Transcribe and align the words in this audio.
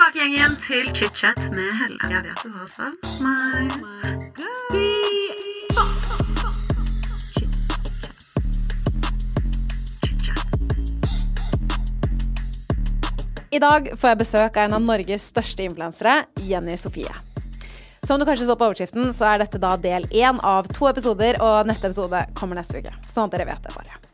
tilbake 0.00 0.18
igjen, 0.18 0.32
igjen 0.32 0.54
til 0.64 0.86
chit-chat 0.96 1.38
med 1.52 1.72
Helle. 1.76 2.08
Jeg 2.08 2.22
vet 2.24 2.42
du 2.44 2.50
har 2.54 2.68
savn 2.72 2.96
meg. 3.20 3.68
I 13.50 13.58
dag 13.60 13.90
får 13.98 14.08
jeg 14.08 14.18
besøk 14.22 14.56
av 14.56 14.64
en 14.64 14.76
av 14.78 14.84
Norges 14.86 15.26
største 15.34 15.66
influensere, 15.66 16.24
Jenny 16.48 16.78
Sofie. 16.80 17.12
Som 18.06 18.20
du 18.20 18.24
kanskje 18.24 18.46
så 18.48 18.56
på 18.56 18.70
overskriften, 18.70 19.12
så 19.12 19.34
er 19.34 19.42
dette 19.42 19.60
da 19.60 19.74
del 19.76 20.06
én 20.08 20.40
av 20.40 20.70
to 20.72 20.88
episoder, 20.88 21.36
og 21.44 21.68
neste 21.68 21.90
episode 21.90 22.24
kommer 22.38 22.56
neste 22.56 22.80
uke. 22.80 22.94
Sånn 23.10 23.28
at 23.28 23.36
dere 23.36 23.50
vet 23.50 23.66
det 23.66 23.74
bare. 23.76 24.09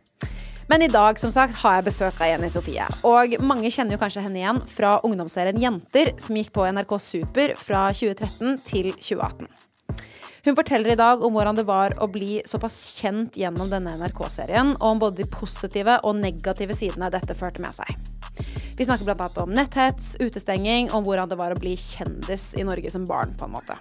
Men 0.69 0.83
i 0.83 0.89
dag 0.89 1.19
som 1.21 1.31
sagt, 1.31 1.55
har 1.61 1.77
jeg 1.77 1.87
besøk 1.87 2.17
av 2.19 2.33
Jenny 2.33 2.49
Sofie. 2.51 2.87
Og 3.07 3.37
mange 3.39 3.71
kjenner 3.71 3.95
jo 3.95 4.01
kanskje 4.01 4.25
henne 4.25 4.41
igjen 4.41 4.59
fra 4.67 4.97
ungdomsserien 5.07 5.61
Jenter, 5.63 6.11
som 6.19 6.39
gikk 6.39 6.51
på 6.57 6.67
NRK 6.67 6.97
Super 7.03 7.55
fra 7.61 7.87
2013 7.95 8.59
til 8.67 8.91
2018. 8.97 9.47
Hun 10.47 10.59
forteller 10.59 10.93
i 10.93 10.99
dag 10.99 11.23
om 11.27 11.35
hvordan 11.35 11.59
det 11.59 11.67
var 11.67 11.95
å 12.03 12.07
bli 12.11 12.41
såpass 12.47 12.77
kjent 12.99 13.39
gjennom 13.39 13.71
denne 13.71 13.97
NRK-serien, 13.99 14.77
og 14.79 14.89
om 14.93 15.03
både 15.03 15.23
de 15.23 15.31
positive 15.31 16.01
og 16.07 16.19
negative 16.19 16.75
sidene 16.79 17.11
dette 17.15 17.35
førte 17.39 17.63
med 17.63 17.75
seg. 17.75 17.95
Vi 18.77 18.87
snakker 18.87 19.07
bl.a. 19.09 19.31
om 19.43 19.55
netthets, 19.55 20.15
utestenging, 20.23 20.91
om 20.95 21.07
hvordan 21.07 21.31
det 21.31 21.39
var 21.41 21.55
å 21.55 21.59
bli 21.59 21.75
kjendis 21.79 22.53
i 22.59 22.67
Norge 22.67 22.91
som 22.95 23.07
barn, 23.07 23.35
på 23.39 23.47
en 23.47 23.55
måte. 23.55 23.79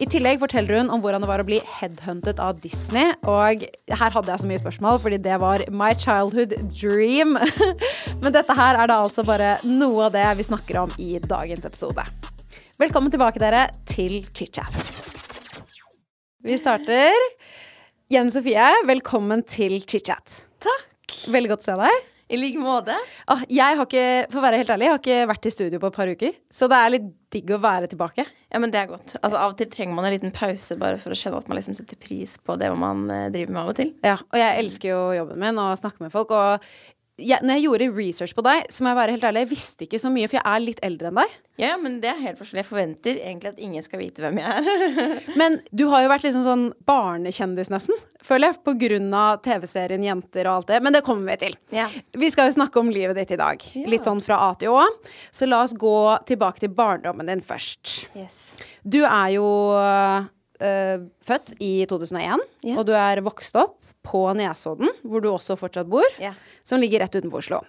I 0.00 0.06
tillegg 0.08 0.38
forteller 0.40 0.78
hun 0.78 0.88
om 0.94 1.02
hvordan 1.02 1.20
det 1.20 1.28
var 1.28 1.42
å 1.42 1.44
bli 1.44 1.58
headhuntet 1.76 2.38
av 2.40 2.56
Disney. 2.62 3.10
Og 3.28 3.66
her 3.68 4.14
hadde 4.14 4.32
jeg 4.32 4.40
så 4.40 4.48
mye 4.48 4.60
spørsmål, 4.62 5.00
fordi 5.02 5.18
det 5.20 5.36
var 5.42 5.64
my 5.68 5.90
childhood 5.92 6.54
dream. 6.72 7.36
Men 8.22 8.32
dette 8.32 8.56
her 8.56 8.80
er 8.80 8.88
da 8.88 9.02
altså 9.04 9.26
bare 9.28 9.58
noe 9.66 10.06
av 10.06 10.14
det 10.16 10.24
vi 10.38 10.46
snakker 10.48 10.80
om 10.86 10.94
i 10.96 11.18
dagens 11.20 11.68
episode. 11.68 12.06
Velkommen 12.80 13.12
tilbake, 13.12 13.42
dere, 13.42 13.66
til 13.90 14.22
chit-chat. 14.32 14.72
Vi 16.48 16.56
starter. 16.56 17.28
Jenny 18.10 18.32
Sofie, 18.32 18.70
velkommen 18.88 19.44
til 19.44 19.82
chit-chat. 19.84 20.46
Takk. 20.64 21.18
Veldig 21.28 21.52
godt 21.52 21.68
å 21.68 21.74
se 21.74 21.76
deg. 21.84 22.09
I 22.30 22.38
like 22.38 22.60
måte. 22.62 22.94
Ah, 23.26 23.40
jeg 23.50 23.76
har 23.78 23.88
ikke, 23.88 24.04
for 24.30 24.38
å 24.38 24.44
være 24.44 24.60
helt 24.60 24.70
ærlig, 24.70 24.86
jeg 24.86 24.94
har 24.94 25.00
ikke 25.02 25.30
vært 25.32 25.48
i 25.48 25.52
studio 25.54 25.80
på 25.82 25.88
et 25.90 25.96
par 25.96 26.12
uker. 26.12 26.36
Så 26.54 26.68
det 26.70 26.78
er 26.78 26.92
litt 26.94 27.08
digg 27.34 27.50
å 27.54 27.58
være 27.62 27.88
tilbake. 27.90 28.24
Ja, 28.50 28.60
men 28.62 28.70
det 28.70 28.78
er 28.80 28.90
godt. 28.90 29.16
Altså, 29.18 29.34
Av 29.34 29.54
og 29.54 29.58
til 29.58 29.70
trenger 29.72 29.96
man 29.96 30.06
en 30.06 30.14
liten 30.14 30.34
pause 30.34 30.76
bare 30.78 30.98
for 31.02 31.14
å 31.14 31.18
kjenne 31.18 31.40
at 31.42 31.50
man 31.50 31.58
liksom 31.58 31.74
setter 31.78 31.98
pris 31.98 32.36
på 32.46 32.54
det 32.60 32.70
man 32.78 33.02
eh, 33.10 33.26
driver 33.34 33.56
med 33.56 33.62
av 33.64 33.72
og 33.72 33.80
til. 33.80 33.92
Ja, 34.06 34.16
og 34.22 34.38
jeg 34.38 34.62
elsker 34.62 34.92
jo 34.92 35.00
jobben 35.18 35.42
min 35.42 35.58
og 35.62 35.78
snakke 35.82 36.06
med 36.06 36.14
folk. 36.14 36.34
Og 36.34 36.70
jeg, 37.20 37.44
når 37.44 37.58
jeg 37.58 37.64
gjorde 37.66 37.86
research 37.96 38.34
på 38.36 38.42
deg, 38.46 38.66
så 38.72 38.82
må 38.84 38.90
jeg 38.92 38.98
være 39.00 39.14
helt 39.16 39.24
ærlig, 39.28 39.44
jeg 39.44 39.50
visste 39.52 39.86
ikke 39.86 40.00
så 40.02 40.10
mye, 40.12 40.28
for 40.30 40.38
jeg 40.40 40.46
er 40.50 40.62
litt 40.64 40.80
eldre 40.86 41.10
enn 41.10 41.18
deg. 41.20 41.34
Ja, 41.60 41.74
men 41.76 41.98
det 42.00 42.08
er 42.08 42.20
helt 42.22 42.38
forskjellig. 42.40 42.62
Jeg 42.62 42.68
forventer 42.70 43.18
egentlig 43.20 43.50
at 43.52 43.58
ingen 43.60 43.84
skal 43.84 44.00
vite 44.00 44.22
hvem 44.24 44.38
jeg 44.40 44.62
er. 44.62 45.18
Men 45.40 45.58
du 45.76 45.82
har 45.92 46.06
jo 46.06 46.08
vært 46.08 46.24
liksom 46.24 46.44
sånn 46.46 46.62
barnekjendis, 46.88 47.68
nesten, 47.68 47.98
føler 48.24 48.48
jeg, 48.54 48.60
på 48.64 48.72
grunn 48.80 49.10
av 49.12 49.42
TV-serien 49.44 50.06
Jenter 50.06 50.48
og 50.48 50.54
alt 50.62 50.70
det. 50.72 50.78
Men 50.86 50.96
det 50.96 51.02
kommer 51.04 51.34
vi 51.34 51.36
til. 51.42 51.58
Ja. 51.76 51.90
Vi 52.16 52.30
skal 52.32 52.48
jo 52.48 52.56
snakke 52.56 52.80
om 52.80 52.88
livet 52.94 53.18
ditt 53.20 53.34
i 53.36 53.40
dag. 53.40 53.60
Litt 53.92 54.08
sånn 54.08 54.22
fra 54.24 54.40
A 54.48 54.54
til 54.60 54.72
Å. 54.72 54.86
Så 55.36 55.48
la 55.50 55.60
oss 55.66 55.76
gå 55.76 55.94
tilbake 56.30 56.64
til 56.64 56.72
barndommen 56.72 57.28
din 57.28 57.44
først. 57.44 58.06
Yes. 58.16 58.54
Du 58.80 59.02
er 59.04 59.34
jo 59.36 59.44
øh, 59.76 61.04
født 61.28 61.54
i 61.60 61.74
2001, 61.92 62.48
Ja. 62.70 62.78
og 62.80 62.86
du 62.88 62.96
er 62.96 63.20
vokst 63.24 63.56
opp 63.60 63.76
på 64.06 64.22
Nesodden, 64.38 64.90
hvor 65.02 65.22
du 65.22 65.28
også 65.30 65.58
fortsatt 65.60 65.90
bor, 65.90 66.06
yeah. 66.20 66.38
som 66.64 66.80
ligger 66.80 67.04
rett 67.04 67.14
utenfor 67.18 67.42
Oslo. 67.42 67.60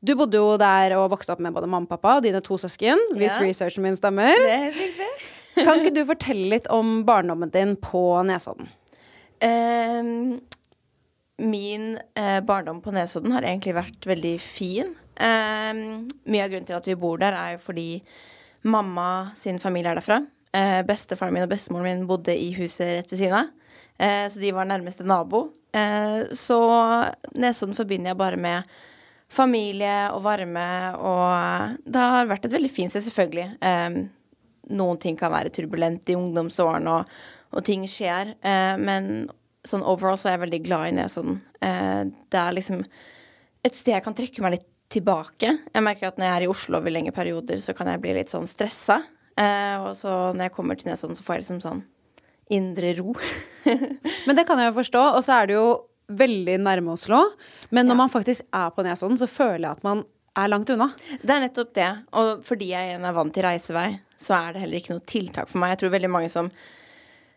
Du 0.00 0.14
bodde 0.14 0.38
jo 0.38 0.54
der 0.60 0.94
og 0.98 1.10
vokste 1.12 1.34
opp 1.34 1.42
med 1.42 1.54
både 1.56 1.66
mamma 1.70 1.88
og 1.88 1.90
pappa 1.90 2.18
og 2.18 2.26
dine 2.26 2.40
to 2.44 2.58
søsken, 2.60 3.00
hvis 3.18 3.34
Ja. 3.34 3.42
researchen 3.42 3.82
min 3.82 3.98
stemmer. 3.98 4.30
Det 4.30 4.54
er. 4.54 5.16
Kan 5.64 5.80
ikke 5.82 5.94
du 5.96 6.04
fortelle 6.06 6.46
litt 6.52 6.68
om 6.70 7.02
barndommen 7.04 7.50
din 7.50 7.74
på 7.82 8.22
Nesodden? 8.22 8.68
Um, 9.42 10.40
min 11.38 11.98
uh, 12.18 12.40
barndom 12.46 12.80
på 12.82 12.94
Nesodden 12.94 13.34
har 13.34 13.42
egentlig 13.42 13.74
vært 13.74 14.06
veldig 14.06 14.34
fin. 14.42 14.94
Um, 15.18 16.06
mye 16.30 16.44
av 16.46 16.52
grunnen 16.52 16.66
til 16.68 16.78
at 16.78 16.86
vi 16.86 16.98
bor 16.98 17.18
der, 17.18 17.34
er 17.34 17.56
jo 17.56 17.62
fordi 17.66 17.88
mamma 18.62 19.32
sin 19.38 19.58
familie 19.58 19.90
er 19.90 19.98
derfra. 19.98 20.22
Uh, 20.54 20.82
bestefaren 20.86 21.34
min 21.34 21.42
og 21.42 21.50
bestemoren 21.50 21.90
min 21.90 22.06
bodde 22.06 22.34
i 22.38 22.52
huset 22.54 22.94
rett 23.00 23.10
ved 23.10 23.18
siden 23.18 23.38
av. 23.42 23.50
Uh, 23.98 24.26
så 24.30 24.38
de 24.38 24.54
var 24.54 24.70
nærmeste 24.70 25.06
nabo. 25.06 25.48
Eh, 25.76 26.20
så 26.36 26.58
Nesodden 27.34 27.76
forbinder 27.76 28.12
jeg 28.12 28.20
bare 28.20 28.40
med 28.40 28.78
familie 29.28 30.08
og 30.14 30.22
varme, 30.24 30.68
og 30.96 31.82
det 31.84 32.04
har 32.12 32.30
vært 32.30 32.46
et 32.48 32.54
veldig 32.54 32.70
fint 32.72 32.92
sted, 32.92 33.04
selvfølgelig. 33.04 33.50
Ehm, 33.60 33.98
noen 34.72 35.00
ting 35.02 35.18
kan 35.20 35.34
være 35.34 35.52
turbulent 35.52 36.08
i 36.08 36.16
ungdomsårene, 36.16 36.94
og, 36.94 37.12
og 37.52 37.66
ting 37.66 37.84
skjer. 37.88 38.32
Eh, 38.40 38.76
men 38.80 39.28
sånn 39.68 39.84
overall 39.84 40.16
så 40.20 40.30
er 40.30 40.38
jeg 40.38 40.44
veldig 40.46 40.62
glad 40.64 40.88
i 40.88 40.96
Nesodden. 40.96 41.38
Eh, 41.64 42.02
det 42.32 42.40
er 42.40 42.56
liksom 42.56 42.82
et 43.66 43.76
sted 43.76 43.96
jeg 43.96 44.06
kan 44.06 44.16
trekke 44.16 44.44
meg 44.44 44.56
litt 44.56 44.68
tilbake. 44.92 45.52
Jeg 45.74 45.84
merker 45.84 46.08
at 46.08 46.16
når 46.16 46.30
jeg 46.30 46.36
er 46.38 46.46
i 46.46 46.50
Oslo 46.54 46.78
over 46.80 46.92
lengre 46.94 47.12
perioder, 47.12 47.60
så 47.60 47.74
kan 47.76 47.90
jeg 47.92 48.00
bli 48.00 48.14
litt 48.16 48.32
sånn 48.32 48.48
stressa. 48.48 49.02
Eh, 49.38 49.76
og 49.84 49.92
så 49.98 50.32
når 50.32 50.48
jeg 50.48 50.56
kommer 50.56 50.78
til 50.78 50.88
Nesodden, 50.88 51.18
så 51.18 51.26
får 51.26 51.36
jeg 51.36 51.44
liksom 51.44 51.62
sånn 51.64 51.84
indre 52.54 52.94
ro. 52.98 53.14
Men 54.26 54.38
det 54.38 54.46
kan 54.48 54.60
jeg 54.60 54.72
jo 54.72 54.78
forstå, 54.80 55.04
og 55.16 55.24
så 55.24 55.40
er 55.40 55.50
det 55.50 55.58
jo 55.58 55.68
veldig 56.18 56.56
nærme 56.64 56.94
Oslo. 56.94 57.20
Men 57.74 57.88
når 57.88 58.00
man 58.02 58.12
faktisk 58.12 58.46
er 58.54 58.70
på 58.72 58.84
Nesodden, 58.86 59.18
så 59.20 59.28
føler 59.28 59.66
jeg 59.66 59.76
at 59.76 59.84
man 59.86 60.04
er 60.38 60.50
langt 60.50 60.70
unna. 60.72 60.88
Det 61.20 61.34
er 61.34 61.44
nettopp 61.44 61.74
det. 61.76 61.90
Og 62.16 62.42
fordi 62.46 62.72
jeg 62.72 62.90
igjen 62.90 63.06
er 63.06 63.16
vant 63.16 63.34
til 63.34 63.44
reisevei, 63.46 63.88
så 64.20 64.36
er 64.38 64.54
det 64.54 64.64
heller 64.64 64.80
ikke 64.80 64.96
noe 64.96 65.08
tiltak 65.08 65.50
for 65.50 65.60
meg. 65.60 65.74
Jeg 65.74 65.82
tror 65.82 65.94
veldig 65.96 66.12
mange 66.14 66.30
som 66.32 66.50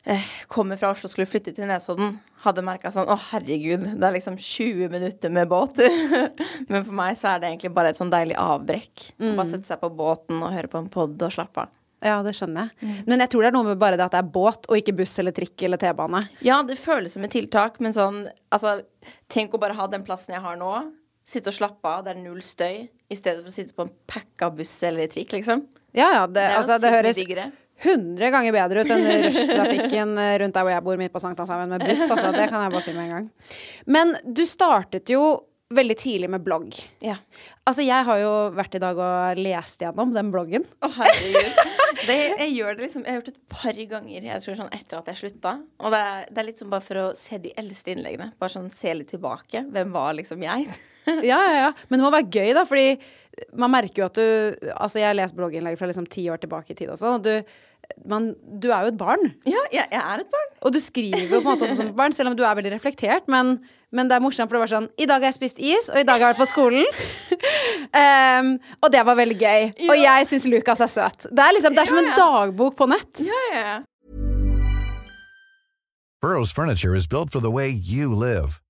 eh, 0.05 0.29
kommer 0.51 0.79
fra 0.79 0.93
Oslo 0.93 1.09
og 1.09 1.13
skulle 1.15 1.29
flytte 1.29 1.55
til 1.57 1.69
Nesodden, 1.69 2.19
hadde 2.45 2.63
merka 2.65 2.89
sånn 2.93 3.09
Å, 3.11 3.17
herregud, 3.29 3.83
det 3.99 4.07
er 4.07 4.15
liksom 4.15 4.37
20 4.39 4.93
minutter 4.93 5.33
med 5.33 5.51
båt. 5.51 5.81
Men 6.71 6.85
for 6.87 6.95
meg 7.01 7.19
så 7.21 7.33
er 7.33 7.41
det 7.41 7.51
egentlig 7.51 7.73
bare 7.75 7.93
et 7.93 8.01
sånn 8.01 8.13
deilig 8.13 8.39
avbrekk. 8.41 9.11
Mm. 9.17 9.35
Bare 9.35 9.49
sette 9.51 9.73
seg 9.73 9.83
på 9.83 9.91
båten 9.93 10.41
og 10.41 10.55
høre 10.55 10.71
på 10.71 10.81
en 10.81 10.89
pod 10.93 11.17
og 11.21 11.37
slappe 11.37 11.67
av. 11.67 11.77
Ja, 12.01 12.15
det 12.25 12.33
skjønner 12.33 12.71
jeg. 12.71 12.95
Men 13.05 13.21
jeg 13.21 13.29
tror 13.29 13.43
det 13.43 13.49
er 13.51 13.55
noe 13.55 13.67
med 13.67 13.81
bare 13.81 13.97
det 13.99 14.07
at 14.07 14.15
det 14.15 14.21
er 14.23 14.31
båt, 14.33 14.65
og 14.69 14.79
ikke 14.79 14.95
buss 14.97 15.13
eller 15.21 15.35
trikk 15.37 15.67
eller 15.67 15.77
T-bane. 15.81 16.23
Ja, 16.45 16.61
det 16.65 16.79
føles 16.81 17.13
som 17.13 17.27
et 17.27 17.33
tiltak, 17.35 17.77
men 17.83 17.93
sånn 17.97 18.23
Altså, 18.51 18.81
tenk 19.31 19.53
å 19.55 19.61
bare 19.61 19.77
ha 19.77 19.85
den 19.87 20.03
plassen 20.07 20.33
jeg 20.35 20.43
har 20.43 20.57
nå. 20.59 20.71
Sitte 21.29 21.53
og 21.53 21.55
slappe 21.55 21.87
av, 21.87 22.01
det 22.03 22.15
er 22.15 22.23
null 22.23 22.41
støy, 22.43 22.87
i 22.89 23.15
stedet 23.15 23.43
for 23.43 23.51
å 23.51 23.55
sitte 23.55 23.77
på 23.77 23.85
en 23.85 23.93
packa 24.09 24.49
buss 24.55 24.73
eller 24.83 25.07
trikk, 25.11 25.31
liksom. 25.37 25.61
Ja, 25.95 26.09
ja, 26.17 26.25
det, 26.27 26.41
Det 26.41 26.57
altså, 26.57 26.79
det 26.81 26.91
høres 26.95 27.15
superdiggere. 27.15 27.51
100 27.81 28.29
ganger 28.33 28.53
bedre 28.53 28.83
ut 28.83 28.91
enn 28.93 29.05
rushtrafikken 29.27 30.11
eh, 30.21 30.33
rundt 30.41 30.57
der 30.57 30.65
hvor 30.65 30.73
jeg 30.73 30.85
bor, 30.85 30.99
midt 31.01 31.13
på 31.13 31.21
Sankthanshaugen 31.23 31.71
med 31.73 31.85
buss. 31.85 32.03
Altså, 32.09 32.33
det 32.35 32.49
kan 32.51 32.65
jeg 32.65 32.73
bare 32.75 32.83
si 32.85 32.93
med 32.97 33.07
en 33.07 33.15
gang. 33.15 33.29
Men 33.85 34.13
du 34.25 34.43
startet 34.49 35.09
jo 35.13 35.23
veldig 35.75 35.97
tidlig 35.99 36.29
med 36.31 36.43
blogg. 36.45 36.75
Ja. 37.03 37.17
Altså, 37.67 37.83
jeg 37.85 38.07
har 38.07 38.19
jo 38.21 38.31
vært 38.57 38.75
i 38.77 38.81
dag 38.83 38.99
og 38.99 39.39
lest 39.41 39.83
gjennom 39.83 40.13
den 40.15 40.31
bloggen. 40.33 40.67
Å, 40.83 40.89
herregud. 40.97 41.61
Det, 42.01 42.15
jeg 42.39 42.53
gjør 42.55 42.77
det 42.77 42.85
liksom 42.85 43.03
Jeg 43.03 43.11
har 43.11 43.17
gjort 43.19 43.27
det 43.27 43.33
et 43.35 43.51
par 43.51 43.79
ganger 43.91 44.27
jeg 44.29 44.41
tror 44.41 44.55
sånn 44.57 44.69
etter 44.73 45.01
at 45.01 45.09
jeg 45.11 45.19
slutta. 45.19 45.51
Og 45.83 45.93
det 45.93 45.99
er, 46.11 46.29
det 46.31 46.41
er 46.41 46.47
litt 46.47 46.61
sånn 46.61 46.71
bare 46.71 46.85
for 46.85 47.01
å 47.01 47.07
se 47.19 47.39
de 47.43 47.51
eldste 47.59 47.93
innleggene. 47.93 48.31
Bare 48.41 48.55
sånn 48.55 48.71
se 48.75 48.93
litt 48.95 49.11
tilbake. 49.13 49.65
Hvem 49.73 49.91
var 49.95 50.15
liksom 50.19 50.47
jeg? 50.47 50.69
Ja, 51.01 51.39
ja, 51.41 51.53
ja. 51.57 51.69
Men 51.89 51.97
det 51.97 52.03
må 52.05 52.11
være 52.13 52.29
gøy, 52.29 52.51
da, 52.53 52.61
fordi 52.69 52.91
man 53.57 53.71
merker 53.73 54.03
jo 54.03 54.05
at 54.05 54.19
du 54.19 54.67
Altså, 54.75 54.99
jeg 54.99 55.07
har 55.07 55.15
lest 55.17 55.33
blogginnlegg 55.33 55.79
fra 55.79 55.87
liksom 55.89 56.05
ti 56.13 56.27
år 56.29 56.37
tilbake 56.43 56.75
i 56.75 56.77
tid 56.77 56.91
og 56.93 56.99
sånn, 57.01 57.17
og 57.17 57.25
du, 57.25 57.97
man, 58.05 58.27
du 58.37 58.67
er 58.69 58.85
jo 58.85 58.91
et 58.91 58.99
barn. 58.99 59.31
Ja, 59.49 59.63
jeg, 59.73 59.87
jeg 59.89 59.97
er 59.97 60.21
et 60.21 60.29
barn. 60.29 60.51
Og 60.61 60.75
du 60.75 60.77
skriver 60.83 61.23
jo 61.25 61.39
på 61.39 61.41
en 61.41 61.49
måte 61.49 61.65
også 61.65 61.79
som 61.79 61.89
et 61.89 61.97
barn, 61.97 62.13
selv 62.13 62.29
om 62.29 62.37
du 62.37 62.43
er 62.45 62.53
veldig 62.59 62.75
reflektert. 62.75 63.25
Men, 63.33 63.57
men 63.91 64.07
det 64.09 64.15
er 64.15 64.23
morsomt, 64.23 64.49
for 64.49 64.57
det 64.57 64.63
var 64.63 64.71
sånn 64.71 64.89
I 64.97 65.05
dag 65.09 65.19
har 65.19 65.29
jeg 65.31 65.37
spist 65.39 65.59
is, 65.59 65.89
og 65.91 65.99
i 65.99 66.05
dag 66.07 66.19
har 66.21 66.31
jeg 66.31 66.37
vært 66.37 66.43
på 66.43 66.49
skolen. 66.51 66.85
Em, 68.01 68.53
og 68.81 68.91
det 68.93 69.01
var 69.05 69.17
veldig 69.19 69.37
gøy. 69.41 69.69
Og 69.89 69.95
jeg 69.99 70.27
syns 70.29 70.45
Lukas 70.47 70.79
er 70.85 70.91
søt. 70.91 71.27
Det 71.31 71.43
er 71.43 71.55
liksom, 71.57 71.75
det 71.75 71.83
er 71.85 71.91
som 71.91 71.99
en 72.01 72.11
Ja, 72.11 72.15
ja. 72.15 72.19
dagbok 72.23 72.77
på 72.79 72.87
nett. 72.91 73.23
Ja, 73.27 73.41
ja. 73.53 73.77
Burrow's 76.21 76.51
furniture 76.53 76.93
is 76.95 77.07
built 77.07 77.29
for 77.31 77.39
the 77.39 77.49
way 77.51 77.69
you 77.69 78.13
live. 78.15 78.61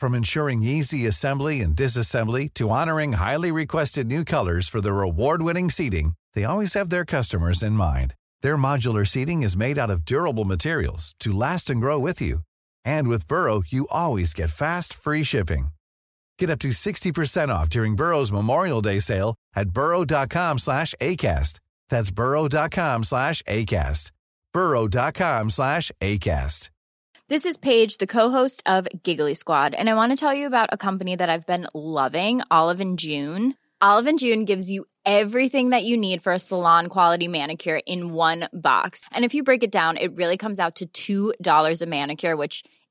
From 0.00 0.14
ensuring 0.14 0.62
easy 0.62 1.06
assembly 1.06 1.60
and 1.60 1.76
disassembly 1.76 2.48
to 2.54 2.70
honoring 2.70 3.12
highly 3.14 3.52
requested 3.52 4.06
new 4.06 4.24
colors 4.24 4.68
for 4.68 4.80
their 4.80 5.02
award-winning 5.02 5.70
seating, 5.70 6.14
they 6.34 6.44
always 6.44 6.74
have 6.74 6.88
their 6.90 7.04
customers 7.04 7.62
in 7.62 7.72
mind. 7.74 8.14
Their 8.42 8.56
modular 8.56 9.06
seating 9.06 9.42
is 9.42 9.56
made 9.56 9.78
out 9.78 9.90
of 9.90 10.04
durable 10.04 10.44
materials 10.44 11.14
to 11.20 11.32
last 11.32 11.70
and 11.70 11.80
grow 11.80 11.98
with 11.98 12.20
you. 12.20 12.38
And 12.84 13.08
with 13.08 13.28
Burrow, 13.28 13.62
you 13.66 13.86
always 13.90 14.34
get 14.34 14.50
fast, 14.50 14.94
free 14.94 15.22
shipping. 15.22 15.68
Get 16.38 16.50
up 16.50 16.58
to 16.60 16.68
60% 16.68 17.48
off 17.48 17.68
during 17.68 17.96
Burrow's 17.96 18.32
Memorial 18.32 18.82
Day 18.82 18.98
sale 18.98 19.34
at 19.54 19.70
burrow.com 19.70 20.58
slash 20.58 20.94
ACAST. 21.00 21.60
That's 21.88 22.10
burrow.com 22.10 23.04
slash 23.04 23.42
ACAST. 23.42 24.10
burrow.com 24.52 25.50
slash 25.50 25.92
ACAST. 26.00 26.70
This 27.26 27.46
is 27.46 27.56
Paige, 27.56 27.96
the 27.96 28.06
co-host 28.06 28.62
of 28.66 28.86
Giggly 29.02 29.32
Squad, 29.32 29.72
and 29.72 29.88
I 29.88 29.94
want 29.94 30.12
to 30.12 30.16
tell 30.16 30.34
you 30.34 30.46
about 30.46 30.68
a 30.72 30.76
company 30.76 31.16
that 31.16 31.30
I've 31.30 31.46
been 31.46 31.66
loving, 31.72 32.42
Olive 32.50 32.84
June. 32.96 33.54
Olive 33.80 34.18
June 34.18 34.44
gives 34.44 34.70
you 34.70 34.84
everything 35.06 35.70
that 35.70 35.84
you 35.84 35.96
need 35.96 36.22
for 36.22 36.32
a 36.32 36.38
salon 36.38 36.88
quality 36.88 37.26
manicure 37.26 37.80
in 37.86 38.12
one 38.12 38.48
box. 38.52 39.04
And 39.10 39.24
if 39.24 39.32
you 39.32 39.42
break 39.42 39.62
it 39.62 39.72
down, 39.72 39.96
it 39.96 40.16
really 40.16 40.36
comes 40.36 40.58
out 40.60 40.82
to 40.94 41.32
$2 41.34 41.82
a 41.82 41.86
manicure, 41.86 42.36
which 42.36 42.62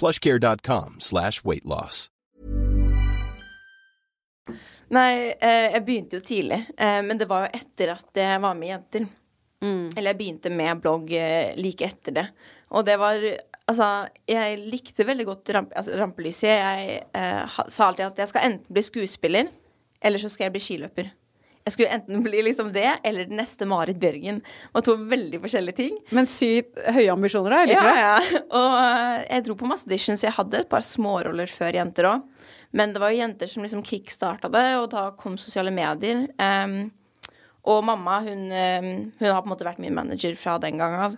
plushcare.com 0.00 0.98
slash 1.04 1.44
weightloss. 1.44 2.08
Nei, 4.90 5.36
eh, 5.38 5.68
jeg 5.76 5.84
begynte 5.86 6.18
jo 6.18 6.26
tidlig, 6.26 6.64
eh, 6.74 6.98
men 7.06 7.20
det 7.20 7.28
var 7.30 7.46
jo 7.46 7.60
etter 7.60 7.92
at 7.94 8.18
jeg 8.18 8.40
var 8.42 8.56
med 8.58 8.72
Jenter. 8.72 9.04
Eller 9.60 10.14
jeg 10.14 10.18
begynte 10.18 10.50
med 10.52 10.80
blogg 10.80 11.12
eh, 11.12 11.52
like 11.60 11.84
etter 11.84 12.16
det. 12.16 12.26
Og 12.72 12.86
det 12.88 12.98
var 13.00 13.22
Altså, 13.70 14.08
jeg 14.26 14.56
likte 14.66 15.04
veldig 15.06 15.24
godt 15.28 15.50
ramp, 15.54 15.72
altså, 15.78 15.92
rampelyset. 15.94 16.48
Jeg 16.48 16.94
eh, 17.14 17.58
sa 17.70 17.86
alltid 17.86 18.08
at 18.08 18.16
jeg 18.18 18.30
skal 18.32 18.46
enten 18.48 18.74
bli 18.74 18.82
skuespiller, 18.82 19.52
eller 20.02 20.18
så 20.18 20.30
skal 20.32 20.48
jeg 20.48 20.54
bli 20.56 20.62
skiløper. 20.64 21.10
Jeg 21.70 21.76
skulle 21.78 21.94
enten 21.96 22.22
bli 22.26 22.42
liksom 22.42 22.72
det, 22.74 22.88
eller 23.06 23.28
den 23.30 23.38
neste 23.40 23.66
Marit 23.70 24.00
Bjørgen. 24.02 24.42
Det 24.42 24.74
var 24.74 24.84
to 24.90 24.96
veldig 25.14 25.40
forskjellige 25.46 25.78
ting. 25.78 25.98
Men 26.16 26.26
sykt 26.28 26.78
høye 26.90 27.08
ambisjoner, 27.14 27.54
da. 27.54 27.60
Jeg 27.62 27.70
liker 27.72 27.88
Ja, 27.88 28.14
det. 28.18 28.30
ja. 28.34 28.40
Og 28.58 28.78
eh, 28.82 29.26
jeg 29.30 29.44
dro 29.46 29.56
på 29.60 29.68
masse 29.70 29.86
auditions. 29.86 30.24
Jeg 30.26 30.34
hadde 30.36 30.64
et 30.64 30.70
par 30.72 30.82
småroller 30.84 31.50
før 31.50 31.78
jenter 31.78 32.10
òg. 32.10 32.26
Men 32.76 32.92
det 32.94 33.00
var 33.02 33.10
jo 33.14 33.22
jenter 33.22 33.50
som 33.50 33.64
liksom 33.66 33.80
kickstarta 33.86 34.50
det, 34.54 34.66
og 34.78 34.90
da 34.92 35.08
kom 35.18 35.38
sosiale 35.38 35.72
medier. 35.74 36.26
Um, 36.38 36.90
og 37.70 37.80
mamma, 37.84 38.20
hun, 38.26 38.44
hun 38.50 39.26
har 39.26 39.40
på 39.42 39.48
en 39.48 39.54
måte 39.54 39.66
vært 39.66 39.80
min 39.82 39.94
manager 39.96 40.36
fra 40.38 40.54
den 40.62 40.78
gang 40.80 40.94
av. 41.06 41.16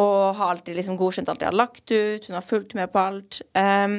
Og 0.00 0.34
har 0.38 0.54
alltid 0.56 0.78
liksom 0.78 0.96
godkjent 0.98 1.28
alt 1.30 1.42
jeg 1.42 1.50
har 1.50 1.58
lagt 1.58 1.86
ut. 1.90 2.24
Hun 2.28 2.38
har 2.38 2.46
fulgt 2.46 2.74
med 2.78 2.90
på 2.94 3.02
alt. 3.02 3.40
Um, 3.58 3.98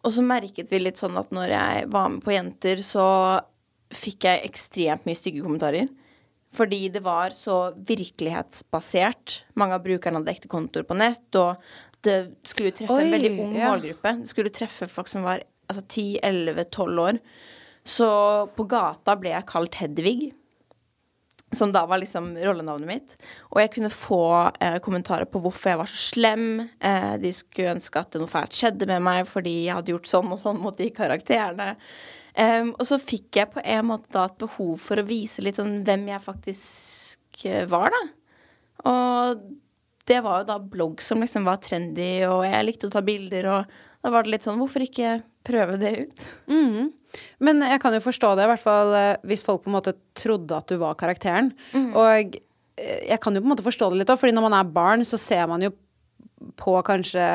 og 0.00 0.14
så 0.16 0.22
merket 0.24 0.70
vi 0.72 0.78
litt 0.80 0.96
sånn 1.00 1.18
at 1.20 1.30
når 1.34 1.50
jeg 1.52 1.88
var 1.92 2.10
med 2.14 2.22
på 2.24 2.32
Jenter, 2.32 2.78
så 2.84 3.06
fikk 3.94 4.26
jeg 4.28 4.46
ekstremt 4.46 5.06
mye 5.08 5.18
stygge 5.18 5.42
kommentarer. 5.44 5.90
Fordi 6.56 6.88
det 6.90 7.02
var 7.04 7.30
så 7.34 7.70
virkelighetsbasert. 7.86 9.44
Mange 9.58 9.76
av 9.76 9.84
brukerne 9.84 10.18
hadde 10.18 10.32
ekte 10.34 10.50
kontoer 10.50 10.86
på 10.86 10.96
nett, 10.98 11.28
og 11.38 11.62
det 12.06 12.16
skulle 12.48 12.72
treffe 12.74 12.96
Oi, 12.96 13.04
en 13.04 13.14
veldig 13.14 13.32
ung 13.36 13.54
ja. 13.54 13.70
målgruppe. 13.70 14.16
Det 14.22 14.32
skulle 14.32 14.52
treffe 14.54 14.88
folk 14.90 15.10
som 15.10 15.26
var 15.26 15.44
altså, 15.70 15.84
10-11-12 15.84 17.02
år. 17.04 17.22
Så 17.86 18.10
på 18.56 18.66
gata 18.70 19.16
ble 19.20 19.34
jeg 19.34 19.48
kalt 19.50 19.78
Hedvig. 19.80 20.30
Som 21.54 21.72
da 21.74 21.82
var 21.90 21.98
liksom 21.98 22.32
rollenavnet 22.38 22.86
mitt. 22.86 23.14
Og 23.50 23.58
jeg 23.58 23.72
kunne 23.74 23.90
få 23.90 24.22
eh, 24.62 24.78
kommentarer 24.82 25.26
på 25.26 25.40
hvorfor 25.42 25.72
jeg 25.72 25.80
var 25.80 25.90
så 25.90 26.02
slem. 26.12 26.44
Eh, 26.78 27.14
de 27.22 27.32
skulle 27.34 27.74
ønske 27.74 27.98
at 27.98 28.14
noe 28.18 28.30
fælt 28.30 28.54
skjedde 28.54 28.86
med 28.90 29.02
meg 29.06 29.26
fordi 29.30 29.56
jeg 29.64 29.74
hadde 29.74 29.94
gjort 29.94 30.10
sånn 30.10 30.30
og 30.30 30.38
sånn 30.42 30.60
mot 30.62 30.78
de 30.78 30.90
karakterene. 30.94 31.72
Em, 32.34 32.72
og 32.76 32.86
så 32.86 32.98
fikk 33.02 33.40
jeg 33.40 33.50
på 33.54 33.62
en 33.64 33.88
måte 33.90 34.12
da 34.14 34.28
et 34.28 34.38
behov 34.40 34.76
for 34.84 35.00
å 35.00 35.06
vise 35.06 35.42
litt 35.42 35.58
sånn 35.58 35.80
hvem 35.86 36.06
jeg 36.12 36.26
faktisk 36.26 37.44
eh, 37.48 37.66
var, 37.70 37.94
da. 37.94 38.02
Og 38.90 39.42
det 40.10 40.20
var 40.24 40.40
jo 40.40 40.48
da 40.48 40.58
blogg 40.62 41.02
som 41.04 41.22
liksom 41.22 41.46
var 41.46 41.60
trendy, 41.62 42.22
og 42.26 42.44
jeg 42.46 42.66
likte 42.66 42.88
å 42.88 42.94
ta 42.94 43.02
bilder, 43.04 43.50
og 43.50 43.74
da 44.00 44.12
var 44.14 44.24
det 44.24 44.32
litt 44.32 44.46
sånn 44.46 44.58
Hvorfor 44.60 44.84
ikke 44.84 45.18
prøve 45.46 45.76
det 45.80 45.92
ut? 46.04 46.24
Mm. 46.50 46.90
Men 47.42 47.64
jeg 47.66 47.82
kan 47.82 47.94
jo 47.96 48.02
forstå 48.04 48.32
det, 48.38 48.46
i 48.46 48.52
hvert 48.52 48.62
fall 48.62 48.94
eh, 48.96 49.26
hvis 49.28 49.44
folk 49.46 49.64
på 49.64 49.72
en 49.72 49.76
måte 49.78 49.96
trodde 50.18 50.56
at 50.56 50.70
du 50.70 50.78
var 50.80 50.98
karakteren. 51.00 51.52
Og 51.74 52.38
eh, 52.38 53.04
jeg 53.10 53.20
kan 53.22 53.36
jo 53.36 53.42
på 53.42 53.50
en 53.50 53.54
måte 53.56 53.66
forstå 53.66 53.90
det 53.90 54.00
litt 54.00 54.12
òg, 54.12 54.20
fordi 54.22 54.36
når 54.36 54.46
man 54.48 54.58
er 54.60 54.74
barn, 54.78 55.04
så 55.06 55.20
ser 55.20 55.46
man 55.50 55.66
jo 55.66 55.74
på 56.60 56.78
kanskje 56.86 57.26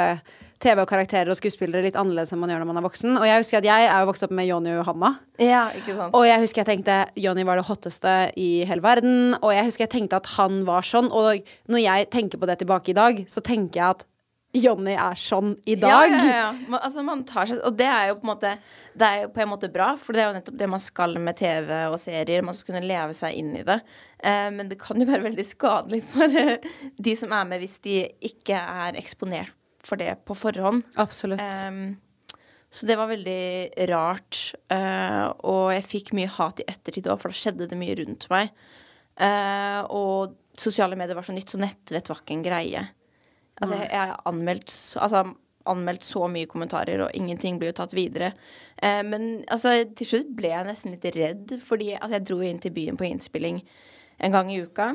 TV 0.63 0.80
og 0.81 0.88
karakterer 0.90 1.30
og 1.31 1.38
skuespillere 1.38 1.84
litt 1.84 1.98
annerledes 2.00 2.31
enn 2.34 2.40
man 2.42 2.52
gjør 2.54 2.63
når 2.63 2.69
man 2.69 2.80
er 2.80 2.86
voksen. 2.86 3.18
Og 3.19 3.28
jeg 3.28 3.44
husker 3.44 3.60
at 3.60 3.68
jeg 3.68 3.88
er 3.90 4.02
jo 4.02 4.10
vokst 4.10 4.25
opp 4.25 4.34
med 4.38 4.48
Jonny 4.48 4.72
og 4.72 4.81
Johanna. 4.81 5.12
Ja, 5.42 5.68
ikke 5.75 5.98
sant? 5.98 6.16
Og 6.16 6.25
jeg 6.28 6.42
husker 6.46 6.63
jeg 6.63 6.72
tenkte 6.72 6.98
Jonny 7.19 7.46
var 7.48 7.60
det 7.60 7.68
hotteste 7.68 8.16
i 8.40 8.50
hele 8.68 8.86
verden. 8.86 9.36
Og 9.42 9.52
jeg 9.52 9.68
husker 9.68 9.86
jeg 9.86 9.96
tenkte 9.98 10.22
at 10.22 10.31
han 10.38 10.63
var 10.68 10.88
sånn. 10.88 11.12
Og 11.12 11.44
når 11.72 11.84
jeg 11.84 12.12
tenker 12.16 12.42
på 12.42 12.50
det 12.50 12.60
tilbake 12.63 12.94
i 12.94 12.98
dag, 12.98 13.24
så 13.31 13.44
tenker 13.44 13.81
jeg 13.81 13.98
at 13.98 14.06
Jonny 14.56 14.94
er 14.96 15.18
sånn 15.19 15.57
i 15.68 15.75
dag. 15.75 16.07
Ja, 16.07 16.16
ja, 16.16 16.36
ja. 16.40 16.48
Man, 16.72 16.80
altså, 16.80 17.04
man 17.04 17.25
tar 17.28 17.50
seg 17.50 17.60
Og 17.68 17.75
det 17.75 17.90
er 17.92 18.06
jo 18.07 18.19
på 18.22 18.24
en 18.24 18.30
måte 18.30 18.54
Det 18.96 19.10
er 19.10 19.25
jo 19.25 19.31
på 19.36 19.42
en 19.44 19.52
måte 19.52 19.69
bra, 19.74 19.90
for 20.00 20.16
det 20.16 20.24
er 20.24 20.30
jo 20.30 20.38
nettopp 20.38 20.60
det 20.62 20.69
man 20.72 20.84
skal 20.84 21.18
med 21.19 21.36
TV 21.42 21.74
og 21.90 21.98
serier. 22.00 22.46
Man 22.46 22.56
skal 22.56 22.72
kunne 22.72 22.88
leve 22.88 23.18
seg 23.18 23.36
inn 23.36 23.52
i 23.60 23.66
det. 23.68 23.81
Eh, 24.24 24.48
men 24.56 24.72
det 24.72 24.80
kan 24.80 25.02
jo 25.02 25.10
være 25.10 25.28
veldig 25.28 25.48
skadelig 25.50 26.02
for 26.13 26.40
eh, 26.40 26.72
de 27.10 27.19
som 27.19 27.36
er 27.36 27.52
med, 27.52 27.60
hvis 27.66 27.78
de 27.84 28.00
ikke 28.31 28.56
er 28.56 28.96
eksponert 29.02 29.52
for 29.86 30.02
det 30.02 30.12
på 30.28 30.38
forhånd. 30.38 30.84
Absolutt. 31.02 31.42
Um, 31.42 31.96
så 32.76 32.88
det 32.90 32.98
var 33.00 33.12
veldig 33.12 33.86
rart. 33.92 34.42
Uh, 34.72 35.32
og 35.48 35.70
jeg 35.76 35.88
fikk 35.88 36.12
mye 36.18 36.32
hat 36.38 36.60
i 36.60 36.68
ettertid 36.72 37.08
òg, 37.08 37.22
for 37.22 37.32
da 37.32 37.40
skjedde 37.40 37.70
det 37.72 37.80
mye 37.80 37.96
rundt 38.02 38.28
meg. 38.34 38.52
Uh, 39.16 39.81
og 39.95 40.36
sosiale 40.59 40.98
medier 41.00 41.16
var 41.16 41.28
så 41.28 41.36
nytt, 41.36 41.54
så 41.54 41.62
nettvett 41.62 42.12
var 42.12 42.21
ikke 42.21 42.36
en 42.36 42.45
greie. 42.45 42.86
Altså, 43.56 43.78
jeg, 43.80 43.95
har 43.95 44.18
anmeldt, 44.28 44.74
altså, 45.00 45.24
anmeldt 45.71 46.04
så 46.04 46.28
mye 46.28 46.50
kommentarer, 46.52 47.06
og 47.06 47.16
ingenting 47.16 47.62
blir 47.62 47.71
jo 47.71 47.80
tatt 47.80 47.95
videre. 47.95 48.33
Uh, 48.81 49.02
men 49.07 49.30
altså, 49.48 49.78
til 49.95 50.12
slutt 50.12 50.36
ble 50.36 50.52
jeg 50.52 50.68
nesten 50.68 50.98
litt 50.98 51.07
redd, 51.16 51.57
fordi 51.64 51.94
altså, 51.95 52.18
jeg 52.18 52.28
dro 52.28 52.42
inn 52.44 52.64
til 52.64 52.76
byen 52.76 53.00
på 53.00 53.07
innspilling 53.07 53.64
en 54.26 54.36
gang 54.36 54.52
i 54.52 54.62
uka. 54.64 54.94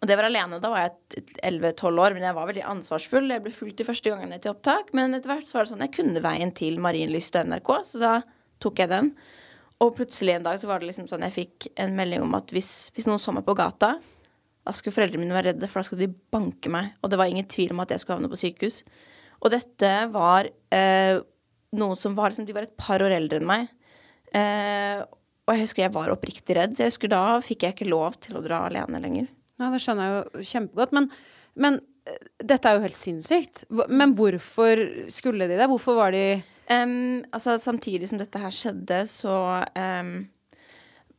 Og 0.00 0.08
det 0.08 0.16
var 0.16 0.28
alene. 0.30 0.60
Da 0.62 0.70
var 0.72 0.86
jeg 0.86 1.24
11-12 1.44 2.00
år, 2.00 2.14
men 2.16 2.24
jeg 2.24 2.36
var 2.36 2.48
veldig 2.48 2.64
ansvarsfull. 2.70 3.28
Jeg 3.28 3.44
ble 3.44 3.52
fulgt 3.52 3.80
de 3.82 3.86
første 3.88 4.12
gangene 4.12 4.38
til 4.40 4.54
opptak, 4.54 4.94
men 4.96 5.16
etter 5.16 5.32
hvert 5.34 5.50
så 5.50 5.58
var 5.58 5.66
det 5.66 5.74
sånn 5.74 5.84
jeg 5.84 5.96
kunne 5.98 6.22
veien 6.24 6.54
til 6.56 6.80
Marienlyst 6.80 7.36
og 7.36 7.50
NRK, 7.50 7.72
så 7.90 8.00
da 8.00 8.14
tok 8.64 8.80
jeg 8.80 8.92
den. 8.92 9.10
Og 9.84 9.92
plutselig 9.96 10.36
en 10.36 10.46
dag 10.46 10.60
så 10.60 10.68
var 10.68 10.80
det 10.80 10.88
liksom 10.90 11.08
sånn 11.08 11.24
jeg 11.28 11.36
fikk 11.36 11.68
en 11.80 11.94
melding 11.96 12.24
om 12.24 12.36
at 12.36 12.52
hvis, 12.52 12.90
hvis 12.96 13.08
noen 13.08 13.20
så 13.20 13.32
meg 13.36 13.44
på 13.46 13.56
gata, 13.56 13.94
da 14.60 14.74
skulle 14.76 14.96
foreldrene 14.96 15.24
mine 15.24 15.36
være 15.36 15.54
redde, 15.54 15.68
for 15.68 15.80
da 15.80 15.88
skulle 15.88 16.06
de 16.06 16.20
banke 16.32 16.72
meg. 16.72 16.92
Og 17.00 17.12
det 17.12 17.20
var 17.20 17.32
ingen 17.32 17.48
tvil 17.48 17.72
om 17.74 17.80
at 17.84 17.92
jeg 17.92 18.02
skulle 18.02 18.18
havne 18.18 18.32
på 18.32 18.40
sykehus. 18.40 18.82
Og 19.40 19.52
dette 19.52 19.92
var 20.12 20.48
eh, 20.76 21.20
noen 21.80 21.96
som 21.96 22.16
var 22.16 22.32
liksom 22.32 22.48
De 22.48 22.56
var 22.56 22.68
et 22.68 22.76
par 22.80 23.00
år 23.04 23.14
eldre 23.16 23.40
enn 23.40 23.48
meg. 23.48 23.70
Eh, 24.36 25.00
og 25.48 25.56
jeg 25.56 25.64
husker 25.64 25.86
jeg 25.86 25.96
var 25.96 26.12
oppriktig 26.12 26.56
redd, 26.56 26.76
så 26.76 26.84
jeg 26.84 26.92
husker 26.92 27.12
da 27.12 27.24
fikk 27.44 27.64
jeg 27.64 27.74
ikke 27.74 27.88
lov 27.90 28.20
til 28.22 28.36
å 28.38 28.44
dra 28.44 28.66
alene 28.68 29.00
lenger. 29.02 29.30
Ja, 29.60 29.68
det 29.70 29.82
skjønner 29.84 30.08
jeg 30.08 30.18
jo 30.18 30.50
kjempegodt. 30.54 30.94
Men, 30.96 31.08
men 31.60 31.80
eh, 32.08 32.20
dette 32.42 32.70
er 32.70 32.78
jo 32.78 32.86
helt 32.86 32.98
sinnssykt. 32.98 33.64
Men 33.92 34.16
hvorfor 34.18 34.84
skulle 35.12 35.48
de 35.50 35.58
det? 35.60 35.68
Hvorfor 35.70 35.98
var 36.00 36.16
de 36.16 36.24
um, 36.70 37.24
altså, 37.32 37.58
samtidig 37.60 38.08
som 38.08 38.20
dette 38.20 38.40
her 38.40 38.54
skjedde, 38.54 39.02
så 39.10 39.34
um, 39.76 40.14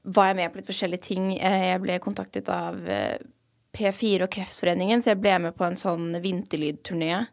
var 0.01 0.31
jeg 0.31 0.39
med 0.39 0.51
på 0.51 0.61
litt 0.61 0.71
forskjellige 0.71 1.07
ting. 1.11 1.35
Eh, 1.37 1.67
Jeg 1.71 1.83
ble 1.83 1.99
kontaktet 2.01 2.49
av 2.49 2.79
eh, 2.89 3.19
P4 3.77 4.25
og 4.25 4.33
Kreftforeningen, 4.33 5.03
så 5.03 5.13
jeg 5.13 5.21
ble 5.21 5.37
med 5.45 5.55
på 5.57 5.67
en 5.67 5.79
sånn 5.79 6.11
vinterlydturné. 6.23 7.27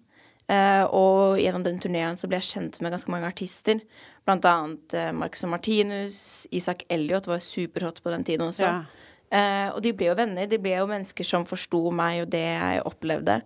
Uh, 0.48 0.86
og 0.96 1.36
gjennom 1.36 1.60
den 1.60 1.76
turneen 1.76 2.16
så 2.16 2.24
ble 2.24 2.38
jeg 2.38 2.46
kjent 2.54 2.78
med 2.80 2.94
ganske 2.94 3.10
mange 3.12 3.28
artister. 3.28 3.82
Blant 4.24 4.46
annet 4.48 4.94
uh, 4.96 5.10
Marcus 5.12 5.44
og 5.44 5.50
Martinus, 5.52 6.20
Isak 6.56 6.86
Elliot 6.88 7.28
var 7.28 7.42
superhot 7.44 8.00
på 8.00 8.14
den 8.14 8.24
tiden 8.24 8.46
også. 8.46 8.64
Ja. 8.64 8.78
Eh, 9.30 9.68
og 9.74 9.82
de 9.84 9.92
ble 9.96 10.10
jo 10.10 10.18
venner. 10.18 10.48
De 10.50 10.60
ble 10.62 10.76
jo 10.76 10.88
mennesker 10.90 11.26
som 11.26 11.46
forsto 11.48 11.88
meg 11.94 12.24
og 12.24 12.30
det 12.32 12.44
jeg 12.44 12.84
opplevde. 12.88 13.40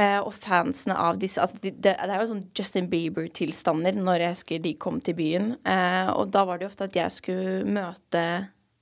Eh, 0.00 0.18
og 0.22 0.32
fansene 0.38 0.94
av 0.96 1.18
disse 1.20 1.42
altså 1.42 1.58
de, 1.60 1.72
det, 1.74 1.96
det 1.98 2.14
er 2.14 2.22
jo 2.22 2.30
sånn 2.30 2.46
Justin 2.56 2.86
Bieber-tilstander 2.92 3.98
når 3.98 4.24
jeg 4.24 4.36
husker 4.36 4.62
de 4.64 4.76
kom 4.80 5.00
til 5.04 5.18
byen. 5.18 5.52
Eh, 5.66 6.12
og 6.14 6.30
da 6.34 6.46
var 6.48 6.60
det 6.60 6.68
jo 6.68 6.72
ofte 6.72 6.88
at 6.88 6.98
jeg 6.98 7.16
skulle 7.18 7.60
møte 7.68 8.24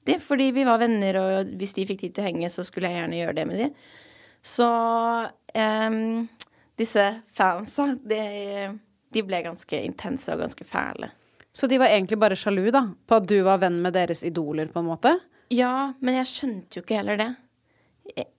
de, 0.09 0.17
fordi 0.25 0.51
vi 0.57 0.65
var 0.65 0.81
venner, 0.81 1.19
og 1.21 1.51
hvis 1.61 1.75
de 1.77 1.85
fikk 1.89 2.01
tid 2.01 2.15
til 2.17 2.25
å 2.25 2.29
henge, 2.31 2.49
så 2.49 2.63
skulle 2.65 2.89
jeg 2.89 2.97
gjerne 3.03 3.19
gjøre 3.19 3.35
det 3.37 3.47
med 3.51 3.59
de. 3.61 3.67
Så 4.41 4.69
em, 5.53 5.99
disse 6.81 7.05
fansa, 7.37 7.91
de, 8.09 8.23
de 9.13 9.25
ble 9.27 9.43
ganske 9.45 9.81
intense 9.85 10.33
og 10.33 10.41
ganske 10.47 10.65
fæle. 10.65 11.11
Så 11.53 11.69
de 11.69 11.77
var 11.81 11.93
egentlig 11.93 12.17
bare 12.23 12.39
sjalu, 12.39 12.71
da, 12.73 12.87
på 13.05 13.19
at 13.19 13.29
du 13.29 13.37
var 13.45 13.61
venn 13.61 13.83
med 13.85 13.99
deres 13.99 14.25
idoler, 14.25 14.71
på 14.73 14.81
en 14.81 14.89
måte? 14.89 15.13
Ja, 15.55 15.93
men 16.05 16.19
jeg 16.19 16.29
skjønte 16.31 16.79
jo 16.79 16.85
ikke 16.85 16.99
heller 17.01 17.21
det. 17.21 17.29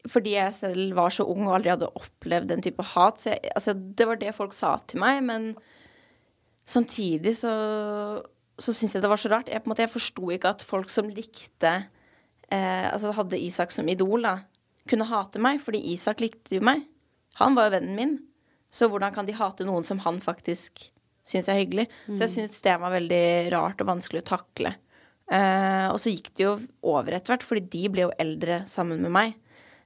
Fordi 0.10 0.34
jeg 0.36 0.56
selv 0.58 0.96
var 0.98 1.14
så 1.14 1.26
ung 1.30 1.46
og 1.48 1.60
aldri 1.60 1.72
hadde 1.74 1.92
opplevd 1.98 2.50
den 2.52 2.64
type 2.66 2.86
hat. 2.94 3.22
Så 3.22 3.34
jeg, 3.34 3.54
altså, 3.56 3.74
det 3.74 4.08
var 4.10 4.20
det 4.22 4.36
folk 4.38 4.56
sa 4.58 4.76
til 4.90 5.02
meg, 5.04 5.22
men 5.26 5.52
samtidig 6.70 7.36
så, 7.40 7.54
så 8.62 8.76
syns 8.76 8.96
jeg 8.96 9.06
det 9.06 9.12
var 9.12 9.22
så 9.22 9.32
rart. 9.34 9.50
Jeg, 9.50 9.62
på 9.64 9.70
en 9.70 9.74
måte, 9.74 9.86
jeg 9.86 9.94
forsto 9.94 10.30
ikke 10.36 10.54
at 10.54 10.66
folk 10.66 10.94
som 10.94 11.10
likte 11.14 11.74
eh, 12.50 12.86
Altså 12.90 13.14
hadde 13.18 13.42
Isak 13.42 13.74
som 13.74 13.90
idol, 13.90 14.26
da, 14.26 14.40
kunne 14.90 15.10
hate 15.10 15.42
meg, 15.42 15.62
fordi 15.66 15.82
Isak 15.94 16.22
likte 16.24 16.58
jo 16.58 16.66
meg. 16.66 16.86
Han 17.42 17.58
var 17.58 17.70
jo 17.70 17.78
vennen 17.78 17.98
min. 17.98 18.18
Så 18.74 18.90
hvordan 18.90 19.14
kan 19.16 19.26
de 19.26 19.34
hate 19.38 19.66
noen 19.66 19.86
som 19.86 20.02
han 20.06 20.20
faktisk 20.22 20.84
syns 21.26 21.50
er 21.50 21.62
hyggelig? 21.62 21.88
Så 22.18 22.26
jeg 22.26 22.34
syns 22.36 22.62
det 22.66 22.76
var 22.82 22.94
veldig 22.94 23.26
rart 23.54 23.82
og 23.82 23.90
vanskelig 23.90 24.22
å 24.26 24.30
takle. 24.36 24.74
Eh, 25.30 25.86
og 25.92 26.00
så 26.02 26.14
gikk 26.14 26.32
det 26.38 26.46
jo 26.48 26.56
over 26.90 27.14
etter 27.14 27.36
hvert, 27.36 27.46
fordi 27.46 27.68
de 27.70 27.92
ble 27.94 28.08
jo 28.08 28.16
eldre 28.22 28.64
sammen 28.70 29.02
med 29.06 29.14
meg. 29.14 29.38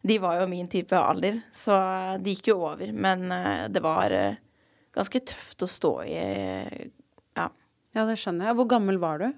De 0.04 0.18
var 0.20 0.42
jo 0.42 0.50
min 0.52 0.68
type 0.72 0.96
alder, 0.96 1.40
så 1.56 1.78
det 2.20 2.38
gikk 2.38 2.52
jo 2.52 2.58
over. 2.68 2.92
Men 2.92 3.30
uh, 3.32 3.70
det 3.72 3.80
var 3.84 4.12
uh, 4.12 4.40
ganske 4.96 5.22
tøft 5.32 5.64
å 5.64 5.70
stå 5.72 5.94
i. 6.04 6.18
ja. 7.40 7.48
Ja, 7.94 8.04
det 8.10 8.18
skjønner 8.20 8.50
jeg. 8.50 8.58
Hvor 8.58 8.68
gammel 8.72 9.00
var 9.00 9.22
du 9.22 9.30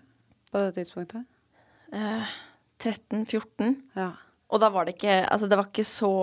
på 0.49 0.61
det 0.63 0.71
tidspunktet? 0.77 1.25
Eh, 1.93 2.33
13-14. 2.81 3.75
Ja. 3.97 4.13
Og 4.53 4.61
da 4.63 4.69
var 4.71 4.85
det 4.85 4.95
ikke 4.95 5.21
Altså, 5.23 5.49
det 5.51 5.59
var 5.59 5.69
ikke 5.69 5.87
så 5.87 6.13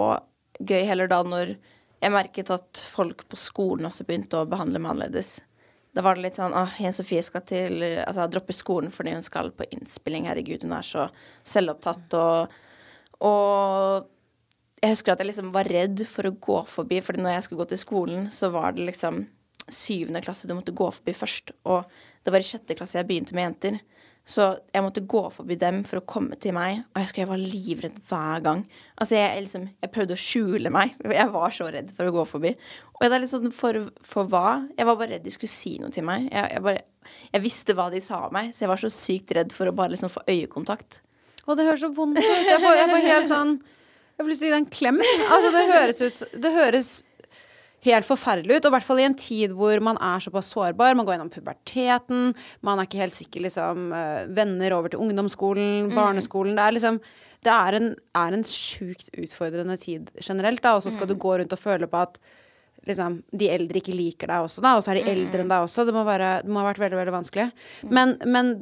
gøy 0.61 0.83
heller 0.89 1.11
da 1.11 1.23
når 1.27 1.55
jeg 2.03 2.13
merket 2.13 2.51
at 2.51 2.83
folk 2.93 3.25
på 3.31 3.39
skolen 3.39 3.87
også 3.87 4.07
begynte 4.09 4.41
å 4.41 4.49
behandle 4.49 4.81
meg 4.83 4.95
annerledes. 4.95 5.37
Da 5.93 6.05
var 6.05 6.17
det 6.17 6.25
litt 6.25 6.39
sånn 6.41 6.55
at 6.57 6.79
Jens 6.81 6.97
Sofie 7.01 7.23
skal 7.25 7.45
til 7.49 7.83
Altså, 7.85 8.25
droppe 8.33 8.55
skolen 8.57 8.93
fordi 8.95 9.13
hun 9.17 9.27
skal 9.27 9.53
på 9.53 9.67
innspilling. 9.75 10.29
Herregud, 10.31 10.65
hun 10.65 10.77
er 10.79 10.87
så 10.89 11.09
selvopptatt 11.45 12.17
og 12.17 12.55
Og 13.23 14.09
jeg 14.83 14.97
husker 14.97 15.13
at 15.13 15.21
jeg 15.23 15.29
liksom 15.29 15.53
var 15.55 15.69
redd 15.71 16.01
for 16.11 16.27
å 16.27 16.35
gå 16.43 16.57
forbi, 16.67 16.99
fordi 17.07 17.23
når 17.23 17.37
jeg 17.37 17.45
skulle 17.47 17.63
gå 17.63 17.69
til 17.71 17.79
skolen, 17.79 18.25
så 18.35 18.49
var 18.51 18.75
det 18.75 18.89
liksom 18.89 19.21
syvende 19.71 20.23
klasse 20.25 20.49
du 20.51 20.57
måtte 20.59 20.75
gå 20.75 20.89
forbi 20.91 21.15
først. 21.15 21.53
Og 21.71 21.87
det 22.27 22.33
var 22.35 22.43
i 22.43 22.49
sjette 22.49 22.75
klasse 22.75 22.99
jeg 22.99 23.07
begynte 23.07 23.37
med 23.39 23.47
jenter. 23.47 23.79
Så 24.29 24.45
jeg 24.71 24.85
måtte 24.85 25.03
gå 25.11 25.21
forbi 25.35 25.57
dem 25.59 25.81
for 25.87 25.99
å 25.99 26.05
komme 26.07 26.37
til 26.41 26.55
meg, 26.55 26.85
og 26.95 27.01
jeg 27.03 27.23
jeg 27.25 27.29
var 27.29 27.41
livredd 27.43 27.97
hver 28.07 28.45
gang. 28.45 28.61
Altså, 28.95 29.17
jeg, 29.17 29.27
jeg 29.35 29.45
liksom 29.49 29.65
Jeg 29.83 29.93
prøvde 29.97 30.15
å 30.15 30.23
skjule 30.23 30.71
meg. 30.71 30.95
Jeg 31.19 31.33
var 31.35 31.51
så 31.51 31.67
redd 31.75 31.91
for 31.97 32.07
å 32.07 32.15
gå 32.15 32.25
forbi. 32.31 32.53
Og 32.95 33.03
det 33.03 33.17
er 33.17 33.25
litt 33.25 33.33
sånn 33.33 33.51
for, 33.57 33.81
for 34.07 34.31
hva? 34.31 34.63
Jeg 34.79 34.87
var 34.87 35.01
bare 35.01 35.17
redd 35.17 35.27
de 35.27 35.35
skulle 35.35 35.51
si 35.51 35.75
noe 35.83 35.91
til 35.95 36.07
meg. 36.07 36.29
Jeg, 36.31 36.55
jeg 36.55 36.63
bare 36.63 36.85
Jeg 37.35 37.43
visste 37.43 37.75
hva 37.75 37.89
de 37.91 38.01
sa 38.01 38.23
om 38.29 38.35
meg, 38.39 38.53
så 38.55 38.65
jeg 38.65 38.71
var 38.71 38.81
så 38.81 38.93
sykt 38.95 39.35
redd 39.35 39.53
for 39.57 39.67
å 39.67 39.75
bare 39.75 39.97
liksom 39.97 40.13
få 40.13 40.23
øyekontakt. 40.31 41.01
Å, 41.43 41.57
det 41.59 41.67
høres 41.67 41.83
så 41.83 41.91
vondt 41.91 42.23
ut. 42.23 42.25
Jeg 42.25 42.61
får, 42.63 42.77
jeg 42.79 42.91
får 42.95 43.07
helt 43.11 43.31
sånn 43.33 43.57
Jeg 43.59 44.23
får 44.23 44.31
lyst 44.31 44.45
til 44.45 44.47
å 44.47 44.51
gi 44.51 44.55
deg 44.55 44.61
en 44.63 44.73
klem. 44.79 45.03
Altså, 45.27 45.51
det 45.51 45.65
høres 45.73 46.03
ut 46.03 46.43
Det 46.47 46.55
helt 47.87 48.07
forferdelig 48.07 48.59
ut. 48.59 48.65
Og 48.67 48.71
i 48.71 48.75
hvert 48.77 48.87
fall 48.87 49.01
i 49.03 49.07
en 49.09 49.17
tid 49.19 49.55
hvor 49.59 49.81
man 49.83 49.99
er 50.03 50.23
såpass 50.23 50.53
sårbar. 50.55 50.95
Man 50.99 51.07
går 51.09 51.17
gjennom 51.17 51.33
puberteten. 51.35 52.35
Man 52.63 52.79
er 52.79 52.89
ikke 52.89 53.03
helt 53.03 53.17
sikker, 53.17 53.43
liksom. 53.49 53.89
eh, 53.97 54.27
Venner 54.37 54.77
over 54.77 54.93
til 54.93 55.03
ungdomsskolen, 55.03 55.91
barneskolen. 55.97 56.55
Det 56.59 56.67
er 56.69 56.79
liksom 56.79 57.01
Det 57.43 57.51
er 57.51 57.75
en, 57.75 57.89
er 58.15 58.35
en 58.37 58.45
sjukt 58.47 59.09
utfordrende 59.19 59.75
tid 59.83 60.11
generelt, 60.23 60.63
da. 60.63 60.77
Og 60.77 60.85
så 60.85 60.93
skal 60.95 61.09
du 61.11 61.17
gå 61.19 61.33
rundt 61.41 61.53
og 61.53 61.59
føle 61.59 61.89
på 61.91 61.99
at 61.99 62.21
liksom, 62.87 63.17
de 63.35 63.49
eldre 63.51 63.81
ikke 63.81 63.95
liker 63.99 64.31
deg 64.31 64.45
også, 64.47 64.63
da. 64.63 64.77
Og 64.79 64.85
så 64.85 64.93
er 64.93 65.01
de 65.01 65.11
eldre 65.11 65.43
enn 65.43 65.51
deg 65.51 65.65
også. 65.67 65.83
Det 65.89 65.95
må, 65.97 66.05
være, 66.07 66.43
det 66.45 66.51
må 66.55 66.63
ha 66.63 66.69
vært 66.71 66.79
veldig, 66.85 67.01
veldig 67.01 67.17
vanskelig. 67.17 67.49
Men, 67.91 68.15
men 68.23 68.53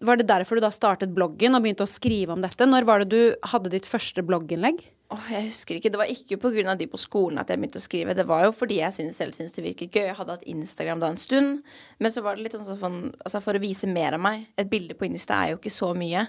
var 0.00 0.16
det 0.16 0.28
derfor 0.30 0.56
du 0.56 0.64
da 0.64 0.70
startet 0.72 1.12
bloggen 1.12 1.52
og 1.54 1.60
begynte 1.66 1.84
å 1.84 1.90
skrive 1.92 2.32
om 2.32 2.40
dette? 2.40 2.64
Når 2.64 2.88
var 2.88 3.04
det 3.04 3.10
du 3.12 3.36
hadde 3.52 3.72
ditt 3.76 3.84
første 3.84 4.24
blogginnlegg? 4.24 4.80
Åh, 5.10 5.30
jeg 5.34 5.48
husker 5.48 5.78
ikke. 5.78 5.90
Det 5.90 5.98
var 5.98 6.10
ikke 6.12 6.38
pga. 6.38 6.74
de 6.78 6.86
på 6.86 6.98
skolen 7.00 7.40
at 7.42 7.48
jeg 7.50 7.58
begynte 7.58 7.80
å 7.80 7.82
skrive. 7.82 8.14
Det 8.14 8.26
var 8.30 8.44
jo 8.44 8.52
fordi 8.54 8.78
jeg 8.78 8.94
synes, 8.94 9.16
selv 9.18 9.34
syntes 9.34 9.56
det 9.56 9.64
virket 9.64 9.90
gøy. 9.90 10.06
Jeg 10.06 10.18
hadde 10.18 10.36
hatt 10.36 10.46
Instagram 10.46 11.00
da 11.02 11.08
en 11.10 11.18
stund. 11.18 11.64
Men 11.98 12.14
så 12.14 12.22
var 12.22 12.36
det 12.36 12.44
litt 12.44 12.54
sånn 12.54 12.78
for, 12.78 13.00
altså 13.24 13.40
for 13.42 13.58
å 13.58 13.62
vise 13.62 13.90
mer 13.90 14.14
av 14.14 14.22
meg. 14.22 14.46
Et 14.60 14.70
bilde 14.70 14.94
på 14.94 15.08
Insta 15.08 15.40
er 15.42 15.54
jo 15.54 15.58
ikke 15.58 15.74
så 15.74 15.90
mye. 15.98 16.28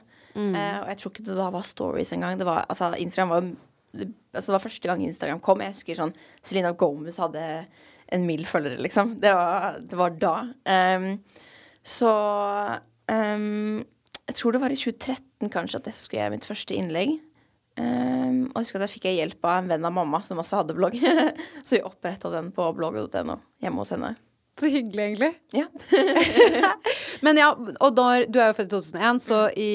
Eh, 0.56 0.78
og 0.80 0.90
jeg 0.90 0.98
tror 1.02 1.14
ikke 1.14 1.28
det 1.28 1.38
da 1.38 1.50
var 1.54 1.68
stories 1.68 2.14
engang. 2.16 2.40
Det 2.40 2.48
var, 2.48 2.66
altså, 2.70 2.94
Instagram 2.98 3.36
var 3.36 3.52
Altså, 3.92 4.46
det 4.48 4.54
var 4.54 4.64
første 4.64 4.88
gang 4.88 5.02
Instagram 5.04 5.42
kom. 5.44 5.60
Jeg 5.60 5.74
husker 5.74 5.98
sånn 6.00 6.14
Selena 6.48 6.70
Gomez 6.72 7.18
hadde 7.20 7.42
en 8.16 8.24
mild 8.24 8.48
følgere, 8.48 8.80
liksom. 8.80 9.18
Det 9.20 9.34
var, 9.36 9.82
det 9.84 9.98
var 10.00 10.14
da. 10.16 10.36
Um, 10.64 11.10
så 11.84 12.12
um, 13.12 13.84
Jeg 14.30 14.38
tror 14.38 14.56
det 14.56 14.62
var 14.64 14.72
i 14.72 14.80
2013 14.80 15.52
kanskje 15.52 15.82
at 15.82 15.90
jeg 15.92 15.98
skrev 15.98 16.32
mitt 16.32 16.48
første 16.48 16.78
innlegg. 16.78 17.18
Ehm, 17.82 18.42
og 18.52 18.62
husker 18.62 18.80
at 18.82 18.88
jeg 18.90 18.96
fikk 18.98 19.08
jeg 19.10 19.22
hjelp 19.22 19.48
av 19.48 19.62
en 19.64 19.72
venn 19.74 19.88
av 19.88 19.96
mamma 19.96 20.22
som 20.26 20.42
også 20.42 20.62
hadde 20.62 20.78
blogg. 20.78 20.98
så 21.66 21.78
vi 21.78 21.86
oppretta 21.88 22.32
den 22.34 22.52
på 22.56 22.68
blogg.no 22.78 23.40
hjemme 23.64 23.82
hos 23.82 23.94
henne. 23.96 24.16
Så 24.60 24.68
hyggelig, 24.68 25.00
egentlig. 25.16 25.30
Ja. 25.56 25.64
Men 27.26 27.38
ja, 27.40 27.48
og 27.56 27.94
da, 27.96 28.08
du 28.28 28.38
er 28.42 28.50
jo 28.52 28.58
født 28.58 28.68
i 28.68 28.76
2001, 28.76 29.22
så 29.24 29.38
i 29.58 29.70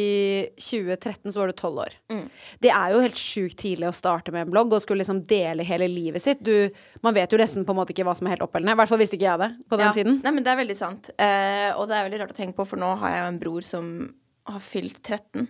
2013 0.61 1.33
så 1.33 1.41
var 1.41 1.51
du 1.51 1.55
12 1.57 1.81
år. 1.87 1.97
Mm. 2.13 2.27
Det 2.63 2.71
er 2.75 2.93
jo 2.93 3.01
helt 3.03 3.19
sjukt 3.19 3.57
tidlig 3.63 3.89
å 3.89 3.95
starte 3.97 4.35
med 4.35 4.45
en 4.45 4.53
blogg 4.53 4.77
og 4.77 4.85
skulle 4.85 5.01
liksom 5.03 5.25
dele 5.31 5.65
hele 5.67 5.89
livet 5.91 6.23
sitt. 6.23 6.45
Du, 6.45 6.69
man 7.03 7.17
vet 7.17 7.33
jo 7.33 7.41
nesten 7.41 7.65
på 7.67 7.73
en 7.75 7.81
måte 7.81 7.97
ikke 7.97 8.05
hva 8.07 8.15
som 8.19 8.29
er 8.29 8.37
helt 8.37 8.45
oppholdende. 8.47 8.77
I 8.77 8.81
hvert 8.83 8.93
fall 8.93 9.01
visste 9.03 9.19
ikke 9.19 9.31
jeg 9.31 9.43
det 9.43 9.51
på 9.65 9.81
den 9.81 9.89
Ja. 9.89 9.97
tiden. 9.97 10.21
Nei, 10.23 10.35
men 10.37 10.47
det 10.47 10.53
er 10.53 10.61
veldig 10.61 10.79
sant. 10.79 11.11
Uh, 11.17 11.71
og 11.81 11.89
det 11.89 11.97
er 11.97 12.07
veldig 12.11 12.23
rart 12.23 12.37
å 12.37 12.39
tenke 12.43 12.61
på, 12.61 12.69
for 12.75 12.83
nå 12.85 12.93
har 13.01 13.15
jeg 13.17 13.25
jo 13.25 13.33
en 13.33 13.43
bror 13.43 13.67
som 13.73 13.91
har 14.53 14.63
fylt 14.63 15.01
13. 15.03 15.49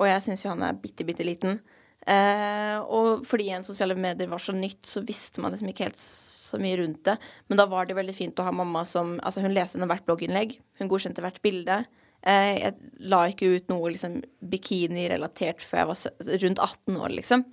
Og 0.00 0.08
jeg 0.08 0.24
syns 0.24 0.42
jo 0.42 0.50
han 0.54 0.64
er 0.66 0.80
bitte, 0.80 1.06
bitte 1.06 1.26
liten. 1.28 1.60
Eh, 2.06 2.76
og 2.82 3.24
fordi 3.28 3.48
en 3.54 3.64
sosiale 3.64 3.96
medier 3.96 4.28
var 4.30 4.42
så 4.42 4.54
nytt, 4.56 4.82
så 4.88 5.02
visste 5.06 5.40
man 5.40 5.54
liksom 5.54 5.70
ikke 5.72 5.88
helt 5.88 6.00
så 6.00 6.60
mye 6.60 6.78
rundt 6.80 7.02
det. 7.08 7.16
Men 7.48 7.60
da 7.60 7.66
var 7.70 7.88
det 7.88 7.96
veldig 7.98 8.14
fint 8.16 8.40
å 8.40 8.46
ha 8.46 8.52
mamma 8.54 8.84
som 8.88 9.16
Altså, 9.24 9.42
hun 9.44 9.54
leste 9.54 9.78
gjennom 9.78 9.90
hvert 9.92 10.06
blogginnlegg. 10.06 10.58
Hun 10.80 10.90
godkjente 10.90 11.24
hvert 11.24 11.40
bilde. 11.44 11.82
Eh, 12.24 12.52
jeg 12.60 12.92
la 13.04 13.24
ikke 13.28 13.50
ut 13.56 13.72
noe 13.72 13.92
liksom 13.92 14.20
bikini-relatert 14.52 15.64
før 15.64 15.82
jeg 15.82 15.90
var 15.90 16.38
rundt 16.46 16.62
18 16.68 17.00
år, 17.00 17.16
liksom. 17.18 17.44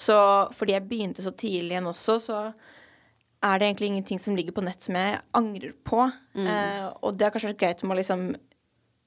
Så 0.00 0.16
fordi 0.56 0.76
jeg 0.76 0.88
begynte 0.88 1.24
så 1.24 1.32
tidlig 1.36 1.76
igjen 1.76 1.90
også, 1.90 2.18
så 2.22 2.38
er 3.44 3.60
det 3.60 3.68
egentlig 3.68 3.90
ingenting 3.92 4.20
som 4.22 4.36
ligger 4.36 4.56
på 4.56 4.64
nett 4.64 4.86
som 4.86 4.96
jeg 4.96 5.20
angrer 5.36 5.74
på. 5.84 6.06
Eh, 6.40 6.86
og 7.04 7.16
det 7.16 7.26
har 7.26 7.34
kanskje 7.34 7.52
vært 7.52 7.60
greit 7.60 7.84
om 7.84 7.92
å 7.92 7.98
liksom 7.98 8.30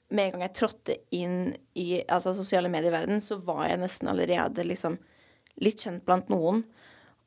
Med 0.09 0.25
en 0.25 0.35
gang 0.35 0.45
jeg 0.47 0.55
trådte 0.55 0.97
inn 1.15 1.39
i 1.75 2.01
altså, 2.07 2.33
sosiale 2.37 2.71
medier-verden, 2.71 3.19
så 3.23 3.39
var 3.43 3.65
jeg 3.67 3.81
nesten 3.81 4.11
allerede 4.11 4.63
liksom 4.63 4.95
litt 5.63 5.83
kjent 5.83 6.05
blant 6.07 6.29
noen. 6.31 6.63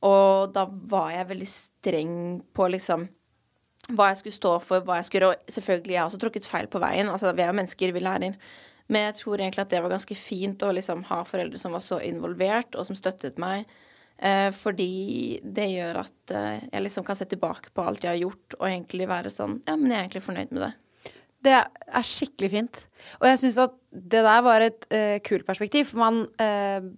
Og 0.06 0.52
da 0.54 0.64
var 0.88 1.10
jeg 1.12 1.28
veldig 1.28 1.48
streng 1.50 2.14
på 2.56 2.70
liksom 2.72 3.08
hva 3.90 4.10
jeg 4.10 4.20
skulle 4.20 4.38
stå 4.38 4.54
for, 4.64 4.84
hva 4.86 5.00
jeg 5.00 5.10
skulle. 5.10 5.30
Og 5.32 5.52
selvfølgelig, 5.52 5.94
jeg 5.96 6.00
har 6.00 6.08
også 6.08 6.20
tråkket 6.22 6.48
feil 6.48 6.70
på 6.72 6.80
veien. 6.82 7.10
Altså, 7.12 7.34
vi 7.36 7.44
er 7.44 7.50
jo 7.50 7.58
mennesker, 7.58 7.92
vi 7.96 8.04
lærer. 8.04 8.38
Men 8.90 9.06
jeg 9.08 9.20
tror 9.20 9.38
egentlig 9.38 9.64
at 9.64 9.72
det 9.72 9.82
var 9.84 9.92
ganske 9.92 10.16
fint 10.18 10.62
å 10.66 10.72
liksom 10.74 11.04
ha 11.10 11.20
foreldre 11.26 11.60
som 11.60 11.76
var 11.76 11.84
så 11.84 12.00
involvert, 12.02 12.74
og 12.74 12.88
som 12.88 12.98
støttet 12.98 13.38
meg. 13.42 13.68
Eh, 14.20 14.50
fordi 14.52 15.40
det 15.44 15.70
gjør 15.70 16.02
at 16.02 16.32
eh, 16.36 16.64
jeg 16.66 16.84
liksom 16.84 17.06
kan 17.06 17.16
se 17.16 17.24
tilbake 17.30 17.72
på 17.72 17.84
alt 17.86 18.04
jeg 18.04 18.12
har 18.12 18.20
gjort, 18.20 18.56
og 18.58 18.66
egentlig 18.68 19.08
være 19.08 19.32
sånn 19.32 19.60
Ja, 19.64 19.78
men 19.80 19.88
jeg 19.88 19.96
er 19.96 20.02
egentlig 20.04 20.26
fornøyd 20.26 20.52
med 20.52 20.64
det. 20.66 20.72
Det 21.44 21.56
er 21.56 22.06
skikkelig 22.06 22.50
fint. 22.52 22.80
Og 23.20 23.28
jeg 23.30 23.40
syns 23.42 23.60
at 23.62 23.76
det 23.90 24.22
der 24.26 24.42
var 24.44 24.64
et 24.64 24.86
uh, 24.92 25.16
kult 25.26 25.46
perspektiv. 25.48 25.88
For 25.90 26.02
man 26.02 26.24
uh, 26.40 26.90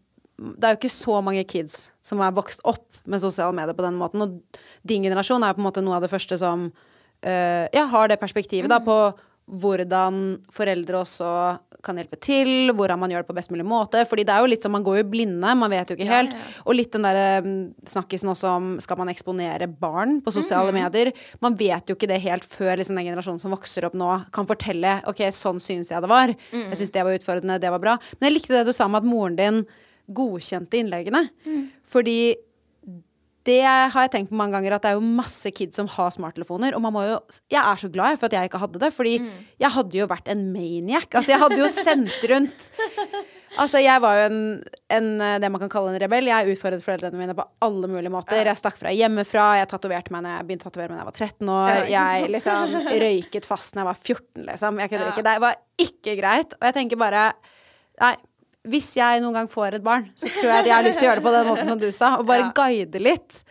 Det 0.42 0.64
er 0.66 0.74
jo 0.74 0.80
ikke 0.80 0.92
så 0.92 1.20
mange 1.22 1.44
kids 1.44 1.88
som 2.02 2.20
er 2.20 2.34
vokst 2.34 2.64
opp 2.66 2.88
med 3.06 3.22
sosiale 3.22 3.54
medier 3.54 3.76
på 3.78 3.84
den 3.84 3.98
måten. 4.00 4.24
Og 4.24 4.58
din 4.88 5.04
generasjon 5.06 5.42
er 5.42 5.54
på 5.54 5.62
en 5.62 5.68
måte 5.68 5.84
noe 5.84 5.98
av 5.98 6.02
det 6.02 6.10
første 6.10 6.38
som 6.40 6.70
uh, 6.72 7.66
ja, 7.70 7.86
har 7.86 8.10
det 8.10 8.20
perspektivet 8.20 8.70
da 8.70 8.80
på 8.82 8.96
hvordan 9.50 10.22
foreldre 10.54 11.02
også 11.02 11.28
kan 11.82 11.98
hjelpe 11.98 12.16
til, 12.22 12.70
hvordan 12.78 13.00
man 13.02 13.10
gjør 13.10 13.24
det 13.24 13.28
på 13.28 13.34
best 13.36 13.50
mulig 13.50 13.64
måte. 13.66 14.04
Fordi 14.06 14.22
det 14.26 14.34
er 14.34 14.44
jo 14.44 14.50
litt 14.52 14.62
sånn, 14.62 14.74
man 14.76 14.84
går 14.86 15.00
jo 15.00 15.06
blinde, 15.12 15.54
man 15.58 15.72
vet 15.72 15.90
jo 15.90 15.96
ikke 15.96 16.06
helt. 16.06 16.34
ja. 16.36 16.44
Og 16.62 16.76
litt 16.78 16.94
den 16.94 17.06
der 17.06 17.42
mm, 17.42 17.56
snakkisen 17.90 18.30
også 18.30 18.52
om 18.52 18.68
skal 18.82 19.00
man 19.00 19.10
eksponere 19.10 19.66
barn 19.66 20.20
på 20.22 20.34
sosiale 20.34 20.74
medier. 20.76 21.10
Man 21.42 21.58
vet 21.58 21.90
jo 21.90 21.98
ikke 21.98 22.10
det 22.10 22.20
helt 22.22 22.46
før 22.46 22.76
liksom, 22.78 22.98
den 23.00 23.10
generasjonen 23.10 23.42
som 23.42 23.54
vokser 23.54 23.88
opp 23.88 23.98
nå, 23.98 24.12
kan 24.34 24.48
fortelle 24.48 25.00
ok, 25.10 25.24
sånn 25.34 25.58
syns 25.62 25.90
jeg 25.90 26.04
det 26.04 26.12
var. 26.12 26.34
Jeg 26.54 26.78
syns 26.78 26.94
det 26.94 27.06
var 27.08 27.18
utfordrende, 27.18 27.58
det 27.62 27.74
var 27.74 27.82
bra. 27.82 27.98
Men 28.20 28.30
jeg 28.30 28.38
likte 28.38 28.56
det 28.56 28.68
du 28.70 28.76
sa 28.76 28.86
med 28.86 29.02
at 29.02 29.10
moren 29.10 29.38
din 29.40 29.62
godkjente 30.12 30.78
innleggene. 30.78 31.26
Fordi 31.90 32.34
det 33.48 33.60
har 33.66 34.06
jeg 34.06 34.12
tenkt 34.14 34.30
på 34.30 34.38
mange 34.38 34.54
ganger, 34.56 34.76
at 34.76 34.84
det 34.84 34.92
er 34.92 34.98
jo 34.98 35.04
masse 35.18 35.50
kids 35.54 35.78
som 35.78 35.88
har 35.90 36.12
smarttelefoner. 36.14 36.76
Og 36.76 36.82
man 36.84 36.94
må 36.94 37.04
jo 37.08 37.20
Jeg 37.50 37.60
er 37.60 37.80
så 37.80 37.90
glad 37.92 38.18
for 38.20 38.28
at 38.28 38.36
jeg 38.36 38.50
ikke 38.50 38.62
hadde 38.62 38.82
det, 38.82 38.92
fordi 38.94 39.14
jeg 39.60 39.70
hadde 39.76 39.98
jo 39.98 40.08
vært 40.10 40.30
en 40.30 40.48
maniac. 40.54 41.08
Altså, 41.10 41.34
jeg 41.34 41.42
hadde 41.42 41.58
jo 41.58 41.70
sendt 41.72 42.26
rundt 42.30 42.70
Altså, 43.60 43.82
jeg 43.84 44.00
var 44.00 44.16
jo 44.16 44.28
en, 44.30 44.36
en 44.96 45.08
det 45.42 45.48
man 45.52 45.60
kan 45.60 45.68
kalle 45.72 45.90
en 45.92 46.00
rebell. 46.00 46.24
Jeg 46.30 46.54
utfordret 46.54 46.84
foreldrene 46.84 47.18
mine 47.20 47.34
på 47.36 47.44
alle 47.66 47.90
mulige 47.90 48.12
måter. 48.12 48.40
Jeg 48.48 48.56
stakk 48.56 48.78
fra 48.80 48.92
hjemmefra. 48.96 49.48
Jeg 49.60 49.68
tatoverte 49.68 50.14
meg 50.14 50.24
når 50.24 50.38
jeg 50.38 50.46
begynte 50.48 50.64
å 50.64 50.70
tatovere 50.70 50.94
da 50.94 51.02
jeg 51.02 51.10
var 51.10 51.18
13 51.18 51.52
år. 51.52 51.80
Jeg 51.92 52.30
liksom 52.32 52.76
røyket 53.04 53.48
fast 53.48 53.76
når 53.76 53.82
jeg 53.82 53.90
var 53.90 54.00
14, 54.00 54.46
liksom. 54.48 54.80
Jeg 54.80 54.92
kødder 54.94 55.10
ikke. 55.12 55.26
Det 55.28 55.34
var 55.44 55.60
ikke 55.84 56.16
greit. 56.22 56.56
Og 56.56 56.68
jeg 56.70 56.78
tenker 56.78 57.02
bare 57.04 57.26
Nei, 58.00 58.14
hvis 58.68 58.92
jeg 58.96 59.22
noen 59.24 59.34
gang 59.40 59.50
får 59.50 59.78
et 59.78 59.84
barn, 59.86 60.08
så 60.14 60.28
tror 60.30 60.48
jeg 60.50 60.60
at 60.62 60.68
jeg 60.70 60.76
har 60.76 60.86
lyst 60.86 61.00
til 61.00 61.08
å 61.08 61.10
gjøre 61.10 61.20
det 61.22 61.26
på 61.26 61.34
den 61.34 61.48
måten 61.50 61.70
som 61.72 61.80
du 61.82 61.88
sa, 61.90 62.16
og 62.18 62.26
bare 62.28 62.46
Ja. 62.46 62.52
guide 62.54 63.00
litt. 63.02 63.42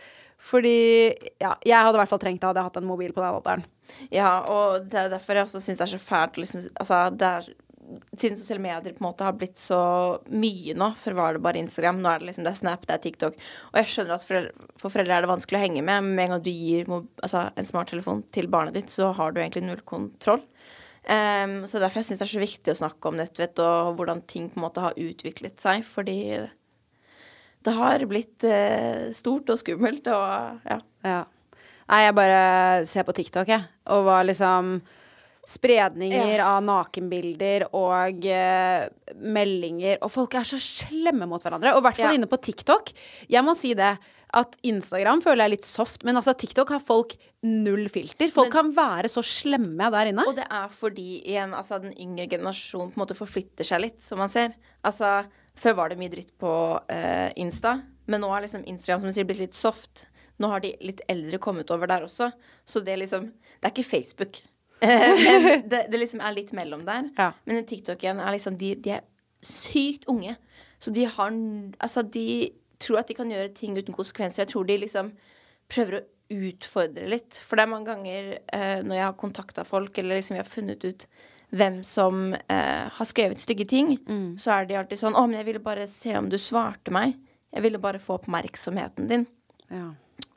Fordi 0.42 1.14
ja, 1.38 1.54
jeg 1.62 1.76
hadde 1.78 1.94
i 1.94 2.00
hvert 2.00 2.10
fall 2.10 2.18
trengt 2.22 2.40
det 2.42 2.48
hadde 2.48 2.62
jeg 2.62 2.70
hatt 2.70 2.80
en 2.80 2.88
mobil 2.88 3.12
på 3.14 3.22
den 3.22 3.30
alderen. 3.30 3.64
Ja, 4.10 4.40
og 4.48 4.88
det 4.90 4.98
er 4.98 5.12
derfor 5.12 5.36
jeg 5.38 5.46
også 5.46 5.60
syns 5.62 5.78
det 5.78 5.86
er 5.86 5.92
så 5.98 6.00
fælt 6.02 6.38
liksom 6.40 6.64
Altså, 6.80 7.12
er 7.12 7.52
siden 8.16 8.38
sosiale 8.38 8.62
medier 8.62 8.94
på 8.94 9.02
en 9.02 9.08
måte 9.08 9.26
har 9.26 9.34
blitt 9.36 9.58
så 9.60 9.78
mye 10.32 10.74
nå. 10.78 10.92
Før 11.02 11.16
var 11.18 11.36
det 11.36 11.42
bare 11.44 11.60
Instagram. 11.60 12.00
Nå 12.02 12.08
er 12.08 12.22
det 12.22 12.28
liksom 12.30 12.46
det 12.46 12.52
er 12.54 12.60
Snap, 12.60 12.86
det 12.88 12.94
er 12.94 13.02
TikTok. 13.04 13.36
Og 13.72 13.80
jeg 13.80 13.90
skjønner 13.92 14.16
at 14.16 14.26
for, 14.26 14.48
for 14.80 14.94
foreldre 14.94 15.18
er 15.18 15.26
det 15.26 15.32
vanskelig 15.32 15.58
å 15.58 15.64
henge 15.64 15.82
med. 15.82 16.06
Men 16.06 16.14
med 16.16 16.24
en 16.24 16.34
gang 16.36 16.44
du 16.46 16.50
gir 16.52 16.88
altså, 16.94 17.50
en 17.58 17.68
smarttelefon 17.68 18.22
til 18.34 18.48
barnet 18.52 18.78
ditt, 18.78 18.92
så 18.92 19.12
har 19.18 19.34
du 19.34 19.42
egentlig 19.42 19.66
null 19.66 19.82
kontroll. 19.88 20.44
Ehm, 21.10 21.62
så 21.66 21.80
derfor 21.82 21.98
jeg 22.00 22.10
syns 22.12 22.20
det 22.22 22.26
er 22.28 22.32
så 22.36 22.42
viktig 22.42 22.72
å 22.74 22.78
snakke 22.78 23.10
om 23.10 23.16
nettvett 23.18 23.58
og 23.64 23.96
hvordan 23.98 24.22
ting 24.30 24.48
på 24.52 24.60
en 24.60 24.66
måte 24.68 24.84
har 24.84 24.98
utviklet 25.00 25.58
seg. 25.62 25.82
Fordi 25.88 26.18
det 27.62 27.74
har 27.76 28.02
blitt 28.10 28.42
uh, 28.46 29.10
stort 29.14 29.50
og 29.54 29.60
skummelt 29.60 30.08
og 30.10 30.62
ja. 30.66 30.80
Ja. 31.06 31.20
Nei, 31.90 32.00
jeg 32.06 32.14
bare 32.16 32.42
ser 32.88 33.06
på 33.06 33.14
TikTok, 33.14 33.50
jeg. 33.50 33.66
Og 33.92 34.04
var 34.08 34.26
liksom 34.26 34.76
Spredninger 35.42 36.38
av 36.46 36.60
nakenbilder 36.62 37.64
og 37.74 38.26
uh, 38.30 38.84
meldinger. 39.18 39.98
Og 40.06 40.12
folk 40.14 40.36
er 40.38 40.46
så 40.46 40.60
slemme 40.62 41.26
mot 41.26 41.42
hverandre. 41.42 41.72
Og 41.74 41.82
i 41.82 41.86
hvert 41.88 41.98
fall 41.98 42.12
Ja. 42.14 42.18
inne 42.20 42.30
på 42.30 42.38
TikTok. 42.38 42.92
Jeg 43.26 43.42
må 43.42 43.56
si 43.58 43.72
det. 43.74 43.96
At 44.32 44.54
Instagram 44.64 45.20
føler 45.20 45.42
jeg 45.42 45.50
er 45.50 45.52
litt 45.52 45.66
soft, 45.68 46.04
men 46.08 46.16
altså 46.16 46.32
TikTok 46.38 46.70
har 46.72 46.80
folk 46.80 47.12
null 47.44 47.84
filter. 47.92 48.30
Folk 48.32 48.52
kan 48.54 48.70
være 48.72 49.10
så 49.12 49.20
slemme 49.26 49.90
der 49.92 50.08
inne. 50.08 50.24
Og 50.28 50.38
det 50.38 50.46
er 50.48 50.70
fordi 50.72 51.18
igjen, 51.20 51.52
altså, 51.58 51.80
den 51.82 51.92
yngre 52.00 52.30
generasjonen 52.32 52.94
på 52.94 52.96
en 52.96 53.02
måte 53.04 53.18
forflytter 53.18 53.68
seg 53.68 53.84
litt, 53.84 53.98
som 54.04 54.22
man 54.22 54.32
ser. 54.32 54.54
Altså, 54.88 55.18
før 55.60 55.76
var 55.82 55.92
det 55.92 55.98
mye 56.00 56.12
dritt 56.14 56.32
på 56.40 56.52
uh, 56.80 57.28
Insta, 57.40 57.76
men 58.08 58.24
nå 58.24 58.30
har 58.32 58.44
liksom 58.44 58.64
Instagram 58.64 59.02
som 59.02 59.12
du 59.12 59.18
sier, 59.18 59.28
blitt 59.28 59.42
litt 59.42 59.58
soft. 59.58 60.06
Nå 60.40 60.48
har 60.48 60.64
de 60.64 60.72
litt 60.80 61.04
eldre 61.12 61.38
kommet 61.42 61.70
over 61.74 61.90
der 61.90 62.06
også, 62.06 62.30
så 62.64 62.82
det 62.82 62.96
er 62.96 63.04
liksom 63.04 63.28
Det 63.28 63.68
er 63.68 63.74
ikke 63.76 63.90
Facebook. 63.90 64.40
Eh, 64.82 65.12
men 65.14 65.68
det, 65.70 65.84
det 65.92 65.98
liksom 66.00 66.18
er 66.26 66.32
litt 66.34 66.48
mellom 66.58 66.80
der. 66.82 67.04
Ja. 67.14 67.28
Men 67.46 67.62
TikTok 67.62 68.00
igjen 68.02 68.18
er 68.18 68.34
liksom 68.34 68.56
De, 68.58 68.72
de 68.82 68.96
er 68.96 69.04
sykt 69.46 70.08
unge. 70.10 70.34
Så 70.82 70.90
de 70.90 71.04
har 71.06 71.30
Altså, 71.78 72.02
de 72.02 72.50
tror 72.84 73.02
at 73.02 73.10
de 73.10 73.18
kan 73.18 73.30
gjøre 73.32 73.54
ting 73.56 73.76
uten 73.78 73.96
konsekvenser. 73.96 74.44
Jeg 74.44 74.52
tror 74.52 74.68
de 74.68 74.78
liksom 74.82 75.12
prøver 75.72 75.98
å 75.98 76.06
utfordre 76.32 77.08
litt. 77.10 77.40
For 77.46 77.58
det 77.58 77.66
er 77.66 77.72
mange 77.72 77.90
ganger 77.90 78.32
eh, 78.40 78.80
når 78.84 78.96
jeg 78.96 79.06
har 79.06 79.20
kontakta 79.20 79.66
folk, 79.68 79.98
eller 79.98 80.20
liksom 80.20 80.38
vi 80.38 80.42
har 80.42 80.50
funnet 80.50 80.86
ut 80.86 81.06
hvem 81.52 81.82
som 81.84 82.32
eh, 82.32 82.86
har 82.96 83.08
skrevet 83.08 83.40
stygge 83.42 83.66
ting, 83.68 83.96
så 84.40 84.54
er 84.54 84.68
de 84.68 84.78
alltid 84.80 85.02
sånn 85.02 85.16
'Å, 85.16 85.26
men 85.28 85.36
jeg 85.42 85.50
ville 85.50 85.64
bare 85.64 85.84
se 85.90 86.14
om 86.16 86.30
du 86.32 86.38
svarte 86.40 86.94
meg. 86.94 87.18
Jeg 87.52 87.64
ville 87.66 87.80
bare 87.82 88.00
få 88.00 88.16
oppmerksomheten 88.16 89.10
din.' 89.10 89.26
Ja. 89.68 89.90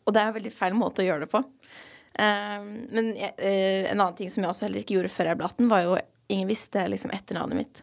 Og 0.05 0.13
det 0.13 0.21
er 0.21 0.27
en 0.27 0.35
veldig 0.35 0.53
feil 0.53 0.75
måte 0.75 1.01
å 1.01 1.07
gjøre 1.07 1.25
det 1.25 1.31
på. 1.31 1.41
Um, 2.15 2.67
men 2.95 3.15
jeg, 3.17 3.33
uh, 3.39 3.91
en 3.91 3.99
annen 3.99 4.15
ting 4.15 4.29
som 4.31 4.43
jeg 4.43 4.51
også 4.51 4.67
heller 4.67 4.83
ikke 4.83 4.95
gjorde 4.95 5.11
før 5.11 5.31
jeg 5.31 5.39
ble 5.39 5.49
18, 5.49 5.71
var 5.71 5.81
jo 5.87 5.95
Ingen 6.25 6.47
visste 6.49 6.81
liksom 6.89 7.11
etternavnet 7.13 7.59
mitt. 7.59 7.79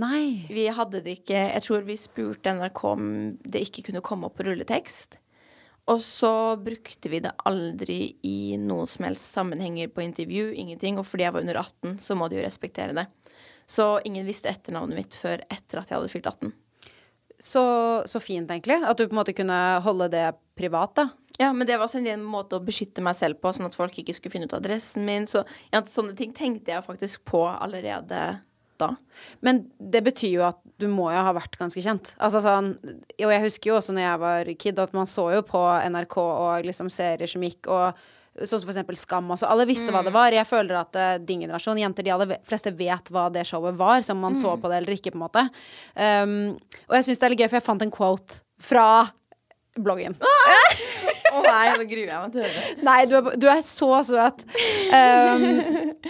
Nei. 0.00 0.46
Vi 0.48 0.68
hadde 0.72 1.02
det 1.04 1.18
ikke 1.18 1.40
Jeg 1.50 1.64
tror 1.66 1.82
vi 1.84 1.96
spurte 2.00 2.54
NRK 2.56 2.84
om 2.88 3.08
det 3.44 3.66
ikke 3.66 3.90
kunne 3.90 4.04
komme 4.04 4.28
opp 4.28 4.38
på 4.38 4.46
rulletekst. 4.48 5.18
Og 5.90 6.02
så 6.04 6.32
brukte 6.60 7.10
vi 7.10 7.18
det 7.24 7.32
aldri 7.48 8.00
i 8.26 8.56
noen 8.60 8.88
som 8.88 9.06
helst 9.08 9.34
sammenhenger 9.34 9.90
på 9.90 10.04
intervju. 10.04 10.50
Ingenting. 10.54 11.00
Og 11.00 11.08
fordi 11.08 11.26
jeg 11.26 11.34
var 11.34 11.44
under 11.44 11.60
18, 11.62 11.96
så 12.02 12.16
må 12.16 12.28
de 12.30 12.38
jo 12.38 12.44
respektere 12.44 12.94
det. 12.96 13.06
Så 13.70 13.96
ingen 14.06 14.26
visste 14.26 14.50
etternavnet 14.50 14.98
mitt 14.98 15.16
før 15.18 15.42
etter 15.50 15.80
at 15.80 15.90
jeg 15.90 15.98
hadde 15.98 16.12
fylt 16.12 16.28
18. 16.30 16.52
Så, 17.40 17.64
så 18.06 18.20
fint, 18.22 18.50
egentlig. 18.52 18.78
At 18.84 18.98
du 18.98 19.06
på 19.06 19.14
en 19.14 19.20
måte 19.22 19.34
kunne 19.34 19.58
holde 19.82 20.10
det 20.12 20.26
privat, 20.58 20.94
da. 20.98 21.08
Ja, 21.40 21.54
men 21.56 21.66
det 21.66 21.78
var 21.78 21.86
også 21.86 22.02
en 22.02 22.26
måte 22.26 22.58
å 22.58 22.64
beskytte 22.64 23.02
meg 23.02 23.16
selv 23.16 23.38
på, 23.40 23.52
sånn 23.56 23.70
at 23.70 23.76
folk 23.78 23.96
ikke 23.96 24.12
skulle 24.12 24.34
finne 24.34 24.50
ut 24.50 24.56
adressen 24.58 25.06
min. 25.08 25.24
Så 25.30 25.42
ja, 25.72 25.80
sånne 25.88 26.12
ting 26.18 26.34
tenkte 26.36 26.74
jeg 26.74 26.84
faktisk 26.84 27.24
på 27.30 27.46
allerede 27.48 28.20
da. 28.80 28.94
Men 29.44 29.64
det 29.78 30.02
betyr 30.06 30.32
jo 30.38 30.46
at 30.48 30.60
du 30.80 30.88
må 30.88 31.10
jo 31.12 31.24
ha 31.26 31.34
vært 31.36 31.58
ganske 31.60 31.82
kjent. 31.84 32.14
Altså 32.22 32.40
sånn 32.44 32.72
Og 32.80 33.28
jeg 33.28 33.42
husker 33.44 33.70
jo 33.70 33.76
også 33.76 33.92
når 33.92 34.06
jeg 34.06 34.22
var 34.22 34.54
kid, 34.62 34.80
at 34.80 34.96
man 34.96 35.10
så 35.10 35.26
jo 35.34 35.44
på 35.46 35.60
NRK 35.92 36.16
og 36.22 36.66
liksom 36.68 36.88
serier 36.92 37.30
som 37.30 37.44
gikk, 37.44 37.68
og 37.68 38.00
sånn 38.38 38.60
som 38.60 38.66
for 38.68 38.74
eksempel 38.74 38.98
Skam 38.98 39.30
også. 39.34 39.48
Alle 39.50 39.66
visste 39.68 39.92
hva 39.92 40.02
det 40.06 40.14
var. 40.14 40.32
Jeg 40.32 40.48
føler 40.48 40.78
at 40.80 40.96
uh, 40.96 41.12
din 41.20 41.44
generasjon, 41.44 41.80
jenter, 41.82 42.06
de 42.06 42.14
aller 42.14 42.36
fleste 42.48 42.72
vet 42.78 43.12
hva 43.12 43.28
det 43.32 43.44
showet 43.48 43.76
var, 43.80 44.04
som 44.06 44.20
man 44.22 44.38
så 44.38 44.56
på 44.60 44.70
det 44.70 44.80
eller 44.80 44.96
ikke, 44.96 45.12
på 45.12 45.20
en 45.20 45.26
måte. 45.26 45.46
Um, 45.94 46.36
og 46.88 46.98
jeg 46.98 47.10
syns 47.10 47.20
det 47.20 47.28
er 47.28 47.34
litt 47.34 47.44
gøy, 47.44 47.50
for 47.50 47.60
jeg 47.60 47.66
fant 47.66 47.84
en 47.84 47.94
quote 47.94 48.40
fra 48.70 48.86
bloggen. 49.80 50.16
Å 51.30 51.42
nei, 51.44 51.66
nå 51.76 51.84
gruer 51.86 52.06
jeg 52.06 52.16
meg 52.16 52.32
til 52.34 52.42
å 52.42 52.48
høre. 52.48 52.72
Nei, 52.86 52.98
du 53.10 53.14
er, 53.20 53.30
du 53.38 53.46
er 53.50 53.62
så 53.66 53.92
søt. 54.08 54.42
Um, 54.90 55.46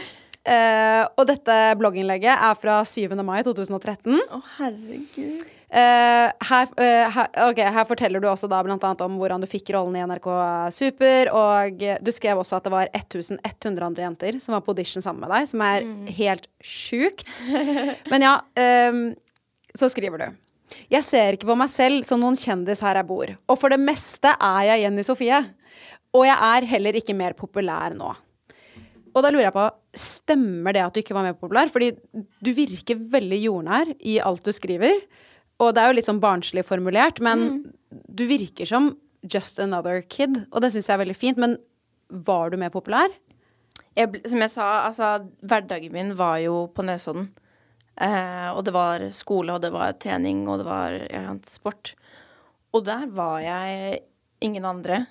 eh, 0.49 1.05
og 1.17 1.27
dette 1.29 1.57
blogginnlegget 1.81 2.33
er 2.33 2.59
fra 2.61 2.81
7. 2.87 3.15
mai 3.27 3.41
2013. 3.47 4.21
Å, 4.21 4.41
herregud. 4.59 5.49
Uh, 5.71 6.27
her, 6.49 6.71
uh, 6.83 7.07
her, 7.15 7.29
okay, 7.47 7.69
her 7.71 7.85
forteller 7.87 8.19
du 8.19 8.25
også 8.27 8.49
da 8.51 8.59
blant 8.67 8.83
annet 8.83 9.05
om 9.05 9.21
hvordan 9.21 9.39
du 9.39 9.47
fikk 9.47 9.69
rollen 9.77 9.95
i 9.95 10.03
NRK 10.03 10.27
Super, 10.75 11.31
og 11.31 11.85
du 12.03 12.11
skrev 12.11 12.41
også 12.43 12.57
at 12.59 12.67
det 12.67 12.73
var 12.75 12.91
1100 12.91 13.87
andre 13.87 14.03
jenter 14.03 14.41
som 14.43 14.57
var 14.57 14.65
på 14.67 14.75
audition 14.75 15.05
sammen 15.05 15.23
med 15.23 15.31
deg, 15.31 15.47
som 15.53 15.63
er 15.63 15.87
helt 16.17 16.49
sjukt. 16.59 17.23
Men 18.11 18.27
ja, 18.27 18.35
um, 18.91 19.05
så 19.79 19.93
skriver 19.95 20.25
du. 20.25 20.41
Jeg 20.91 21.07
ser 21.07 21.39
ikke 21.39 21.53
på 21.53 21.59
meg 21.59 21.71
selv 21.71 22.03
som 22.09 22.19
noen 22.23 22.39
kjendis 22.39 22.83
her 22.83 22.99
jeg 22.99 23.07
bor, 23.07 23.31
og 23.31 23.59
for 23.63 23.71
det 23.71 23.79
meste 23.83 24.35
er 24.35 24.73
jeg 24.73 24.85
Jenny 24.87 25.07
Sofie. 25.07 25.39
Og 26.11 26.27
jeg 26.27 26.35
er 26.35 26.67
heller 26.73 26.99
ikke 26.99 27.15
mer 27.15 27.37
populær 27.39 27.95
nå. 27.95 28.11
Og 29.11 29.23
da 29.23 29.31
lurer 29.31 29.49
jeg 29.49 29.55
på, 29.55 29.67
stemmer 29.97 30.75
det 30.77 30.85
at 30.85 30.95
du 30.95 31.01
ikke 31.03 31.17
var 31.17 31.27
mer 31.27 31.39
populær? 31.39 31.71
Fordi 31.73 31.93
du 32.15 32.53
virker 32.57 33.01
veldig 33.13 33.41
jordnær 33.43 33.95
i 33.99 34.19
alt 34.23 34.47
du 34.47 34.53
skriver. 34.55 35.03
Og 35.61 35.75
det 35.77 35.83
er 35.83 35.91
jo 35.91 35.97
litt 35.99 36.09
sånn 36.09 36.23
barnslig 36.23 36.65
formulert, 36.65 37.21
men 37.21 37.67
du 37.91 38.25
virker 38.31 38.69
som 38.69 38.95
just 39.27 39.61
another 39.61 40.01
kid. 40.09 40.45
Og 40.51 40.65
det 40.65 40.73
syns 40.73 40.89
jeg 40.89 40.97
er 40.97 41.03
veldig 41.03 41.19
fint. 41.19 41.41
Men 41.41 41.59
var 42.09 42.51
du 42.51 42.59
mer 42.61 42.73
populær? 42.73 43.13
Jeg, 43.99 44.23
som 44.31 44.41
jeg 44.41 44.53
sa, 44.53 44.67
altså, 44.87 45.13
hverdagen 45.45 45.93
min 45.93 46.15
var 46.19 46.39
jo 46.41 46.65
på 46.75 46.85
Nesodden. 46.87 47.29
Eh, 48.01 48.49
og 48.55 48.63
det 48.65 48.73
var 48.73 49.05
skole, 49.17 49.53
og 49.53 49.65
det 49.65 49.73
var 49.75 49.99
trening, 50.01 50.47
og 50.49 50.63
det 50.63 50.69
var 50.69 50.97
ja, 51.11 51.35
sport. 51.51 51.95
Og 52.73 52.87
der 52.87 53.11
var 53.13 53.41
jeg 53.45 54.01
ingen 54.41 54.65
andre. 54.65 55.03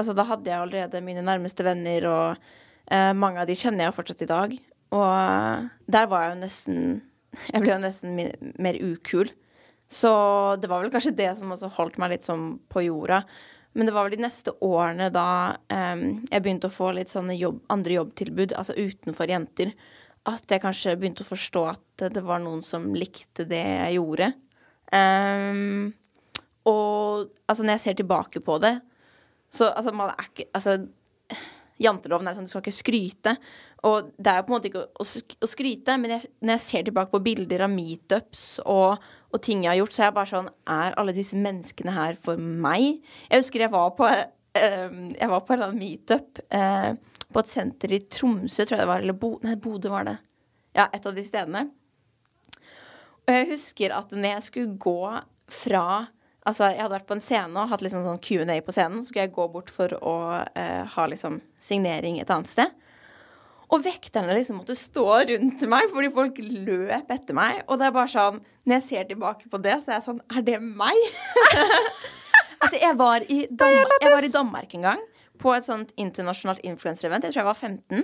Altså, 0.00 0.16
da 0.16 0.24
hadde 0.26 0.50
jeg 0.50 0.58
allerede 0.58 1.04
mine 1.04 1.22
nærmeste 1.22 1.66
venner, 1.66 2.08
og 2.10 2.50
eh, 2.92 3.12
mange 3.16 3.42
av 3.42 3.48
de 3.50 3.56
kjenner 3.58 3.86
jeg 3.86 3.96
fortsatt 3.96 4.24
i 4.24 4.30
dag. 4.30 4.56
Og 4.96 5.06
eh, 5.06 5.68
der 5.94 6.10
var 6.10 6.26
jeg 6.26 6.34
jo 6.34 6.42
nesten 6.42 6.82
Jeg 7.52 7.62
ble 7.62 7.70
jo 7.70 7.78
nesten 7.84 8.18
mer 8.58 8.76
ukul. 8.82 9.30
Så 9.90 10.10
det 10.62 10.70
var 10.70 10.82
vel 10.82 10.90
kanskje 10.90 11.14
det 11.18 11.30
som 11.38 11.50
også 11.54 11.70
holdt 11.76 11.98
meg 11.98 12.12
litt 12.14 12.26
sånn 12.26 12.56
på 12.70 12.82
jorda. 12.86 13.24
Men 13.74 13.86
det 13.86 13.94
var 13.94 14.06
vel 14.06 14.16
de 14.18 14.24
neste 14.24 14.54
årene 14.66 15.08
da 15.14 15.54
um, 15.70 16.04
jeg 16.26 16.42
begynte 16.42 16.70
å 16.70 16.74
få 16.74 16.90
litt 16.94 17.12
sånne 17.12 17.36
jobb, 17.38 17.60
andre 17.70 18.00
jobbtilbud, 18.00 18.54
altså 18.58 18.74
utenfor 18.74 19.30
jenter, 19.30 19.70
at 20.30 20.50
jeg 20.50 20.62
kanskje 20.62 20.96
begynte 20.98 21.22
å 21.22 21.30
forstå 21.30 21.64
at 21.70 22.06
det 22.14 22.22
var 22.26 22.42
noen 22.42 22.64
som 22.66 22.88
likte 22.98 23.46
det 23.50 23.62
jeg 23.62 23.98
gjorde. 23.98 24.32
Um, 24.90 25.92
og 26.66 27.30
altså, 27.46 27.62
når 27.62 27.76
jeg 27.76 27.84
ser 27.84 28.00
tilbake 28.00 28.42
på 28.46 28.58
det, 28.62 28.74
så 29.50 29.70
altså, 29.70 29.94
man 29.94 30.12
er 30.14 30.26
ikke 30.28 30.46
Altså, 30.54 30.76
janteloven 31.80 32.28
er 32.28 32.36
sånn, 32.36 32.48
du 32.48 32.52
skal 32.52 32.64
ikke 32.64 32.76
skryte. 32.76 33.34
Og 33.88 34.10
det 34.20 34.32
er 34.32 34.40
jo 34.40 34.46
på 34.46 34.52
en 34.52 34.56
måte 34.58 34.70
ikke 34.70 34.84
å, 34.84 35.06
å 35.06 35.48
skryte, 35.48 35.96
men 36.00 36.16
jeg, 36.16 36.28
når 36.44 36.56
jeg 36.56 36.64
ser 36.66 36.86
tilbake 36.88 37.14
på 37.14 37.22
bilder 37.24 37.64
av 37.64 37.72
meetups 37.72 38.44
og, 38.66 39.06
og 39.30 39.42
ting 39.44 39.64
jeg 39.64 39.72
har 39.72 39.80
gjort, 39.80 39.96
så 39.96 40.02
er 40.02 40.10
jeg 40.10 40.16
bare 40.18 40.32
sånn 40.34 40.50
Er 40.74 40.98
alle 41.00 41.16
disse 41.16 41.38
menneskene 41.38 41.94
her 41.96 42.20
for 42.20 42.40
meg? 42.40 43.00
Jeg 43.30 43.44
husker 43.44 43.64
jeg 43.64 43.72
var 43.72 43.94
på 43.96 44.08
eh, 44.10 44.86
Jeg 45.16 45.32
var 45.32 45.44
på 45.46 45.56
en 45.56 45.78
meetup 45.78 46.42
eh, 46.52 46.92
på 47.30 47.44
et 47.44 47.52
senter 47.52 47.94
i 47.94 48.02
Tromsø, 48.10 48.64
tror 48.64 48.76
jeg 48.76 48.84
det 48.84 48.90
var. 48.90 49.04
Eller 49.04 49.16
Bo, 49.16 49.36
nei, 49.46 49.54
Bodø 49.62 49.92
var 49.92 50.08
det. 50.08 50.16
Ja, 50.74 50.88
et 50.92 51.06
av 51.06 51.14
de 51.14 51.22
stedene. 51.24 51.68
Og 53.26 53.36
jeg 53.36 53.52
husker 53.52 53.94
at 53.94 54.10
når 54.10 54.34
jeg 54.34 54.48
skulle 54.48 54.80
gå 54.80 55.02
fra 55.50 55.84
Altså, 56.48 56.70
jeg 56.72 56.80
hadde 56.80 56.94
vært 56.94 57.08
på 57.10 57.16
en 57.18 57.20
scene 57.20 57.60
og 57.60 57.68
hatt 57.68 57.82
liksom 57.84 58.00
sånn 58.06 58.20
Q&A 58.24 58.54
på 58.64 58.72
scenen. 58.72 59.02
Så 59.02 59.10
skulle 59.10 59.26
jeg 59.26 59.34
gå 59.36 59.44
bort 59.52 59.68
for 59.70 59.92
å 60.00 60.14
eh, 60.56 60.86
ha 60.88 61.04
liksom 61.12 61.36
signering 61.62 62.20
et 62.20 62.30
annet 62.32 62.50
sted. 62.50 62.72
Og 63.70 63.84
vekterne 63.84 64.34
liksom 64.34 64.58
måtte 64.58 64.74
stå 64.74 65.04
rundt 65.30 65.62
meg 65.70 65.92
fordi 65.92 66.10
folk 66.14 66.40
løp 66.42 67.12
etter 67.14 67.36
meg. 67.36 67.60
Og 67.68 67.78
det 67.78 67.86
er 67.86 67.94
bare 67.94 68.10
sånn 68.10 68.40
Når 68.66 68.76
jeg 68.76 68.86
ser 68.88 69.06
tilbake 69.12 69.50
på 69.50 69.60
det, 69.62 69.76
så 69.84 69.92
er 69.92 69.98
jeg 70.00 70.06
sånn 70.08 70.22
Er 70.34 70.46
det 70.46 70.58
meg? 70.64 70.98
altså, 72.62 72.76
jeg 72.80 72.96
var, 72.98 73.26
i 73.30 73.44
Danmark, 73.46 74.02
jeg 74.02 74.16
var 74.16 74.26
i 74.26 74.34
Danmark 74.34 74.74
en 74.74 74.88
gang 74.88 75.04
på 75.40 75.54
et 75.54 75.64
sånt 75.64 75.94
internasjonalt 75.96 76.60
influenserevent. 76.68 77.24
Jeg 77.24 77.32
tror 77.32 77.40
jeg 77.40 77.48
var 77.48 77.56
15. 77.56 78.02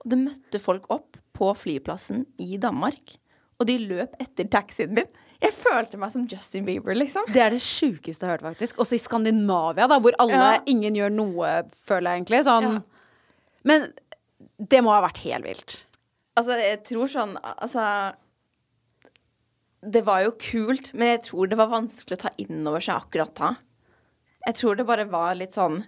Og 0.00 0.06
det 0.12 0.20
møtte 0.22 0.60
folk 0.62 0.86
opp 0.94 1.18
på 1.36 1.50
flyplassen 1.58 2.24
i 2.40 2.56
Danmark. 2.62 3.18
Og 3.60 3.68
de 3.68 3.76
løp 3.82 4.14
etter 4.22 4.48
taxien 4.48 4.94
min. 4.96 5.10
Jeg 5.44 5.54
følte 5.60 5.98
meg 6.00 6.12
som 6.14 6.24
Justin 6.30 6.64
Bieber, 6.66 6.94
liksom. 6.96 7.26
Det 7.34 7.42
er 7.44 7.50
det 7.54 7.60
sjukeste 7.64 8.24
jeg 8.24 8.30
har 8.30 8.38
hørt, 8.38 8.46
faktisk. 8.54 8.78
Også 8.82 8.96
i 8.96 9.02
Skandinavia, 9.02 9.86
da, 9.90 9.98
hvor 10.00 10.16
alle, 10.22 10.32
Ja. 10.38 10.60
ingen 10.66 10.94
gjør 10.96 11.12
noe, 11.12 11.50
føler 11.84 12.10
jeg 12.14 12.22
egentlig. 12.24 12.44
Sånn. 12.48 12.68
Ja. 12.78 12.80
Men 13.64 13.92
det 14.58 14.80
må 14.84 14.92
ha 14.94 15.02
vært 15.06 15.18
helt 15.24 15.44
vilt. 15.44 15.76
Altså, 16.36 16.56
jeg 16.58 16.80
tror 16.88 17.06
sånn 17.06 17.36
Altså 17.44 18.14
Det 19.84 20.02
var 20.06 20.22
jo 20.24 20.32
kult, 20.40 20.92
men 20.96 21.08
jeg 21.14 21.22
tror 21.28 21.46
det 21.50 21.58
var 21.60 21.68
vanskelig 21.68 22.16
å 22.16 22.22
ta 22.24 22.30
inn 22.40 22.66
over 22.66 22.80
seg 22.80 22.96
akkurat 23.02 23.34
da. 23.36 23.50
Jeg 24.46 24.54
tror 24.56 24.76
det 24.76 24.86
bare 24.88 25.04
var 25.10 25.34
litt 25.36 25.52
sånn 25.56 25.82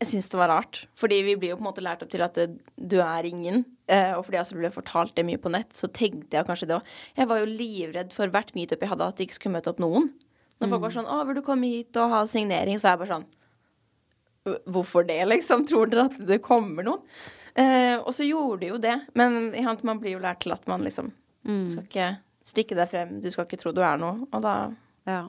Jeg 0.00 0.08
syns 0.08 0.30
det 0.32 0.38
var 0.40 0.48
rart. 0.48 0.78
Fordi 0.96 1.18
vi 1.26 1.34
blir 1.36 1.52
jo 1.52 1.58
på 1.58 1.64
en 1.64 1.68
måte 1.68 1.84
lært 1.84 2.02
opp 2.04 2.10
til 2.12 2.22
at 2.24 2.38
det, 2.38 2.46
du 2.76 2.96
er 3.04 3.26
ingen. 3.28 3.64
Eh, 3.90 4.14
og 4.16 4.24
fordi 4.24 4.38
jeg 4.38 4.46
også 4.46 4.60
ble 4.60 4.70
fortalt 4.72 5.12
det 5.18 5.26
mye 5.28 5.40
på 5.40 5.52
nett, 5.52 5.74
så 5.76 5.90
tenkte 5.92 6.38
jeg 6.38 6.48
kanskje 6.48 6.70
det 6.70 6.78
òg. 6.78 6.88
Jeg 7.18 7.28
var 7.28 7.42
jo 7.42 7.50
livredd 7.50 8.14
for 8.16 8.32
hvert 8.32 8.54
meetup 8.56 8.80
jeg 8.80 8.92
hadde, 8.94 9.10
at 9.12 9.18
det 9.20 9.26
ikke 9.28 9.36
skulle 9.36 9.58
møte 9.58 9.72
opp 9.72 9.82
noen. 9.82 10.08
Når 10.60 10.72
folk 10.72 10.82
var 10.84 10.94
sånn 10.94 11.08
'Å, 11.08 11.26
vil 11.26 11.38
du 11.38 11.42
komme 11.42 11.68
hit 11.68 11.96
og 11.96 12.10
ha 12.12 12.24
signering?' 12.28 12.78
Så 12.80 12.88
er 12.88 12.96
jeg 12.96 13.02
bare 13.04 13.14
sånn 13.16 13.28
Hvorfor 14.72 15.06
det, 15.06 15.20
liksom? 15.28 15.66
Tror 15.68 15.86
dere 15.86 16.06
at 16.08 16.16
det 16.26 16.40
kommer 16.42 16.82
noen? 16.82 17.02
Eh, 17.54 17.98
og 17.98 18.12
så 18.16 18.24
gjorde 18.24 18.60
de 18.60 18.70
jo 18.72 18.78
det. 18.78 18.96
Men 19.14 19.52
ja, 19.52 19.76
man 19.82 20.00
blir 20.00 20.16
jo 20.16 20.22
lært 20.22 20.40
til 20.40 20.52
at 20.52 20.66
man 20.66 20.80
liksom 20.80 21.12
skal 21.68 21.84
ikke 21.84 22.18
stikke 22.44 22.76
deg 22.76 22.88
frem, 22.88 23.20
du 23.20 23.30
skal 23.30 23.44
ikke 23.44 23.58
tro 23.60 23.72
du 23.72 23.82
er 23.84 23.98
noe. 24.00 24.26
Og 24.32 24.42
da 24.42 24.72
Ja. 25.06 25.28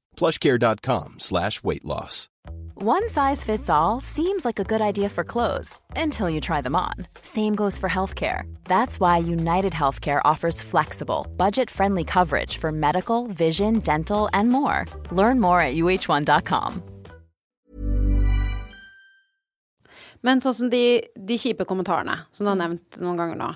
plushcare.com 0.17 1.19
slash 1.19 1.63
weight 1.63 1.85
loss. 1.85 2.29
One 2.83 3.11
size 3.11 3.43
fits 3.43 3.69
all 3.69 4.01
seems 4.01 4.43
like 4.43 4.57
a 4.57 4.63
good 4.63 4.81
idea 4.81 5.07
for 5.09 5.23
clothes 5.23 5.79
until 5.95 6.27
you 6.29 6.41
try 6.41 6.61
them 6.61 6.75
on. 6.75 6.93
Same 7.21 7.53
goes 7.53 7.77
for 7.77 7.87
healthcare. 7.87 8.51
That's 8.63 8.99
why 8.99 9.19
United 9.19 9.71
Healthcare 9.73 10.19
offers 10.25 10.61
flexible, 10.63 11.27
budget 11.37 11.69
friendly 11.69 12.03
coverage 12.03 12.57
for 12.57 12.71
medical, 12.71 13.27
vision, 13.27 13.81
dental, 13.81 14.29
and 14.33 14.49
more. 14.49 14.85
Learn 15.11 15.39
more 15.39 15.61
at 15.61 15.75
uh1.com. 15.75 16.81
Men 20.21 20.41
sånn 20.41 20.53
som 20.53 20.69
de, 20.69 21.01
de 21.17 21.37
kjipe 21.37 21.65
kommentarene, 21.65 22.23
som 22.33 22.45
du 22.45 22.51
har 22.51 22.57
mm. 22.57 22.61
nevnt 22.61 23.01
noen 23.01 23.17
ganger 23.17 23.39
nå. 23.39 23.53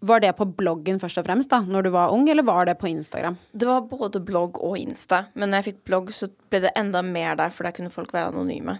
Var 0.00 0.20
det 0.22 0.32
på 0.38 0.46
bloggen 0.58 1.00
først 1.02 1.18
og 1.18 1.26
fremst, 1.26 1.50
da, 1.50 1.58
når 1.66 1.88
du 1.88 1.90
var 1.94 2.12
ung, 2.14 2.28
eller 2.30 2.46
var 2.46 2.68
det 2.68 2.76
på 2.78 2.90
Instagram? 2.90 3.38
Det 3.50 3.66
var 3.66 3.88
både 3.90 4.20
blogg 4.22 4.60
og 4.62 4.76
Insta. 4.78 5.24
Men 5.34 5.50
når 5.50 5.62
jeg 5.62 5.68
fikk 5.72 5.80
blogg, 5.90 6.12
så 6.14 6.28
ble 6.50 6.62
det 6.66 6.74
enda 6.78 7.02
mer 7.02 7.38
der, 7.40 7.50
for 7.54 7.66
der 7.66 7.74
kunne 7.74 7.90
folk 7.94 8.14
være 8.14 8.30
anonyme. 8.30 8.78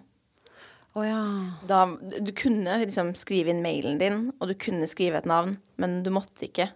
Oh, 0.94 1.02
ja. 1.06 1.22
Da, 1.66 1.84
du 2.22 2.30
kunne 2.38 2.78
liksom 2.84 3.12
skrive 3.18 3.52
inn 3.52 3.64
mailen 3.64 3.98
din, 3.98 4.28
og 4.38 4.50
du 4.50 4.54
kunne 4.58 4.86
skrive 4.90 5.18
et 5.18 5.28
navn, 5.28 5.56
men 5.78 6.00
du 6.06 6.12
måtte 6.14 6.46
ikke. 6.46 6.70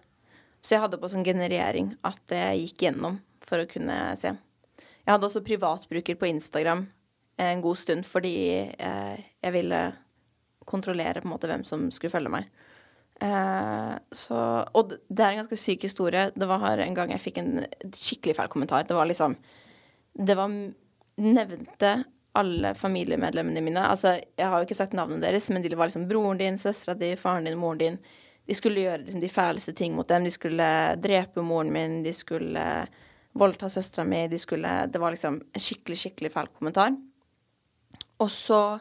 Så 0.63 0.75
jeg 0.75 0.83
hadde 0.83 0.99
på 0.99 1.11
sånn 1.11 1.25
generering 1.27 1.93
at 2.07 2.19
det 2.31 2.43
gikk 2.61 2.85
gjennom 2.85 3.19
for 3.43 3.63
å 3.63 3.69
kunne 3.69 3.97
se. 4.19 4.31
Jeg 5.03 5.11
hadde 5.11 5.27
også 5.27 5.43
privatbruker 5.43 6.19
på 6.19 6.29
Instagram 6.29 6.85
en 7.43 7.63
god 7.63 7.79
stund 7.79 8.05
fordi 8.07 8.35
eh, 8.71 9.23
jeg 9.43 9.55
ville 9.55 9.81
kontrollere 10.69 11.19
på 11.19 11.27
en 11.27 11.33
måte 11.33 11.49
hvem 11.49 11.65
som 11.67 11.89
skulle 11.91 12.13
følge 12.13 12.31
meg. 12.31 12.47
Eh, 13.21 13.93
så, 14.11 14.39
og 14.73 14.95
det 15.07 15.23
er 15.23 15.33
en 15.33 15.43
ganske 15.43 15.59
syk 15.59 15.85
historie. 15.87 16.31
Det 16.35 16.47
var 16.49 16.79
en 16.81 16.97
gang 16.97 17.13
jeg 17.13 17.23
fikk 17.23 17.37
en 17.41 17.53
skikkelig 17.93 18.37
feil 18.39 18.49
kommentar. 18.51 18.87
Det 18.87 18.97
var 18.97 19.09
liksom 19.09 19.37
Det 20.13 20.35
var 20.37 20.49
Nevnte 21.13 22.03
alle 22.33 22.73
familiemedlemmene 22.73 23.61
mine. 23.61 23.85
Altså, 23.85 24.15
jeg 24.37 24.49
har 24.49 24.57
jo 24.57 24.65
ikke 24.65 24.77
sagt 24.77 24.95
navnet 24.97 25.21
deres, 25.21 25.49
men 25.53 25.61
de 25.61 25.75
var 25.77 25.85
liksom 25.85 26.07
broren 26.09 26.39
din, 26.39 26.57
søstera 26.57 26.95
di, 26.97 27.11
faren 27.15 27.45
din, 27.45 27.57
moren 27.57 27.77
din. 27.77 27.97
De 28.49 28.55
skulle 28.57 28.81
gjøre 28.81 29.03
liksom, 29.03 29.21
de 29.21 29.29
fæleste 29.29 29.73
ting 29.77 29.93
mot 29.95 30.09
dem. 30.09 30.25
De 30.25 30.31
skulle 30.33 30.69
drepe 31.03 31.45
moren 31.45 31.69
min, 31.71 32.01
de 32.03 32.13
skulle 32.13 32.63
voldta 33.37 33.69
søstera 33.69 34.05
mi, 34.05 34.27
de 34.27 34.39
skulle 34.39 34.71
Det 34.87 35.01
var 35.01 35.13
liksom 35.13 35.41
en 35.53 35.61
skikkelig, 35.61 35.97
skikkelig 35.97 36.33
feil 36.33 36.49
kommentar. 36.57 36.97
Og 38.19 38.31
så 38.31 38.79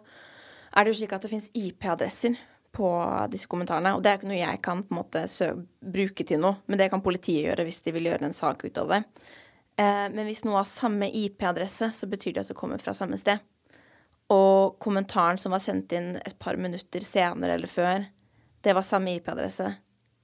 er 0.73 0.85
det 0.85 0.95
jo 0.95 1.01
slik 1.03 1.13
at 1.13 1.23
det 1.23 1.31
fins 1.33 1.51
IP-adresser 1.53 2.41
på 2.73 2.89
disse 3.33 3.49
kommentarene. 3.51 3.95
Og 3.97 4.03
det 4.03 4.11
er 4.11 4.19
ikke 4.19 4.31
noe 4.31 4.41
jeg 4.41 4.61
kan 4.65 4.83
på 4.87 4.95
en 4.95 5.01
måte 5.03 5.25
bruke 5.95 6.27
til 6.27 6.41
noe, 6.43 6.59
men 6.67 6.81
det 6.81 6.89
kan 6.93 7.05
politiet 7.05 7.51
gjøre 7.51 7.67
hvis 7.69 7.83
de 7.85 7.95
vil 7.97 8.09
gjøre 8.11 8.29
en 8.29 8.37
sak 8.37 8.65
ut 8.65 8.81
av 8.81 8.93
det. 8.95 9.03
Eh, 9.81 10.07
men 10.13 10.25
hvis 10.29 10.45
noe 10.47 10.61
har 10.61 10.69
samme 10.69 11.09
IP-adresse, 11.09 11.93
så 11.97 12.09
betyr 12.09 12.37
det 12.37 12.47
at 12.47 12.53
det 12.53 12.59
kommer 12.59 12.81
fra 12.83 12.95
samme 12.97 13.21
sted. 13.21 13.43
Og 14.33 14.79
kommentaren 14.81 15.41
som 15.41 15.53
var 15.53 15.63
sendt 15.65 15.93
inn 15.97 16.15
et 16.23 16.39
par 16.41 16.57
minutter 16.61 17.05
senere 17.05 17.59
eller 17.59 17.71
før, 17.71 18.07
det 18.63 18.77
var 18.77 18.87
samme 18.87 19.17
IP-adresse. 19.19 19.69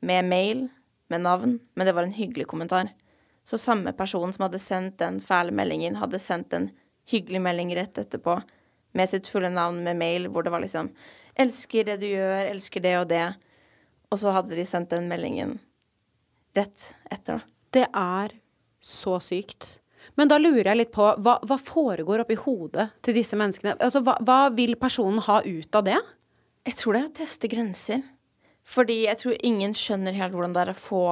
Med 0.01 0.29
mail, 0.29 0.69
med 1.13 1.25
navn, 1.25 1.59
men 1.75 1.89
det 1.89 1.95
var 1.97 2.07
en 2.07 2.17
hyggelig 2.17 2.47
kommentar. 2.49 2.93
Så 3.49 3.59
samme 3.59 3.93
person 3.97 4.33
som 4.33 4.45
hadde 4.47 4.61
sendt 4.63 5.01
den 5.01 5.19
fæle 5.25 5.53
meldingen, 5.57 5.97
hadde 5.99 6.21
sendt 6.21 6.53
en 6.55 6.71
hyggelig 7.09 7.41
melding 7.43 7.73
rett 7.77 7.99
etterpå 7.99 8.37
med 8.97 9.09
sitt 9.09 9.29
fulle 9.29 9.51
navn 9.53 9.83
med 9.85 9.97
mail, 9.97 10.29
hvor 10.29 10.45
det 10.45 10.53
var 10.53 10.63
liksom 10.65 10.91
'Elsker 11.39 11.87
det 11.87 12.01
du 12.03 12.09
gjør, 12.09 12.51
elsker 12.51 12.83
det 12.83 12.95
og 12.99 13.09
det'. 13.09 13.37
Og 14.11 14.19
så 14.19 14.33
hadde 14.35 14.57
de 14.57 14.65
sendt 14.67 14.91
den 14.91 15.09
meldingen 15.11 15.59
rett 16.57 16.95
etter, 17.11 17.39
da. 17.39 17.41
Det 17.71 17.87
er 17.93 18.33
så 18.81 19.19
sykt. 19.21 19.79
Men 20.17 20.31
da 20.31 20.39
lurer 20.41 20.71
jeg 20.71 20.79
litt 20.81 20.93
på, 20.95 21.05
hva, 21.23 21.37
hva 21.45 21.59
foregår 21.61 22.25
oppi 22.25 22.39
hodet 22.41 22.89
til 23.05 23.19
disse 23.19 23.37
menneskene? 23.39 23.77
Altså, 23.85 24.01
hva, 24.07 24.17
hva 24.25 24.49
vil 24.55 24.75
personen 24.81 25.21
ha 25.27 25.43
ut 25.45 25.79
av 25.79 25.85
det? 25.87 25.99
Jeg 26.67 26.79
tror 26.81 26.97
det 26.97 27.03
er 27.03 27.11
å 27.11 27.19
teste 27.21 27.51
grenser. 27.53 28.03
Fordi 28.69 29.03
jeg 29.07 29.21
tror 29.21 29.37
ingen 29.47 29.77
skjønner 29.77 30.17
helt 30.17 30.35
hvordan 30.35 30.57
det 30.57 30.65
er 30.65 30.73
å 30.73 30.81
få 30.81 31.05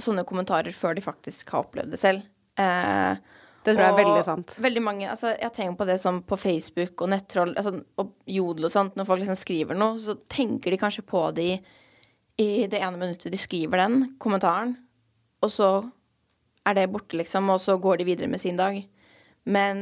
sånne 0.00 0.24
kommentarer 0.28 0.72
før 0.72 0.96
de 0.96 1.04
faktisk 1.04 1.50
har 1.52 1.66
opplevd 1.66 1.92
det 1.94 2.00
selv. 2.00 2.24
Eh, 2.60 3.16
Det 3.60 3.74
tror 3.74 3.84
jeg 3.84 3.92
er 3.92 3.98
veldig 3.98 4.24
sant. 4.24 4.54
Veldig 4.64 4.82
mange, 4.82 5.04
altså 5.10 5.34
Jeg 5.34 5.52
tenker 5.52 5.76
på 5.76 5.86
det 5.90 5.98
som 6.00 6.22
på 6.24 6.38
Facebook 6.40 7.02
og 7.04 7.10
nettroll 7.12 7.52
altså, 7.60 7.74
og 8.00 8.14
Jodel 8.24 8.68
og 8.70 8.72
sånt. 8.72 8.96
Når 8.96 9.08
folk 9.08 9.20
liksom 9.20 9.36
skriver 9.36 9.76
noe, 9.76 9.98
så 10.00 10.16
tenker 10.32 10.72
de 10.72 10.80
kanskje 10.80 11.04
på 11.04 11.26
det 11.36 11.48
i, 11.50 11.58
i 12.40 12.68
det 12.72 12.80
ene 12.80 12.96
minuttet 12.96 13.32
de 13.32 13.40
skriver 13.40 13.82
den 13.82 13.98
kommentaren, 14.22 14.78
og 15.44 15.52
så 15.52 15.68
er 16.68 16.76
det 16.76 16.90
borte, 16.92 17.18
liksom, 17.20 17.48
og 17.52 17.60
så 17.60 17.76
går 17.80 18.00
de 18.00 18.08
videre 18.08 18.28
med 18.32 18.40
sin 18.40 18.56
dag. 18.56 18.80
Men 19.48 19.78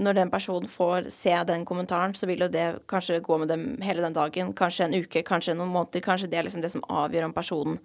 når 0.00 0.16
den 0.16 0.30
personen 0.32 0.68
får 0.68 1.10
se 1.12 1.34
den 1.48 1.66
kommentaren, 1.68 2.14
så 2.16 2.26
vil 2.28 2.46
jo 2.46 2.48
det 2.52 2.66
kanskje 2.88 3.20
gå 3.24 3.36
med 3.40 3.52
dem 3.52 3.66
hele 3.84 4.04
den 4.04 4.16
dagen. 4.16 4.54
Kanskje 4.56 4.86
en 4.86 4.96
uke, 4.96 5.22
kanskje 5.28 5.56
noen 5.56 5.72
måneder. 5.74 6.04
Kanskje 6.04 6.30
det 6.32 6.40
er 6.40 6.48
liksom 6.48 6.64
det 6.64 6.72
som 6.72 6.84
avgjør 6.88 7.28
om 7.28 7.36
personen 7.36 7.76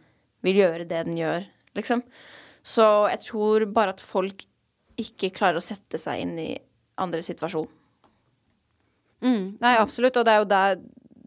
vil 0.44 0.62
gjøre 0.64 0.88
det 0.88 1.04
den 1.08 1.20
gjør, 1.20 1.46
liksom. 1.76 2.04
Så 2.64 2.86
jeg 3.12 3.20
tror 3.26 3.66
bare 3.76 3.96
at 3.96 4.04
folk 4.04 4.46
ikke 4.99 5.32
klarer 5.36 5.60
å 5.60 5.63
sette 5.63 5.99
seg 6.01 6.23
inn 6.23 6.36
i 6.41 6.49
andres 7.01 7.29
situasjon. 7.32 7.69
Mm, 9.23 9.45
nei, 9.63 9.77
absolutt. 9.79 10.17
Og 10.19 10.27
det 10.27 10.34
er 10.34 10.43
jo 10.43 10.51
der 10.51 10.84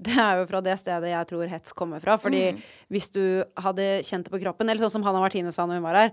det 0.07 0.16
er 0.20 0.40
jo 0.40 0.48
fra 0.50 0.61
det 0.61 0.74
stedet 0.76 1.09
jeg 1.09 1.29
tror 1.31 1.50
hets 1.50 1.72
kommer 1.76 2.02
fra. 2.05 2.18
Fordi 2.20 2.42
hvis 2.92 3.09
du 3.14 3.22
hadde 3.59 3.87
kjent 4.07 4.29
det 4.29 4.33
på 4.35 4.42
kroppen, 4.42 4.68
eller 4.68 4.85
sånn 4.85 4.98
som 4.98 5.07
Hanna 5.07 5.22
Martine 5.22 5.52
sa 5.55 5.64
når 5.66 5.81
hun 5.81 5.87
var 5.87 6.00
her 6.02 6.12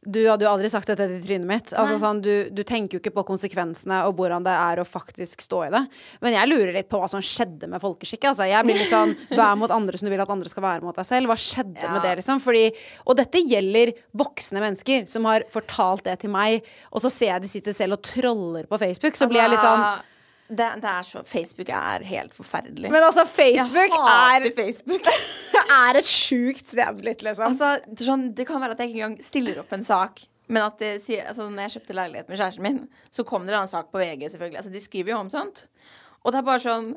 Du 0.00 0.16
hadde 0.24 0.46
jo 0.46 0.48
aldri 0.48 0.68
sagt 0.72 0.88
dette 0.88 1.04
til 1.10 1.18
trynet 1.26 1.44
mitt. 1.44 1.72
Altså 1.76 1.98
sånn, 2.00 2.22
du, 2.24 2.48
du 2.56 2.62
tenker 2.64 2.96
jo 2.96 3.00
ikke 3.02 3.12
på 3.18 3.24
konsekvensene 3.28 3.98
og 4.08 4.14
hvordan 4.16 4.46
det 4.46 4.54
er 4.56 4.80
å 4.80 4.86
faktisk 4.88 5.42
stå 5.44 5.58
i 5.66 5.70
det. 5.74 5.82
Men 6.24 6.32
jeg 6.38 6.48
lurer 6.48 6.72
litt 6.72 6.88
på 6.88 6.96
hva 7.02 7.08
som 7.12 7.20
skjedde 7.20 7.68
med 7.68 7.82
folkeskikket. 7.82 8.30
Altså, 8.30 8.46
jeg 8.48 8.64
blir 8.64 8.80
litt 8.80 8.94
sånn 8.94 9.12
Vær 9.42 9.58
mot 9.60 9.74
andre 9.76 10.00
som 10.00 10.08
du 10.08 10.14
vil 10.14 10.22
at 10.24 10.32
andre 10.32 10.48
skal 10.48 10.64
være 10.64 10.86
mot 10.88 10.96
deg 10.96 11.04
selv. 11.10 11.28
Hva 11.28 11.36
skjedde 11.36 11.84
Ja. 11.84 11.92
med 11.92 12.00
det, 12.08 12.14
liksom? 12.22 12.40
Fordi, 12.40 12.64
og 13.04 13.18
dette 13.20 13.44
gjelder 13.44 13.92
voksne 14.16 14.64
mennesker 14.64 15.04
som 15.10 15.28
har 15.28 15.44
fortalt 15.52 16.06
det 16.08 16.16
til 16.24 16.32
meg, 16.32 16.64
og 16.94 17.04
så 17.04 17.12
ser 17.12 17.34
jeg 17.34 17.44
de 17.44 17.52
sitter 17.58 17.76
selv 17.76 17.98
og 17.98 18.02
troller 18.08 18.64
på 18.72 18.80
Facebook. 18.80 19.20
Så 19.20 19.28
blir 19.28 19.44
jeg 19.44 19.52
litt 19.52 19.60
sånn 19.66 19.84
Altså, 19.84 20.09
det, 20.50 20.66
det 20.82 20.90
er 20.90 21.06
så 21.06 21.22
Facebook 21.26 21.70
er 21.74 22.04
helt 22.06 22.34
forferdelig. 22.34 22.90
Men 22.90 23.06
altså, 23.06 23.24
Facebook 23.28 23.94
er, 23.94 24.48
Facebook. 24.56 25.06
er 25.86 26.00
et 26.00 26.10
sjukt 26.10 26.66
sted 26.72 27.04
litt, 27.06 27.22
liksom. 27.22 27.52
altså, 27.52 27.76
det, 27.86 28.06
sånn, 28.06 28.28
det 28.34 28.48
kan 28.48 28.62
være 28.62 28.74
at 28.74 28.82
jeg 28.82 28.92
ikke 28.92 29.00
engang 29.04 29.24
stiller 29.24 29.62
opp 29.62 29.72
en 29.76 29.86
sak. 29.86 30.24
Men 30.50 30.66
at 30.66 30.80
det 30.82 30.96
altså, 31.22 31.46
når 31.46 31.68
jeg 31.68 31.76
kjøpte 31.76 31.94
leilighet 31.94 32.30
med 32.30 32.40
kjæresten 32.40 32.66
min, 32.66 32.80
så 33.14 33.24
kom 33.26 33.46
det 33.46 33.54
en 33.54 33.70
sak 33.70 33.92
på 33.92 34.02
VG, 34.02 34.32
selvfølgelig. 34.32 34.58
Altså, 34.58 34.72
de 34.74 34.82
skriver 34.82 35.14
jo 35.14 35.20
om 35.22 35.30
sånt. 35.30 35.68
Og 36.20 36.34
det 36.34 36.40
er 36.40 36.44
bare 36.44 36.60
sånn 36.60 36.88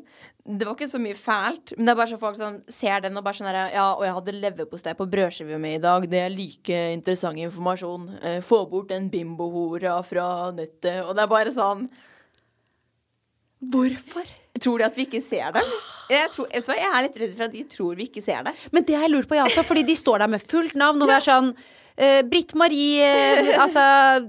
Det 0.43 0.65
var 0.67 0.73
ikke 0.75 0.89
så 0.91 0.99
mye 0.99 1.15
fælt, 1.15 1.71
men 1.77 1.85
det 1.85 1.93
er 1.93 1.99
bare 2.01 2.11
så 2.11 2.17
folk 2.19 2.35
som 2.35 2.57
ser 2.67 3.05
den 3.05 3.15
og 3.15 3.23
bare 3.23 3.37
sånn 3.37 3.47
herre 3.47 3.67
Ja, 3.71 3.85
og 3.93 4.03
jeg 4.03 4.15
hadde 4.17 4.33
leverpostei 4.35 4.95
på 4.99 5.07
brødskiva 5.07 5.59
mi 5.61 5.77
i 5.77 5.83
dag. 5.83 6.07
Det 6.11 6.19
er 6.19 6.33
like 6.33 6.79
interessant 6.97 7.39
informasjon. 7.39 8.09
Eh, 8.19 8.41
få 8.43 8.65
bort 8.67 8.89
den 8.91 9.07
bimbohora 9.13 10.01
fra 10.03 10.25
nettet. 10.51 11.05
Og 11.05 11.13
det 11.15 11.23
er 11.23 11.31
bare 11.31 11.53
sånn 11.55 11.85
Hvorfor? 13.71 14.32
Tror 14.62 14.82
de 14.82 14.86
at 14.86 14.97
vi 14.97 15.06
ikke 15.08 15.21
ser 15.23 15.54
det? 15.56 15.63
Jeg, 16.12 16.30
tror, 16.34 16.49
vet 16.52 16.65
du 16.65 16.71
hva, 16.71 16.76
jeg 16.78 16.89
er 16.89 17.06
litt 17.08 17.15
redd 17.21 17.38
for 17.38 17.45
at 17.47 17.54
de 17.56 17.63
tror 17.69 17.95
vi 17.97 18.10
ikke 18.10 18.21
ser 18.23 18.43
det. 18.45 18.54
Men 18.76 18.86
det 18.86 18.97
har 18.97 19.08
jeg 19.08 19.15
lurt 19.15 19.30
på, 19.30 19.38
jeg 19.38 19.47
også, 19.49 19.63
fordi 19.65 19.86
de 19.88 19.95
står 19.97 20.21
der 20.23 20.30
med 20.36 20.43
fullt 20.43 20.76
navn, 20.78 21.02
og 21.02 21.10
det 21.10 21.15
er 21.15 21.26
sånn 21.26 21.49
uh, 21.56 22.19
Britt 22.30 22.54
Marie 22.60 23.08
uh, 23.08 23.49
Altså 23.63 23.86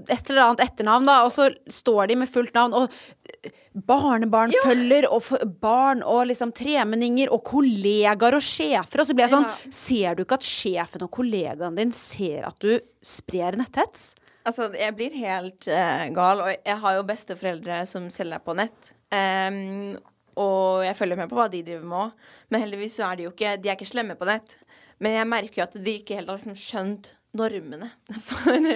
et 0.09 0.31
eller 0.31 0.47
annet 0.47 0.65
etternavn, 0.65 1.11
da, 1.11 1.19
og 1.27 1.35
så 1.35 1.51
står 1.69 2.09
de 2.09 2.17
med 2.23 2.31
fullt 2.31 2.57
navn, 2.57 2.73
og 2.73 3.53
barnebarn 3.75 4.25
barnebarn 4.31 4.53
følger, 4.63 5.07
og 5.11 5.29
barn 5.61 6.01
og 6.01 6.25
liksom 6.31 6.55
tremenninger, 6.55 7.29
og 7.29 7.43
kollegaer 7.45 8.39
og 8.39 8.45
sjefer, 8.45 9.03
og 9.03 9.09
så 9.09 9.17
blir 9.17 9.27
jeg 9.27 9.35
sånn 9.35 9.49
Ja. 9.51 9.55
Ser 9.75 10.17
du 10.17 10.25
ikke 10.25 10.39
at 10.39 10.47
sjefen 10.47 11.05
og 11.05 11.11
kollegaen 11.13 11.77
din 11.77 11.93
ser 11.93 12.47
at 12.49 12.57
du 12.63 12.79
sprer 13.05 13.59
netthets? 13.59 14.13
Altså, 14.45 14.71
jeg 14.77 14.93
blir 14.97 15.13
helt 15.21 15.69
uh, 15.69 16.05
gal, 16.15 16.41
og 16.45 16.53
jeg 16.53 16.81
har 16.81 16.97
jo 16.97 17.07
besteforeldre 17.07 17.81
som 17.89 18.09
selger 18.13 18.41
på 18.45 18.57
nett. 18.57 18.94
Ehm, 19.13 19.97
og 20.39 20.83
jeg 20.85 20.97
følger 20.97 21.19
med 21.19 21.29
på 21.31 21.37
hva 21.37 21.49
de 21.51 21.61
driver 21.65 21.85
med 21.85 21.99
òg. 22.05 22.31
Men 22.51 22.65
heldigvis 22.65 22.97
så 22.99 23.09
er 23.09 23.19
de 23.19 23.27
jo 23.27 23.33
ikke 23.33 23.55
De 23.61 23.69
er 23.69 23.77
ikke 23.77 23.87
slemme 23.87 24.17
på 24.19 24.27
nett. 24.27 24.57
Men 25.03 25.17
jeg 25.17 25.29
merker 25.29 25.61
jo 25.61 25.67
at 25.67 25.77
de 25.85 25.93
ikke 25.99 26.17
helt 26.19 26.31
har 26.31 26.39
liksom 26.39 26.57
skjønt 26.59 27.13
normene 27.35 27.89
for 28.29 28.67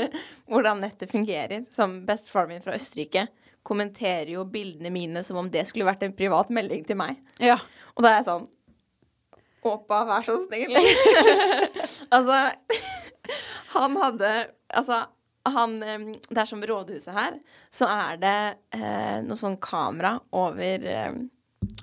hvordan 0.52 0.84
nettet 0.84 1.12
fungerer. 1.12 1.66
Som 1.72 2.02
bestefaren 2.08 2.54
min 2.54 2.64
fra 2.64 2.76
Østerrike 2.76 3.28
kommenterer 3.68 4.32
jo 4.34 4.46
bildene 4.48 4.92
mine 4.94 5.24
som 5.26 5.38
om 5.40 5.50
det 5.52 5.66
skulle 5.68 5.88
vært 5.88 6.04
en 6.08 6.16
privat 6.16 6.52
melding 6.54 6.86
til 6.88 7.00
meg. 7.00 7.20
Ja. 7.44 7.60
Og 7.96 8.06
da 8.06 8.14
er 8.14 8.22
jeg 8.22 8.32
sånn 8.32 8.48
Åpa, 9.70 10.06
vær 10.08 10.24
så 10.24 10.38
snill. 10.46 10.72
altså 12.16 12.38
Han 13.74 13.98
hadde 14.00 14.30
Altså, 14.70 15.02
han 15.56 15.80
Det 15.82 16.38
er 16.38 16.50
som 16.50 16.64
rådhuset 16.64 17.14
her, 17.16 17.38
så 17.74 17.88
er 17.90 18.20
det 18.22 18.36
eh, 18.76 19.20
noe 19.26 19.40
sånn 19.40 19.58
kamera 19.62 20.18
over 20.36 20.86
eh, 20.86 21.16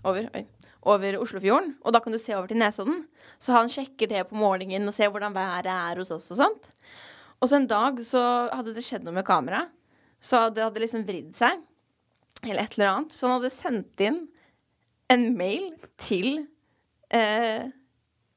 Over 0.06 0.30
Oi. 0.34 0.44
Over 0.86 1.18
Oslofjorden. 1.18 1.72
Og 1.82 1.94
da 1.94 2.00
kan 2.00 2.14
du 2.14 2.18
se 2.22 2.34
over 2.36 2.46
til 2.50 2.60
Nesodden. 2.60 3.00
Så 3.42 3.56
han 3.56 3.70
sjekker 3.70 4.06
det 4.10 4.28
på 4.28 4.38
morgenen 4.38 4.86
og 4.86 4.94
ser 4.94 5.10
hvordan 5.10 5.34
været 5.34 5.66
er 5.72 5.98
hos 5.98 6.12
oss 6.14 6.30
og 6.30 6.38
sånt. 6.38 6.68
Og 7.42 7.50
så 7.50 7.58
en 7.58 7.66
dag 7.68 7.98
så 8.06 8.22
hadde 8.54 8.74
det 8.76 8.84
skjedd 8.86 9.04
noe 9.04 9.16
med 9.18 9.26
kameraet. 9.26 9.72
Så 10.22 10.46
det 10.54 10.62
hadde 10.64 10.80
liksom 10.80 11.04
vridd 11.08 11.34
seg. 11.36 11.58
Eller 12.44 12.62
et 12.62 12.76
eller 12.78 12.92
annet. 12.92 13.16
Så 13.16 13.26
han 13.26 13.36
hadde 13.40 13.52
sendt 13.52 14.06
inn 14.06 14.22
en 15.12 15.26
mail 15.36 15.68
til 16.02 16.46
eh, 17.14 17.66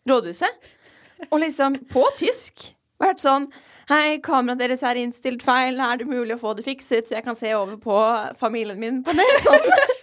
rådhuset. 0.09 0.69
Og 1.29 1.39
liksom 1.43 1.77
på 1.91 2.03
tysk 2.19 2.71
vært 2.99 3.23
sånn 3.23 3.49
Hei, 3.89 4.19
kameraet 4.21 4.59
deres 4.61 4.83
er 4.85 4.99
innstilt 5.01 5.41
feil. 5.41 5.79
Er 5.81 5.97
det 5.97 6.05
mulig 6.05 6.35
å 6.35 6.41
få 6.43 6.51
det 6.53 6.61
fikset, 6.67 7.07
så 7.09 7.15
jeg 7.15 7.25
kan 7.25 7.37
se 7.37 7.55
over 7.57 7.73
på 7.81 7.95
familien 8.37 8.77
min 8.77 8.99
på 9.01 9.15
Nesodden? 9.17 9.95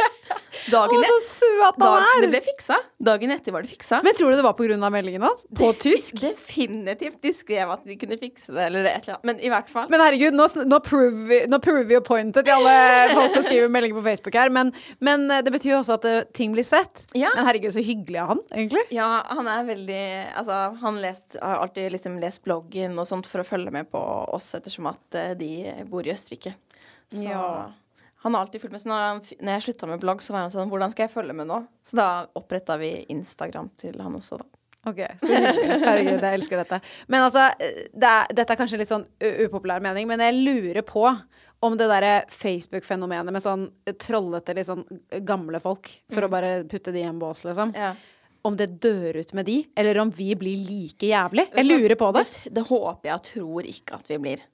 Dagen, 0.71 0.99
Å, 0.99 1.09
så 1.11 1.19
søt 1.25 1.81
han 1.83 2.23
det 2.25 2.31
ble 2.33 2.41
fiksa. 2.45 2.79
Dagen 3.07 3.33
etter 3.35 3.55
var 3.55 3.65
det 3.65 3.71
fiksa. 3.71 4.01
Men 4.05 4.17
tror 4.19 4.33
du 4.33 4.39
det 4.41 4.45
var 4.47 4.57
pga. 4.59 4.91
meldingen 4.91 5.23
hans? 5.27 5.45
På 5.57 5.71
tysk? 5.79 6.19
Definitivt. 6.21 7.21
De 7.23 7.33
skrev 7.37 7.71
at 7.77 7.85
de 7.87 7.97
kunne 8.01 8.19
fikse 8.21 8.53
det, 8.53 8.67
eller 8.69 8.89
et 8.91 9.07
eller 9.07 9.17
annet. 9.17 9.29
Men 9.31 9.41
i 9.41 9.53
hvert 9.53 9.71
fall. 9.73 9.89
Men 9.93 10.03
herregud, 10.03 10.37
nå, 10.37 10.49
nå 10.67 10.81
prover 10.85 11.87
vi, 11.87 12.01
pointet 12.07 12.47
til 12.47 12.55
alle 12.57 13.15
folk 13.15 13.37
som 13.37 13.47
skriver 13.47 13.71
meldinger 13.73 14.01
på 14.01 14.05
Facebook 14.09 14.39
her. 14.39 14.53
Men, 14.53 14.73
men 15.05 15.29
eh, 15.31 15.43
det 15.47 15.55
betyr 15.55 15.75
jo 15.77 15.81
også 15.83 15.99
at 16.01 16.09
eh, 16.11 16.21
ting 16.37 16.55
blir 16.57 16.67
sett. 16.67 17.05
Ja. 17.17 17.33
Men 17.37 17.49
herregud, 17.51 17.75
så 17.77 17.85
hyggelig 17.85 18.23
av 18.23 18.35
han, 18.35 18.45
egentlig. 18.53 18.85
Ja, 18.95 19.09
han 19.31 19.49
er 19.51 19.67
veldig 19.71 20.03
Altså, 20.37 20.61
han 20.83 21.01
lest, 21.03 21.37
har 21.41 21.63
alltid 21.63 21.93
liksom 21.95 22.19
lest 22.23 22.43
bloggen 22.47 22.99
og 22.99 23.09
sånt 23.09 23.29
for 23.31 23.43
å 23.43 23.47
følge 23.47 23.73
med 23.75 23.91
på 23.93 24.01
oss, 24.37 24.53
ettersom 24.59 24.91
at 24.91 25.19
eh, 25.19 25.35
de 25.39 25.51
bor 25.91 26.07
i 26.07 26.15
Østerrike. 26.15 26.57
Så 27.13 27.23
Ja. 27.27 27.49
Han 28.27 28.35
har 28.35 28.45
alltid 28.45 28.61
fulgt 28.65 28.75
med. 28.75 28.83
Så 28.83 28.91
når, 28.91 29.07
han, 29.07 29.23
når 29.39 29.57
jeg 29.57 29.65
slutta 29.69 29.89
med 29.91 30.03
blogg, 30.03 30.23
så 30.25 30.35
var 30.35 30.47
han 30.47 30.53
sånn 30.55 30.71
Hvordan 30.73 30.93
skal 30.93 31.07
jeg 31.07 31.15
følge 31.15 31.35
med 31.39 31.47
nå? 31.47 31.61
Så 31.87 31.99
da 31.99 32.11
oppretta 32.39 32.75
vi 32.81 32.93
Instagram 33.15 33.71
til 33.79 34.01
han 34.03 34.19
også, 34.19 34.41
da. 34.43 34.49
Ok, 34.87 35.01
så. 35.19 35.31
Herregud, 35.31 36.23
jeg 36.23 36.39
elsker 36.39 36.61
dette. 36.63 36.79
Men 37.11 37.27
altså, 37.27 37.49
det 37.59 38.11
er, 38.11 38.29
dette 38.39 38.55
er 38.55 38.59
kanskje 38.59 38.79
litt 38.79 38.91
sånn 38.91 39.07
upopulær 39.47 39.83
mening, 39.83 40.07
men 40.11 40.23
jeg 40.23 40.37
lurer 40.39 40.87
på 40.87 41.09
om 41.67 41.77
det 41.79 41.89
derre 41.91 42.13
Facebook-fenomenet 42.31 43.35
med 43.35 43.43
sånn 43.43 43.65
trollete, 44.03 44.55
litt 44.55 44.69
sånn 44.69 44.85
gamle 45.27 45.59
folk, 45.63 45.91
for 46.13 46.27
å 46.27 46.31
bare 46.31 46.61
putte 46.71 46.95
de 46.95 47.03
i 47.03 47.09
en 47.09 47.19
bås, 47.19 47.43
liksom. 47.47 47.75
Ja. 47.75 47.95
Om 48.47 48.59
det 48.59 48.69
dør 48.83 49.19
ut 49.19 49.33
med 49.35 49.49
de, 49.49 49.57
eller 49.75 49.99
om 49.99 50.13
vi 50.15 50.29
blir 50.39 50.67
like 50.69 51.09
jævlig. 51.09 51.49
Jeg 51.57 51.67
lurer 51.67 51.99
på 51.99 52.13
det. 52.15 52.27
Det, 52.47 52.67
håper 52.69 53.11
jeg 53.11 53.17
og 53.17 53.25
tror 53.31 53.71
ikke 53.73 53.99
at 53.99 54.11
vi 54.13 54.21
blir. 54.23 54.45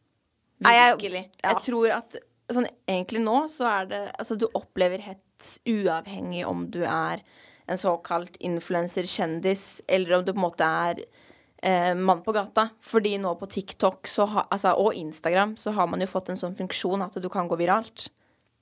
Virkelig. 0.63 1.27
Jeg 1.43 1.65
tror 1.67 1.97
at 1.99 2.17
sånn 2.57 2.69
egentlig 2.91 3.23
nå 3.25 3.45
så 3.51 3.67
er 3.71 3.89
det 3.91 4.03
Altså, 4.13 4.37
du 4.39 4.47
opplever 4.59 5.03
hets 5.05 5.57
uavhengig 5.69 6.45
om 6.49 6.69
du 6.73 6.83
er 6.87 7.23
en 7.71 7.79
såkalt 7.79 8.37
influenser, 8.43 9.07
kjendis, 9.09 9.81
eller 9.87 10.19
om 10.19 10.25
du 10.27 10.33
på 10.33 10.41
en 10.41 10.45
måte 10.45 10.67
er 10.67 11.03
eh, 11.63 11.93
mann 11.95 12.23
på 12.25 12.35
gata. 12.35 12.69
Fordi 12.85 13.15
nå 13.23 13.35
på 13.41 13.49
TikTok 13.51 14.11
ha, 14.19 14.47
altså, 14.51 14.75
og 14.79 14.99
Instagram 14.99 15.55
så 15.61 15.75
har 15.77 15.89
man 15.91 16.03
jo 16.03 16.11
fått 16.11 16.33
en 16.33 16.41
sånn 16.41 16.59
funksjon 16.59 17.05
at 17.07 17.19
du 17.23 17.29
kan 17.33 17.49
gå 17.51 17.59
viralt. 17.61 18.09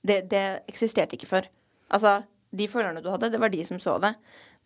Det, 0.05 0.23
det 0.31 0.45
eksisterte 0.71 1.17
ikke 1.17 1.29
før. 1.29 1.49
Altså, 1.91 2.21
de 2.51 2.67
følgerne 2.67 3.01
du 3.03 3.09
hadde, 3.11 3.29
det 3.31 3.39
var 3.39 3.51
de 3.53 3.63
som 3.67 3.79
så 3.79 3.95
det. 4.03 4.13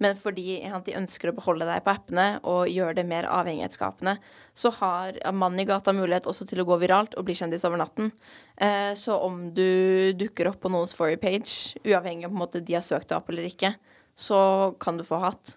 Men 0.03 0.17
fordi 0.19 0.57
de 0.85 0.95
ønsker 0.97 1.31
å 1.31 1.35
beholde 1.37 1.67
deg 1.69 1.83
på 1.85 1.93
appene 1.93 2.25
og 2.43 2.67
gjøre 2.67 2.97
det 2.97 3.05
mer 3.07 3.27
avhengighetsskapende, 3.31 4.17
så 4.57 4.71
har 4.81 5.19
mannen 5.31 5.61
i 5.63 5.67
gata 5.69 5.93
mulighet 5.95 6.27
også 6.27 6.47
til 6.49 6.63
å 6.63 6.67
gå 6.67 6.79
viralt 6.81 7.15
og 7.15 7.27
bli 7.27 7.37
kjendis 7.37 7.63
over 7.67 7.79
natten. 7.79 8.09
Eh, 8.57 8.91
så 8.99 9.15
om 9.23 9.53
du 9.55 10.11
dukker 10.19 10.49
opp 10.51 10.59
på 10.65 10.71
noens 10.73 10.95
forrige 10.97 11.21
page, 11.23 11.77
uavhengig 11.85 12.27
av 12.27 12.35
måte 12.35 12.63
de 12.65 12.75
har 12.75 12.83
søkt 12.85 13.11
deg 13.11 13.21
opp 13.21 13.31
eller 13.31 13.47
ikke, 13.47 13.75
så 14.15 14.39
kan 14.83 14.99
du 14.99 15.05
få 15.07 15.21
hat. 15.23 15.55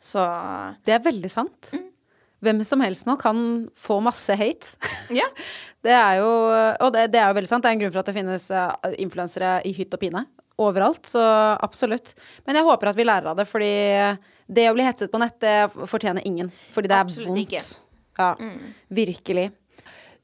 Så 0.00 0.24
Det 0.84 0.92
er 0.92 1.06
veldig 1.06 1.30
sant. 1.32 1.72
Hvem 2.44 2.60
som 2.62 2.82
helst 2.84 3.08
nå 3.08 3.16
kan 3.18 3.68
få 3.74 3.98
masse 4.04 4.34
hate. 4.38 4.76
ja. 5.20 5.26
Det 5.82 5.94
er 5.94 6.18
jo, 6.20 6.28
og 6.84 6.92
det, 6.94 7.08
det 7.14 7.20
er 7.22 7.30
jo 7.30 7.38
veldig 7.38 7.50
sant. 7.50 7.64
Det 7.64 7.70
er 7.70 7.78
en 7.78 7.82
grunn 7.82 7.94
for 7.94 8.02
at 8.02 8.10
det 8.10 8.16
finnes 8.18 8.44
uh, 8.50 8.92
influensere 8.98 9.58
i 9.66 9.72
hytt 9.74 9.94
og 9.94 10.02
pine. 10.02 10.24
Overalt. 10.58 11.06
Så 11.06 11.22
absolutt. 11.62 12.14
Men 12.46 12.58
jeg 12.58 12.66
håper 12.66 12.90
at 12.90 12.98
vi 12.98 13.06
lærer 13.06 13.30
av 13.30 13.38
det, 13.38 13.46
fordi 13.50 13.70
det 14.48 14.66
å 14.70 14.74
bli 14.74 14.86
hetset 14.86 15.12
på 15.12 15.20
nett, 15.22 15.38
det 15.44 15.86
fortjener 15.90 16.24
ingen. 16.26 16.50
Fordi 16.74 16.90
det 16.90 16.96
er 16.96 17.06
Absolutt 17.06 17.30
vondt. 17.30 17.44
ikke. 17.46 17.62
Ja, 18.18 18.32
virkelig. 18.90 19.46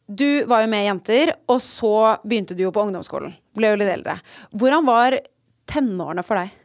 Du 0.05 0.45
var 0.51 0.65
jo 0.65 0.69
med 0.73 0.85
Jenter, 0.85 1.35
og 1.49 1.63
så 1.65 2.19
begynte 2.27 2.57
du 2.57 2.65
jo 2.67 2.73
på 2.75 2.83
ungdomsskolen. 2.85 3.37
Ble 3.57 3.71
jo 3.73 3.79
litt 3.81 3.93
eldre. 3.93 4.19
Hvordan 4.53 4.85
var 4.89 5.21
tenårene 5.71 6.27
for 6.27 6.43
deg? 6.43 6.61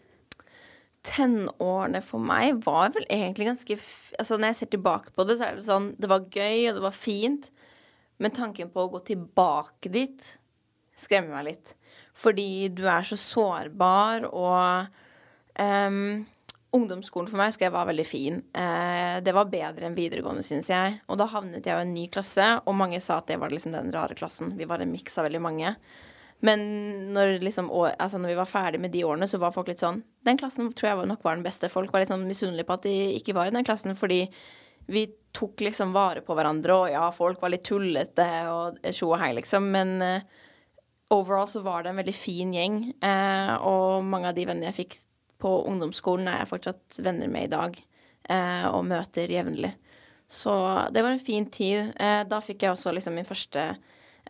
tenårene 1.09 2.01
for 2.03 2.21
meg 2.21 2.59
var 2.65 2.91
vel 2.95 3.05
egentlig 3.09 3.47
ganske 3.47 3.77
Altså 4.19 4.35
Når 4.37 4.51
jeg 4.51 4.57
ser 4.59 4.71
tilbake 4.75 5.13
på 5.15 5.25
det, 5.27 5.37
så 5.39 5.47
er 5.47 5.55
det 5.55 5.63
sånn 5.63 5.93
Det 5.95 6.09
var 6.11 6.25
gøy, 6.27 6.69
og 6.69 6.79
det 6.79 6.83
var 6.83 6.95
fint. 6.95 7.47
Men 8.19 8.35
tanken 8.35 8.71
på 8.73 8.83
å 8.83 8.91
gå 8.91 8.99
tilbake 9.07 9.91
dit 9.93 10.33
skremmer 10.99 11.37
meg 11.37 11.45
litt. 11.53 11.71
Fordi 12.19 12.67
du 12.75 12.83
er 12.89 13.07
så 13.07 13.15
sårbar, 13.19 14.27
og 14.27 14.89
um, 15.55 16.25
ungdomsskolen 16.75 17.29
for 17.31 17.39
meg 17.39 17.53
husker 17.53 17.69
jeg 17.69 17.75
var 17.75 17.87
veldig 17.89 18.05
fin. 18.07 18.41
Uh, 18.51 19.19
det 19.23 19.33
var 19.35 19.51
bedre 19.51 19.87
enn 19.87 19.97
videregående, 19.97 20.43
syns 20.45 20.71
jeg. 20.71 20.99
Og 21.07 21.19
da 21.21 21.29
havnet 21.31 21.65
jeg 21.65 21.73
i 21.73 21.87
en 21.87 21.95
ny 21.95 22.09
klasse, 22.11 22.51
og 22.65 22.77
mange 22.77 22.99
sa 23.03 23.21
at 23.21 23.31
det 23.31 23.39
var 23.41 23.53
liksom 23.53 23.75
den 23.77 23.93
rare 23.95 24.17
klassen. 24.19 24.51
Vi 24.59 24.67
var 24.69 24.83
en 24.83 24.91
miks 24.91 25.17
av 25.17 25.29
veldig 25.29 25.43
mange. 25.47 25.75
Men 26.45 26.61
når, 27.13 27.39
liksom, 27.43 27.67
altså 27.71 28.19
når 28.19 28.31
vi 28.31 28.39
var 28.39 28.47
ferdig 28.47 28.79
med 28.79 28.93
de 28.95 29.03
årene, 29.03 29.27
så 29.27 29.41
var 29.41 29.51
folk 29.51 29.67
litt 29.67 29.81
sånn 29.83 29.97
Den 30.23 30.37
klassen 30.39 30.69
tror 30.71 30.87
jeg 30.87 31.09
nok 31.09 31.25
var 31.25 31.35
den 31.35 31.43
beste. 31.43 31.71
Folk 31.71 31.91
var 31.91 32.03
litt 32.03 32.11
sånn 32.11 32.27
misunnelige 32.29 32.67
på 32.67 32.77
at 32.77 32.87
de 32.87 32.95
ikke 33.17 33.35
var 33.35 33.49
i 33.49 33.55
den 33.55 33.67
klassen, 33.67 33.95
fordi 33.99 34.21
vi 34.89 35.03
tok 35.35 35.61
liksom 35.61 35.91
vare 35.93 36.23
på 36.25 36.33
hverandre, 36.33 36.75
og 36.75 36.91
ja, 36.91 37.03
folk 37.13 37.41
var 37.43 37.51
litt 37.53 37.67
tullete 37.67 38.25
og 38.49 38.79
tjo 38.95 39.11
og 39.11 39.19
hei, 39.21 39.33
liksom. 39.37 39.67
Men 39.75 39.91
eh, 40.01 40.39
overall 41.13 41.47
så 41.49 41.61
var 41.65 41.83
det 41.83 41.91
en 41.93 41.99
veldig 42.01 42.15
fin 42.15 42.51
gjeng. 42.55 42.79
Eh, 43.01 43.53
og 43.65 44.03
mange 44.05 44.29
av 44.31 44.35
de 44.37 44.45
vennene 44.49 44.69
jeg 44.71 44.79
fikk 44.83 44.97
på 45.39 45.53
ungdomsskolen, 45.69 46.27
er 46.27 46.41
jeg 46.43 46.51
fortsatt 46.51 46.99
venner 47.05 47.31
med 47.31 47.47
i 47.47 47.53
dag. 47.53 47.77
Eh, 48.29 48.65
og 48.69 48.83
møter 48.85 49.31
jevnlig. 49.31 49.71
Så 50.29 50.51
det 50.93 51.01
var 51.01 51.15
en 51.15 51.23
fin 51.23 51.47
tid. 51.49 51.93
Eh, 51.97 52.21
da 52.29 52.41
fikk 52.45 52.61
jeg 52.67 52.75
også 52.75 52.93
liksom 52.93 53.15
min 53.17 53.25
første 53.25 53.63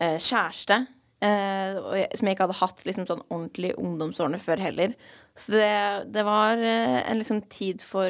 eh, 0.00 0.16
kjæreste. 0.16 0.78
eh, 1.20 1.74
jeg, 1.98 2.06
som 2.16 2.28
jeg 2.30 2.36
ikke 2.38 2.46
hadde 2.46 2.60
hatt 2.62 2.84
liksom 2.88 3.08
sånn 3.10 3.24
ordentlig 3.28 3.74
ungdomsårene 3.76 4.40
før 4.40 4.62
heller. 4.64 4.94
Så 5.36 5.52
det, 5.52 5.68
det 6.14 6.24
var 6.24 6.56
eh, 6.64 7.02
en 7.10 7.20
liksom 7.20 7.42
tid 7.52 7.84
for 7.84 8.08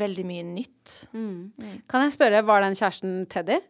veldig 0.00 0.24
mye 0.28 0.46
nytt. 0.54 0.94
Kan 1.92 2.06
jeg 2.06 2.16
spørre, 2.16 2.40
var 2.48 2.64
den 2.64 2.78
kjæresten 2.78 3.26
Teddy? 3.32 3.60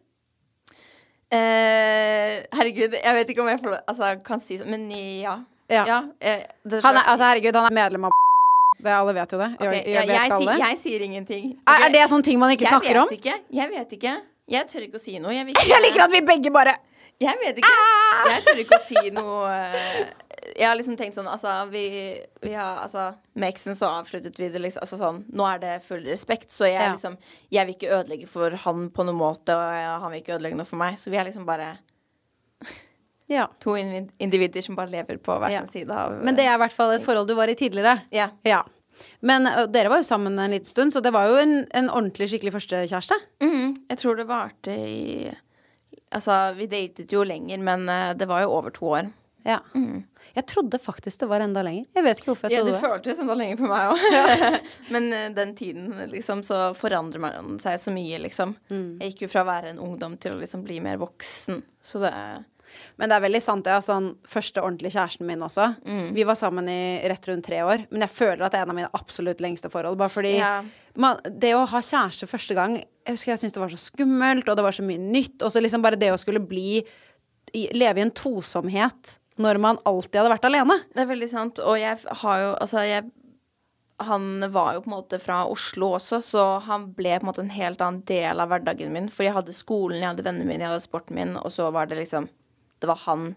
Eh, 1.27 2.45
herregud, 2.55 2.93
jeg 2.95 3.15
vet 3.17 3.31
ikke 3.33 3.43
om 3.43 3.49
jeg 3.51 3.59
får, 3.63 3.73
altså, 3.91 4.11
kan 4.23 4.39
si 4.43 4.57
sånn, 4.59 4.69
men 4.71 4.85
ja. 4.95 5.33
Ja. 5.67 5.81
ja 5.83 5.97
jeg, 6.23 6.45
Han 6.79 6.95
er, 6.95 7.03
altså, 7.03 7.25
herregud, 7.27 7.57
han 7.59 7.67
er 7.67 7.75
medlem 7.75 8.05
av 8.07 8.15
det, 8.85 8.93
Alle 8.93 9.13
vet 9.17 9.33
jo 9.35 9.39
det. 9.41 9.49
Jeg, 9.59 9.67
okay, 9.67 9.81
jeg, 9.83 10.07
jeg 10.07 10.07
vet 10.31 10.37
sier- 10.39 10.61
jeg 10.63 10.77
sier 10.85 11.05
ingenting. 11.09 11.49
Er, 11.67 11.85
er 11.87 11.93
det 11.97 12.05
sånne 12.13 12.23
ting 12.29 12.39
man 12.39 12.53
ikke 12.55 12.69
snakker 12.71 13.01
om? 13.03 13.11
Ikke. 13.11 13.35
Jeg 13.51 13.73
vet 13.73 13.95
ikke. 13.99 14.15
Jeg 14.47 14.67
tør 14.71 14.85
ikke 14.85 15.01
å 15.01 15.03
si 15.03 15.17
noe. 15.19 15.33
Jeg, 15.35 15.47
ikke, 15.51 15.67
Jeg 15.67 15.83
liker 15.83 16.05
at 16.07 16.13
vi 16.15 16.21
begge 16.31 16.53
bare 16.55 16.77
Jeg 17.19 17.39
vet 17.41 17.57
ikke. 17.57 17.69
Ah! 17.73 18.27
Jeg 18.29 18.43
tør 18.45 18.59
ikke 18.61 18.77
å 18.77 18.83
si 18.85 19.09
noe 19.15 19.47
eh, 19.49 20.05
Jeg 20.59 20.67
har 20.67 20.75
liksom 20.77 20.97
tenkt 20.99 21.15
sånn 21.17 21.25
Altså, 21.31 21.49
vi, 21.71 21.81
vi 22.43 22.51
har 22.53 22.83
Altså, 22.83 23.07
med 23.33 23.49
eksen 23.55 23.75
så 23.79 23.89
avsluttet 24.03 24.37
vi 24.37 24.49
det 24.53 24.61
liksom 24.61 24.83
Altså 24.85 24.99
sånn 25.01 25.23
Nå 25.33 25.47
er 25.49 25.59
det 25.63 25.71
full 25.87 26.05
respekt, 26.05 26.51
så 26.53 26.67
jeg 26.69 26.77
Ja. 26.77 26.91
liksom 26.93 27.17
Jeg 27.53 27.65
vil 27.65 27.75
ikke 27.75 27.89
ødelegge 27.97 28.29
for 28.29 28.53
han 28.63 28.89
på 28.93 29.05
noen 29.07 29.17
måte, 29.17 29.55
og 29.57 30.03
han 30.05 30.13
vil 30.13 30.21
ikke 30.21 30.35
ødelegge 30.37 30.59
noe 30.61 30.69
for 30.69 30.77
meg. 30.81 30.99
Så 31.01 31.09
vi 31.13 31.17
er 31.17 31.25
liksom 31.25 31.45
bare 31.49 31.71
Ja. 33.27 33.47
to 33.59 33.73
individer 33.75 34.61
som 34.63 34.77
bare 34.77 34.93
lever 34.93 35.17
på 35.19 35.35
hver 35.41 35.51
Ja. 35.51 35.65
sin 35.65 35.73
side 35.87 35.91
av 35.91 36.21
Men 36.23 36.35
det 36.37 36.45
er 36.45 36.53
i 36.55 36.61
hvert 36.61 36.73
fall 36.77 36.93
et 36.95 37.03
forhold 37.03 37.27
du 37.27 37.35
var 37.35 37.49
i 37.51 37.55
tidligere. 37.59 37.97
Ja. 38.11 38.29
Ja. 38.47 38.61
Men 39.21 39.45
ø, 39.49 39.65
dere 39.67 39.89
var 39.91 39.99
jo 39.99 40.07
sammen 40.07 40.39
en 40.39 40.51
liten 40.53 40.65
stund, 40.69 40.93
så 40.93 41.01
det 41.03 41.11
var 41.13 41.27
jo 41.29 41.35
en, 41.41 41.67
en 41.75 41.89
ordentlig, 41.89 42.29
skikkelig 42.31 42.53
førstekjæreste. 42.55 43.17
Mm, 43.43 43.75
Jeg 43.89 43.97
tror 43.99 44.15
det 44.17 44.27
varte 44.29 44.71
i 44.73 45.33
Altså, 46.15 46.53
vi 46.55 46.67
datet 46.71 47.11
jo 47.11 47.23
lenger, 47.27 47.59
men 47.63 47.87
eh, 47.91 48.13
det 48.15 48.27
var 48.29 48.45
jo 48.45 48.53
over 48.55 48.71
to 48.75 48.85
år. 48.95 49.09
Ja. 49.47 49.61
Jeg 50.35 50.43
trodde 50.51 50.79
faktisk 50.79 51.21
det 51.21 51.27
var 51.31 51.39
enda 51.39 51.61
lenger. 51.63 51.85
Jeg 51.95 52.03
vet 52.03 52.19
ikke 52.19 52.33
hvorfor 52.33 52.51
jeg 52.51 52.59
Ja, 52.59 52.63
det 52.67 52.73
Ja, 52.73 52.79
det. 52.81 52.89
føltes 52.89 53.19
enda 53.23 53.35
lenger 53.39 53.61
for 53.61 53.71
meg 53.71 53.93
òg. 53.93 54.57
Men 54.93 55.07
uh, 55.13 55.21
den 55.35 55.53
tiden, 55.55 55.85
liksom, 56.11 56.43
så 56.43 56.73
forandrer 56.75 57.23
man 57.23 57.55
seg 57.63 57.79
så 57.79 57.93
mye, 57.95 58.19
liksom. 58.25 58.57
Jeg 58.69 59.13
gikk 59.13 59.23
jo 59.23 59.29
fra 59.31 59.45
å 59.45 59.47
være 59.47 59.71
en 59.71 59.79
ungdom 59.79 60.17
til 60.19 60.35
å 60.35 60.41
liksom 60.41 60.65
bli 60.67 60.81
mer 60.83 60.99
voksen. 60.99 61.61
Så 61.79 62.03
det 62.03 62.11
Men 62.97 63.09
det 63.09 63.15
er 63.17 63.23
veldig 63.27 63.41
sant, 63.41 63.63
det. 63.65 63.71
Ja. 63.75 63.79
Sånn, 63.85 64.09
første 64.27 64.61
ordentlige 64.63 64.95
kjæresten 64.97 65.25
min 65.29 65.43
også. 65.45 65.69
Mm. 65.85 66.13
Vi 66.15 66.23
var 66.27 66.35
sammen 66.39 66.67
i 66.69 66.79
rett 67.09 67.27
rundt 67.29 67.45
tre 67.45 67.61
år. 67.65 67.85
Men 67.91 68.05
jeg 68.07 68.13
føler 68.15 68.45
at 68.47 68.51
det 68.55 68.59
er 68.61 68.67
en 68.67 68.73
av 68.73 68.79
mine 68.79 68.91
absolutt 68.97 69.41
lengste 69.43 69.69
forhold. 69.73 69.97
Bare 69.97 70.09
fordi 70.13 70.35
Ja. 70.37 70.63
man, 70.95 71.19
det 71.25 71.53
å 71.55 71.65
ha 71.67 71.79
kjæreste 71.81 72.27
første 72.27 72.55
gang 72.57 72.77
Jeg 73.07 73.15
husker 73.15 73.31
jeg 73.31 73.39
syntes 73.39 73.53
det 73.53 73.61
var 73.63 73.69
så 73.69 73.79
skummelt, 73.79 74.49
og 74.49 74.57
det 74.57 74.63
var 74.65 74.71
så 74.75 74.83
mye 74.83 74.99
nytt. 74.99 75.41
Og 75.41 75.51
så 75.51 75.61
liksom 75.63 75.81
bare 75.81 75.95
det 75.99 76.11
å 76.11 76.19
skulle 76.19 76.39
bli 76.43 76.83
Leve 77.55 77.99
i 77.99 78.01
en 78.03 78.11
tosomhet 78.11 79.17
når 79.39 79.59
man 79.61 79.77
alltid 79.85 80.17
hadde 80.19 80.33
vært 80.33 80.47
alene. 80.49 80.75
Det 80.93 81.03
er 81.03 81.07
veldig 81.13 81.29
sant. 81.31 81.59
Og 81.63 81.77
jeg 81.79 81.97
har 82.03 82.39
jo 82.41 82.49
Altså, 82.59 82.81
jeg 82.83 83.05
Han 83.99 84.41
var 84.53 84.73
jo 84.75 84.81
på 84.81 84.91
en 84.91 84.95
måte 85.01 85.17
fra 85.19 85.39
Oslo 85.49 85.95
også, 85.97 86.19
så 86.21 86.61
han 86.61 86.91
ble 86.93 87.15
på 87.17 87.23
en 87.25 87.29
måte 87.31 87.39
en 87.41 87.49
helt 87.49 87.79
annen 87.81 88.03
del 88.05 88.39
av 88.43 88.49
hverdagen 88.51 88.91
min. 88.93 89.07
For 89.09 89.23
jeg 89.25 89.33
hadde 89.33 89.55
skolen, 89.57 89.97
jeg 90.03 90.11
hadde 90.11 90.25
vennene 90.27 90.45
mine, 90.45 90.59
jeg 90.61 90.69
hadde 90.69 90.85
sporten 90.85 91.15
min, 91.17 91.31
og 91.37 91.49
så 91.49 91.71
var 91.73 91.87
det 91.89 91.97
liksom 91.97 92.27
Det 92.79 92.89
var 92.89 93.01
han 93.05 93.31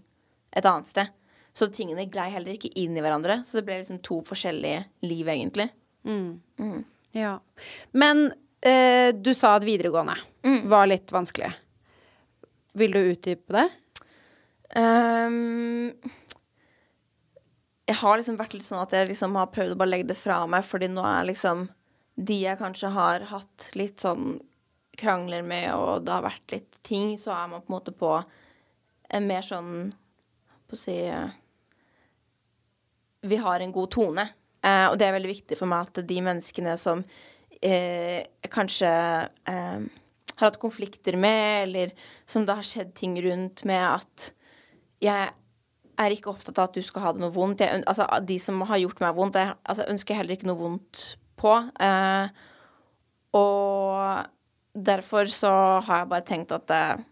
et 0.57 0.67
annet 0.67 0.91
sted. 0.91 1.11
Så 1.57 1.71
tingene 1.75 2.07
glei 2.11 2.29
heller 2.31 2.55
ikke 2.55 2.73
inn 2.79 2.97
i 2.97 3.03
hverandre. 3.03 3.41
Så 3.47 3.59
det 3.59 3.67
ble 3.67 3.81
liksom 3.81 4.01
to 4.07 4.21
forskjellige 4.27 4.85
liv, 5.07 5.29
egentlig. 5.29 5.69
Ja. 7.17 7.35
Men 7.91 8.31
eh, 8.63 9.11
du 9.15 9.33
sa 9.35 9.57
at 9.59 9.67
videregående 9.67 10.17
var 10.71 10.89
litt 10.91 11.13
vanskelig. 11.13 11.51
Vil 12.79 12.95
du 12.95 13.01
utdype 13.03 13.57
det? 13.57 13.67
Um, 14.71 15.91
jeg 17.91 17.99
har 17.99 18.21
liksom 18.21 18.39
vært 18.39 18.55
litt 18.55 18.69
sånn 18.69 18.85
at 18.85 18.95
jeg 18.95 19.09
liksom 19.11 19.35
har 19.35 19.51
prøvd 19.51 19.75
å 19.75 19.81
bare 19.81 19.91
legge 19.91 20.13
det 20.13 20.19
fra 20.21 20.45
meg, 20.47 20.63
fordi 20.67 20.87
nå 20.93 21.03
er 21.03 21.27
liksom 21.27 21.67
de 22.21 22.37
jeg 22.45 22.61
kanskje 22.61 22.93
har 22.95 23.25
hatt 23.33 23.71
litt 23.75 24.05
sånn 24.05 24.37
krangler 25.01 25.43
med, 25.47 25.73
og 25.75 26.05
det 26.05 26.13
har 26.15 26.27
vært 26.27 26.55
litt 26.55 26.79
ting, 26.87 27.17
så 27.19 27.33
er 27.35 27.51
man 27.51 27.65
på 27.65 27.73
en 27.73 27.77
måte 27.79 27.95
på 27.97 28.13
en 29.11 29.27
mer 29.29 29.47
sånn 29.47 29.91
På 30.71 30.77
å 30.77 30.81
si 30.81 30.97
eh, 31.11 31.33
Vi 33.27 33.39
har 33.43 33.61
en 33.61 33.75
god 33.75 33.91
tone. 33.93 34.27
Eh, 34.63 34.87
og 34.91 34.99
det 35.01 35.09
er 35.09 35.17
veldig 35.17 35.33
viktig 35.35 35.59
for 35.59 35.71
meg 35.71 35.89
at 35.89 36.03
de 36.09 36.21
menneskene 36.25 36.77
som 36.81 37.03
eh, 37.61 38.25
kanskje 38.53 38.91
eh, 39.51 39.83
har 40.41 40.47
hatt 40.47 40.61
konflikter 40.61 41.17
med, 41.21 41.67
eller 41.67 41.93
som 42.29 42.47
det 42.47 42.57
har 42.57 42.67
skjedd 42.67 42.95
ting 42.97 43.19
rundt 43.25 43.65
med 43.69 43.83
at 43.85 44.31
jeg 45.05 45.33
er 46.01 46.15
ikke 46.15 46.33
opptatt 46.33 46.59
av 46.59 46.71
at 46.71 46.77
du 46.77 46.85
skal 46.85 47.05
ha 47.05 47.13
det 47.13 47.23
noe 47.23 47.35
vondt. 47.35 47.65
Jeg, 47.65 47.83
altså, 47.89 48.07
de 48.25 48.37
som 48.41 48.61
har 48.69 48.81
gjort 48.81 49.03
meg 49.05 49.17
vondt, 49.17 49.37
jeg 49.41 49.53
altså, 49.69 49.87
ønsker 49.93 50.17
heller 50.17 50.37
ikke 50.37 50.49
noe 50.49 50.61
vondt 50.61 51.03
på. 51.41 51.55
Eh, 51.81 52.45
og 53.37 54.81
derfor 54.91 55.31
så 55.31 55.53
har 55.85 56.03
jeg 56.03 56.13
bare 56.13 56.29
tenkt 56.29 56.55
at 56.57 56.73
eh, 56.75 57.03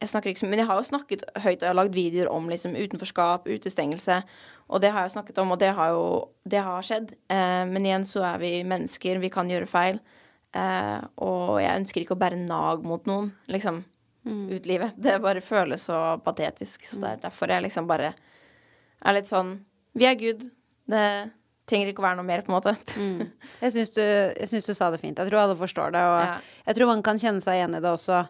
jeg 0.00 0.10
snakker 0.12 0.28
liksom, 0.30 0.50
Men 0.50 0.60
jeg 0.60 0.68
har 0.68 0.76
jo 0.80 0.88
snakket 0.90 1.22
høyt, 1.40 1.56
og 1.56 1.64
jeg 1.64 1.70
har 1.70 1.78
lagd 1.78 1.94
videoer 1.96 2.28
om 2.32 2.48
liksom 2.52 2.74
utenforskap, 2.76 3.46
utestengelse. 3.48 4.18
Og 4.68 4.82
det 4.82 4.90
har 4.92 5.06
jeg 5.06 5.14
snakket 5.14 5.38
om, 5.38 5.52
og 5.54 5.58
det 5.62 5.70
har 5.78 5.94
jo 5.94 6.04
det 6.44 6.60
har 6.66 6.82
skjedd. 6.84 7.14
Eh, 7.32 7.64
men 7.70 7.86
igjen 7.86 8.04
så 8.08 8.24
er 8.34 8.38
vi 8.42 8.50
mennesker, 8.66 9.20
vi 9.22 9.30
kan 9.32 9.48
gjøre 9.48 9.68
feil. 9.70 10.00
Eh, 10.56 11.00
og 11.24 11.60
jeg 11.62 11.80
ønsker 11.82 12.02
ikke 12.02 12.16
å 12.16 12.20
bære 12.20 12.40
nag 12.42 12.84
mot 12.84 13.06
noen, 13.08 13.30
liksom, 13.52 13.82
ut 14.26 14.66
livet. 14.66 14.96
Det 14.98 15.20
bare 15.22 15.40
føles 15.44 15.84
så 15.86 16.18
patetisk. 16.24 16.82
Så 16.90 17.00
det 17.00 17.10
er 17.14 17.24
derfor 17.28 17.52
jeg 17.54 17.62
liksom 17.62 17.86
bare 17.86 18.12
er 19.06 19.14
litt 19.14 19.28
sånn 19.30 19.60
Vi 19.96 20.04
er 20.04 20.16
good. 20.18 20.42
Det 20.90 21.04
trenger 21.66 21.88
ikke 21.90 22.02
å 22.02 22.06
være 22.08 22.18
noe 22.18 22.26
mer, 22.26 22.42
på 22.44 22.50
en 22.52 22.56
måte. 22.58 22.74
Jeg 23.62 23.72
syns 23.72 23.90
du, 23.94 24.02
du 24.68 24.74
sa 24.74 24.90
det 24.92 25.00
fint. 25.00 25.16
Jeg 25.18 25.30
tror 25.30 25.40
alle 25.44 25.56
forstår 25.56 25.94
det. 25.94 26.02
Og 26.04 26.18
Ja. 26.26 26.34
jeg 26.66 26.76
tror 26.76 26.90
man 26.90 27.02
kan 27.06 27.18
kjenne 27.22 27.40
seg 27.40 27.58
igjen 27.60 27.78
i 27.78 27.80
det 27.80 27.90
også. 27.90 28.24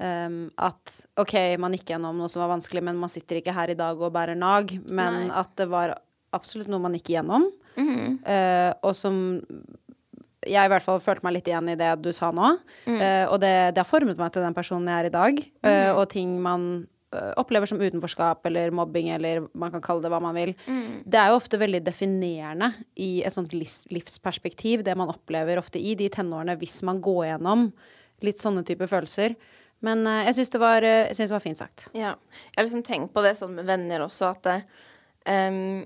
Um, 0.00 0.42
at 0.60 0.96
OK, 1.20 1.36
man 1.60 1.76
gikk 1.76 1.92
gjennom 1.94 2.18
noe 2.18 2.30
som 2.32 2.42
var 2.44 2.54
vanskelig, 2.54 2.82
men 2.86 2.98
man 3.00 3.12
sitter 3.12 3.40
ikke 3.40 3.54
her 3.56 3.72
i 3.72 3.78
dag 3.78 4.00
og 4.00 4.14
bærer 4.14 4.38
nag. 4.38 4.72
Men 4.90 5.26
Nei. 5.28 5.38
at 5.42 5.52
det 5.60 5.68
var 5.70 5.96
absolutt 6.36 6.70
noe 6.72 6.82
man 6.82 6.96
gikk 6.98 7.14
gjennom. 7.16 7.50
Mm 7.76 7.88
-hmm. 7.88 8.14
uh, 8.26 8.72
og 8.82 8.94
som 8.96 9.16
jeg 10.46 10.64
i 10.64 10.68
hvert 10.72 10.82
fall 10.82 11.00
følte 11.00 11.24
meg 11.26 11.34
litt 11.36 11.48
igjen 11.48 11.68
i 11.68 11.76
det 11.76 11.90
du 12.02 12.12
sa 12.12 12.30
nå. 12.32 12.58
Mm. 12.86 13.00
Uh, 13.00 13.26
og 13.32 13.40
det, 13.40 13.74
det 13.74 13.82
har 13.82 13.84
formet 13.84 14.18
meg 14.18 14.32
til 14.32 14.42
den 14.42 14.54
personen 14.54 14.88
jeg 14.88 14.98
er 14.98 15.06
i 15.06 15.18
dag. 15.18 15.50
eh, 15.64 15.92
og 15.92 16.08
ting 16.08 16.40
man 16.40 16.86
opplever 17.10 17.66
som 17.66 17.80
utenforskap 17.80 18.46
eller 18.46 18.70
mobbing, 18.70 19.08
eller 19.10 19.48
man 19.52 19.72
kan 19.72 19.82
kalle 19.82 20.02
det 20.02 20.10
hva 20.12 20.20
man 20.22 20.34
vil. 20.34 20.54
Mm. 20.66 21.02
Det 21.10 21.18
er 21.18 21.28
jo 21.28 21.40
ofte 21.40 21.58
veldig 21.58 21.82
definerende 21.84 22.72
i 22.96 23.22
et 23.26 23.34
sånt 23.34 23.52
livs, 23.52 23.82
livsperspektiv, 23.90 24.84
det 24.84 24.96
man 24.96 25.10
opplever 25.10 25.58
ofte 25.58 25.78
i 25.78 25.96
de 25.98 26.08
tenårene 26.08 26.56
hvis 26.56 26.82
man 26.86 27.00
går 27.02 27.26
gjennom 27.26 27.72
litt 28.22 28.38
sånne 28.38 28.62
type 28.68 28.86
følelser. 28.86 29.34
Men 29.86 30.04
uh, 30.04 30.20
jeg 30.26 30.36
syns 30.36 30.52
det, 30.52 30.60
eh, 30.88 31.14
det 31.16 31.30
var 31.32 31.44
fint 31.44 31.58
sagt. 31.60 31.86
Ja. 31.96 32.14
Jeg 32.50 32.58
har 32.58 32.66
liksom 32.66 32.84
tenkt 32.86 33.14
på 33.14 33.24
det 33.24 33.34
sånn 33.38 33.56
med 33.56 33.68
venner 33.68 34.04
også, 34.04 34.34
at 34.34 34.44
det, 34.48 34.58
um, 35.24 35.80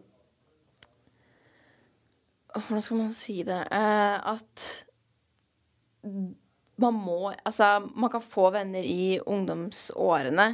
Hvordan 2.54 2.82
skal 2.86 2.98
man 3.00 3.14
si 3.14 3.40
det? 3.46 3.62
Uh, 3.70 4.34
at 4.34 4.66
man 6.78 6.94
må 6.94 7.32
Altså, 7.32 7.88
man 7.94 8.12
kan 8.12 8.22
få 8.22 8.50
venner 8.54 8.86
i 8.86 9.18
ungdomsårene, 9.18 10.48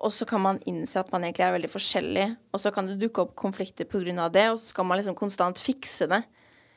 og 0.00 0.12
så 0.16 0.24
kan 0.28 0.40
man 0.40 0.60
innse 0.68 1.00
at 1.00 1.10
man 1.12 1.24
egentlig 1.24 1.44
er 1.44 1.56
veldig 1.56 1.72
forskjellig, 1.72 2.26
og 2.52 2.60
så 2.62 2.72
kan 2.72 2.88
det 2.88 3.00
dukke 3.00 3.24
opp 3.26 3.34
konflikter 3.36 3.88
av 4.16 4.32
det, 4.32 4.46
og 4.50 4.58
så 4.58 4.72
skal 4.72 4.86
man 4.88 5.00
liksom 5.00 5.16
konstant 5.18 5.60
fikse 5.60 6.08
det. 6.08 6.22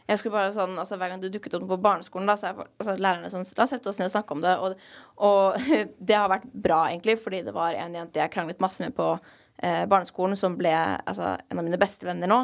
Jeg 0.10 0.20
skulle 0.20 0.36
bare 0.36 0.52
sånn, 0.56 0.76
altså 0.82 0.98
Hver 1.00 1.14
gang 1.14 1.22
det 1.24 1.32
dukket 1.32 1.56
opp 1.58 1.66
på 1.70 1.80
barneskolen, 1.84 2.28
da, 2.28 2.36
så 2.40 2.50
er 2.50 2.60
altså, 2.66 2.98
lærerne 3.00 3.32
sånn 3.32 3.46
La 3.58 3.66
oss 3.66 3.74
sette 3.76 3.90
oss 3.92 4.02
ned 4.02 4.10
og 4.10 4.16
snakke 4.16 4.36
om 4.36 4.44
det. 4.44 4.54
Og, 4.60 4.86
og 5.30 5.70
det 6.12 6.18
har 6.20 6.32
vært 6.32 6.50
bra, 6.52 6.86
egentlig, 6.92 7.18
fordi 7.24 7.44
det 7.48 7.56
var 7.56 7.78
en 7.80 8.00
jente 8.00 8.22
jeg 8.22 8.34
kranglet 8.34 8.64
masse 8.64 8.84
med 8.84 8.96
på 8.98 9.14
eh, 9.16 9.84
barneskolen, 9.90 10.40
som 10.40 10.58
ble 10.60 10.74
altså, 10.76 11.36
en 11.48 11.62
av 11.62 11.68
mine 11.68 11.80
beste 11.82 12.08
venner 12.08 12.32
nå. 12.32 12.42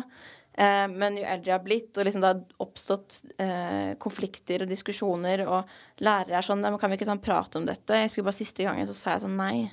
Eh, 0.59 0.85
men 0.91 1.19
jo 1.19 1.23
eldre 1.23 1.51
jeg 1.51 1.55
har 1.55 1.65
blitt, 1.65 1.91
og 1.95 2.07
liksom 2.07 2.23
det 2.23 2.31
har 2.31 2.63
oppstått 2.63 3.19
eh, 3.39 3.91
konflikter 4.01 4.65
og 4.65 4.71
diskusjoner, 4.71 5.45
og 5.47 6.03
lærere 6.03 6.39
er 6.39 6.47
sånn 6.47 6.65
kan 6.79 6.91
vi 6.91 6.99
ikke 6.99 7.07
ta 7.07 7.15
en 7.15 7.23
prat 7.23 7.59
om 7.59 7.67
dette? 7.67 8.01
Jeg 8.03 8.11
skulle 8.11 8.31
bare 8.31 8.39
Siste 8.39 8.65
gangen 8.67 8.89
så 8.89 8.95
sa 8.97 9.13
jeg 9.13 9.23
sånn 9.27 9.37
Nei, 9.39 9.69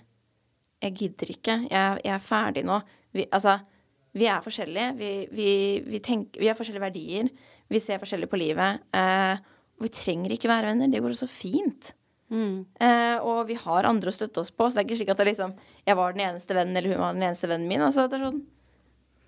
jeg 0.84 0.98
gidder 1.00 1.32
ikke. 1.32 1.56
Jeg, 1.70 2.04
jeg 2.04 2.14
er 2.14 2.22
ferdig 2.22 2.66
nå. 2.68 2.78
Vi, 3.16 3.24
altså, 3.32 3.56
vi 4.16 4.28
er 4.30 4.44
forskjellige. 4.44 4.92
Vi, 5.00 5.10
vi, 5.32 5.50
vi, 5.86 6.00
tenker, 6.04 6.40
vi 6.40 6.50
har 6.50 6.58
forskjellige 6.58 6.84
verdier. 6.84 7.30
Vi 7.72 7.82
ser 7.82 8.00
forskjellig 8.02 8.28
på 8.30 8.40
livet. 8.40 8.82
Eh, 8.94 9.38
og 9.76 9.86
vi 9.86 9.92
trenger 9.92 10.34
ikke 10.34 10.50
være 10.50 10.72
venner. 10.72 10.90
Det 10.92 11.02
går 11.04 11.14
også 11.16 11.28
fint. 11.30 11.92
Eh, 12.82 13.16
og 13.22 13.46
vi 13.46 13.54
har 13.60 13.86
andre 13.86 14.10
å 14.10 14.14
støtte 14.14 14.42
oss 14.42 14.50
på, 14.50 14.66
så 14.66 14.76
det 14.76 14.82
er 14.82 14.88
ikke 14.88 14.98
slik 14.98 15.12
at 15.14 15.20
det 15.22 15.28
liksom, 15.28 15.52
jeg 15.86 15.98
var 15.98 16.14
den 16.14 16.24
eneste 16.26 16.56
vennen, 16.56 16.74
eller 16.74 16.94
hun 16.96 17.02
var 17.04 17.14
den 17.14 17.26
eneste 17.28 17.50
vennen 17.50 17.70
min. 17.70 17.84
Altså, 17.86 18.08
det 18.10 18.18
er 18.18 18.28
sånn 18.28 18.44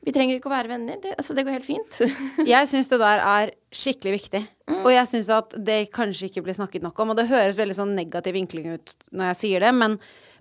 Vi 0.06 0.12
trenger 0.14 0.38
ikke 0.38 0.48
å 0.48 0.54
være 0.54 0.70
venner. 0.70 0.98
Det, 1.02 1.12
altså, 1.18 1.34
det 1.34 1.44
går 1.44 1.56
helt 1.58 1.66
fint. 1.66 1.98
Jeg 2.48 2.68
syns 2.70 2.88
det 2.90 3.00
der 3.02 3.22
er 3.22 3.50
skikkelig 3.74 4.12
viktig. 4.14 4.40
Og 4.78 4.92
jeg 4.92 5.08
syns 5.10 5.28
at 5.32 5.54
det 5.64 5.90
kanskje 5.92 6.28
ikke 6.28 6.42
blir 6.46 6.54
snakket 6.54 6.84
nok 6.84 6.98
om. 7.02 7.10
Og 7.12 7.18
det 7.18 7.26
høres 7.28 7.56
veldig 7.58 7.76
sånn 7.76 7.96
negativ 7.96 8.36
vinkling 8.36 8.68
ut 8.76 8.92
når 9.10 9.32
jeg 9.32 9.38
sier 9.40 9.64
det, 9.64 9.72
men, 9.74 9.96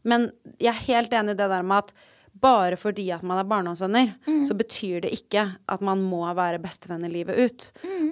men 0.07 0.27
jeg 0.61 0.69
er 0.73 0.85
helt 0.85 1.15
enig 1.15 1.33
i 1.33 1.39
det 1.39 1.47
der 1.51 1.65
med 1.65 1.87
at 1.87 2.05
bare 2.41 2.77
fordi 2.79 3.07
at 3.15 3.23
man 3.25 3.39
er 3.41 3.47
barndomsvenner, 3.49 4.13
så 4.47 4.55
betyr 4.57 5.01
det 5.05 5.11
ikke 5.15 5.43
at 5.69 5.83
man 5.85 6.01
må 6.05 6.23
være 6.37 6.59
bestevenner 6.63 7.09
livet 7.11 7.37
ut. 7.39 7.67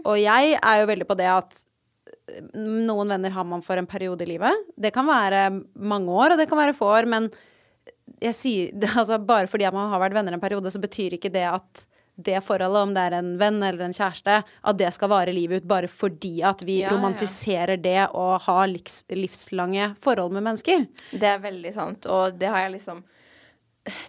Og 0.05 0.17
jeg 0.21 0.57
er 0.59 0.81
jo 0.81 0.89
veldig 0.91 1.07
på 1.09 1.17
det 1.19 1.27
at 1.31 1.57
eh, 2.31 2.43
noen 2.59 3.11
venner 3.15 3.33
har 3.35 3.45
man 3.49 3.61
for 3.65 3.77
en 3.81 3.87
periode 3.89 4.25
i 4.25 4.31
livet. 4.35 4.65
Det 4.77 4.93
kan 4.95 5.07
være 5.09 5.47
mange 5.75 6.09
år, 6.11 6.33
og 6.35 6.41
det 6.41 6.47
kan 6.51 6.61
være 6.61 6.77
få 6.77 6.91
år, 6.99 7.09
men 7.11 7.29
jeg 8.23 8.35
sier, 8.37 8.71
altså, 8.99 9.17
bare 9.19 9.49
fordi 9.51 9.65
at 9.67 9.75
man 9.75 9.89
har 9.91 10.01
vært 10.03 10.15
venner 10.17 10.37
en 10.37 10.43
periode, 10.43 10.71
så 10.71 10.81
betyr 10.83 11.17
ikke 11.17 11.33
det 11.33 11.45
at 11.49 11.85
det 12.15 12.37
forholdet, 12.47 12.79
om 12.79 12.93
det 12.95 13.01
er 13.09 13.13
en 13.17 13.33
venn 13.41 13.57
eller 13.59 13.89
en 13.89 13.93
kjæreste, 13.97 14.37
at 14.63 14.77
det 14.79 14.87
skal 14.95 15.09
vare 15.11 15.33
livet 15.35 15.59
ut 15.59 15.67
bare 15.67 15.89
fordi 15.91 16.37
at 16.47 16.61
vi 16.63 16.77
Ja, 16.79 16.85
ja. 16.87 16.93
romantiserer 16.95 17.75
det 17.83 18.05
å 18.15 18.37
ha 18.39 18.55
livs, 18.71 19.01
livslange 19.11 19.89
forhold 19.99 20.31
med 20.31 20.45
mennesker. 20.47 20.85
Det 21.11 21.27
er 21.27 21.43
veldig 21.43 21.73
sant, 21.75 22.07
og 22.07 22.37
det 22.39 22.47
har 22.53 22.63
jeg 22.69 22.77
liksom 22.77 23.01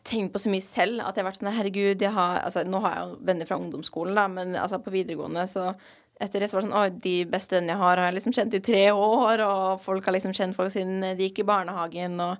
tenkt 0.09 0.33
på 0.33 0.41
så 0.41 0.51
mye 0.53 0.65
selv 0.65 1.03
at 1.05 1.17
jeg 1.17 1.25
har 1.25 1.31
vært 1.31 1.41
sånn 1.43 1.53
Herregud, 1.53 2.03
jeg 2.03 2.13
har 2.15 2.41
Altså, 2.47 2.65
nå 2.65 2.81
har 2.85 2.95
jeg 2.97 3.07
jo 3.07 3.17
venner 3.29 3.49
fra 3.49 3.59
ungdomsskolen, 3.61 4.15
da, 4.17 4.27
men 4.29 4.57
altså 4.57 4.79
på 4.83 4.95
videregående 4.95 5.47
så 5.51 5.73
etter 6.21 6.41
det 6.41 6.49
så 6.49 6.57
var 6.57 6.65
det 6.65 6.71
sånn 6.71 6.79
Å, 6.81 7.03
de 7.05 7.17
beste 7.29 7.59
vennene 7.59 7.75
jeg 7.75 7.83
har, 7.83 8.01
har 8.01 8.09
jeg 8.09 8.17
liksom 8.17 8.33
kjent 8.39 8.55
i 8.57 8.63
tre 8.65 8.87
år, 8.93 9.43
og 9.45 9.83
folk 9.85 10.07
har 10.09 10.17
liksom 10.17 10.33
kjent 10.33 10.57
folk 10.57 10.73
siden 10.73 11.05
de 11.05 11.27
gikk 11.29 11.43
i 11.43 11.49
barnehagen, 11.51 12.17
og 12.25 12.39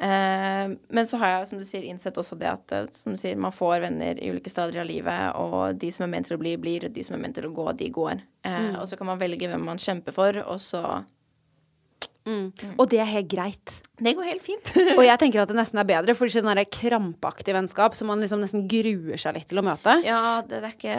eh, 0.00 0.72
Men 0.88 1.06
så 1.10 1.20
har 1.20 1.34
jeg, 1.34 1.50
som 1.50 1.60
du 1.60 1.66
sier, 1.68 1.84
innsett 1.84 2.16
også 2.16 2.38
det 2.40 2.48
at 2.48 2.72
eh, 2.72 2.88
som 3.02 3.12
du 3.12 3.20
sier, 3.20 3.36
man 3.36 3.52
får 3.52 3.84
venner 3.84 4.16
i 4.16 4.30
ulike 4.32 4.48
steder 4.48 4.80
av 4.80 4.88
livet, 4.88 5.36
og 5.36 5.76
de 5.82 5.92
som 5.92 6.06
er 6.06 6.12
ment 6.14 6.30
til 6.30 6.38
å 6.38 6.40
bli, 6.40 6.56
blir, 6.56 6.88
og 6.88 6.96
de 6.96 7.04
som 7.04 7.18
er 7.18 7.20
ment 7.26 7.36
til 7.36 7.50
å 7.50 7.54
gå, 7.60 7.68
de 7.76 7.90
går. 7.92 8.24
Eh, 8.48 8.70
Og 8.80 8.88
så 8.88 8.96
kan 8.96 9.10
man 9.12 9.20
velge 9.20 9.52
hvem 9.52 9.68
man 9.68 9.82
kjemper 9.82 10.16
for, 10.16 10.40
og 10.46 10.56
så 10.64 10.80
Og 12.76 12.90
det 12.90 13.00
er 13.00 13.08
helt 13.08 13.30
greit. 13.30 13.76
Det 14.00 14.14
går 14.16 14.28
helt 14.30 14.44
fint. 14.44 14.72
Og 14.98 15.02
jeg 15.04 15.20
tenker 15.20 15.42
at 15.42 15.50
det 15.50 15.58
nesten 15.58 15.80
er 15.80 15.88
bedre, 15.88 16.16
for 16.16 16.32
sånn 16.32 16.62
krampaktig 16.72 17.54
vennskap 17.56 17.96
som 17.96 18.08
man 18.10 18.22
liksom 18.22 18.40
nesten 18.42 18.66
gruer 18.70 19.20
seg 19.20 19.36
litt 19.36 19.48
til 19.50 19.60
å 19.60 19.66
møte, 19.66 19.98
ja, 20.06 20.40
det, 20.46 20.62
det 20.62 20.70
er 20.70 20.76
ikke 20.76 20.98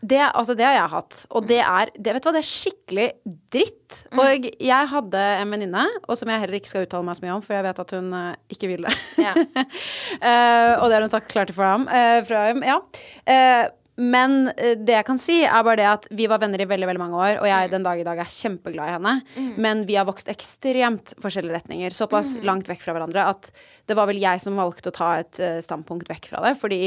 det, 0.00 0.20
altså, 0.24 0.54
det 0.56 0.64
har 0.64 0.76
jeg 0.78 0.92
hatt. 0.94 1.18
Og 1.36 1.48
det 1.48 1.58
er, 1.60 1.90
det, 1.94 2.14
vet 2.16 2.24
du 2.24 2.28
hva, 2.28 2.34
det 2.38 2.40
er 2.40 2.48
skikkelig 2.50 3.08
dritt. 3.52 3.98
Og 4.16 4.46
jeg 4.48 4.90
hadde 4.94 5.24
en 5.42 5.52
venninne, 5.52 5.84
og 6.06 6.16
som 6.16 6.30
jeg 6.32 6.42
heller 6.42 6.56
ikke 6.56 6.72
skal 6.72 6.86
uttale 6.86 7.06
meg 7.06 7.18
så 7.18 7.26
mye 7.26 7.34
om, 7.36 7.44
for 7.44 7.58
jeg 7.58 7.66
vet 7.66 7.82
at 7.84 7.92
hun 7.98 8.14
uh, 8.16 8.30
ikke 8.54 8.70
vil 8.72 8.88
det. 8.88 8.96
Ja. 9.20 9.34
Eh, 10.20 10.72
og 10.82 10.90
det 10.90 10.96
har 10.96 11.04
hun 11.04 11.12
sagt 11.12 11.30
klart 11.30 11.50
ifra 11.52 11.70
om. 11.78 11.84
Uh, 11.88 12.20
fra, 12.26 12.40
ja. 12.66 12.76
Eh, 13.30 13.68
men 14.00 14.48
eh, 14.56 14.76
det 14.80 14.94
jeg 14.94 15.06
kan 15.06 15.18
si, 15.20 15.36
er 15.44 15.64
bare 15.66 15.78
det 15.80 15.88
at 15.90 16.06
vi 16.16 16.26
var 16.30 16.40
venner 16.40 16.62
i 16.62 16.66
veldig 16.68 16.88
veldig 16.88 17.02
mange 17.02 17.18
år, 17.20 17.40
og 17.42 17.48
jeg 17.50 17.70
den 17.72 17.84
dag 17.84 18.00
i 18.00 18.06
dag 18.06 18.22
er 18.22 18.32
kjempeglad 18.32 18.88
i 18.88 18.94
henne. 18.96 19.14
Men 19.60 19.84
vi 19.88 19.98
har 19.98 20.08
vokst 20.08 20.30
ekstremt 20.32 21.14
forskjellige 21.20 21.58
retninger. 21.58 21.94
Såpass 21.94 22.36
langt 22.46 22.70
vekk 22.70 22.84
fra 22.84 22.96
hverandre 22.96 23.26
at 23.34 23.50
det 23.90 23.96
var 23.98 24.08
vel 24.08 24.20
jeg 24.22 24.40
som 24.42 24.58
valgte 24.58 24.92
å 24.92 24.96
ta 24.96 25.10
et 25.20 25.40
eh, 25.42 25.58
standpunkt 25.64 26.08
vekk 26.10 26.30
fra 26.32 26.42
det. 26.46 26.54
Fordi 26.60 26.80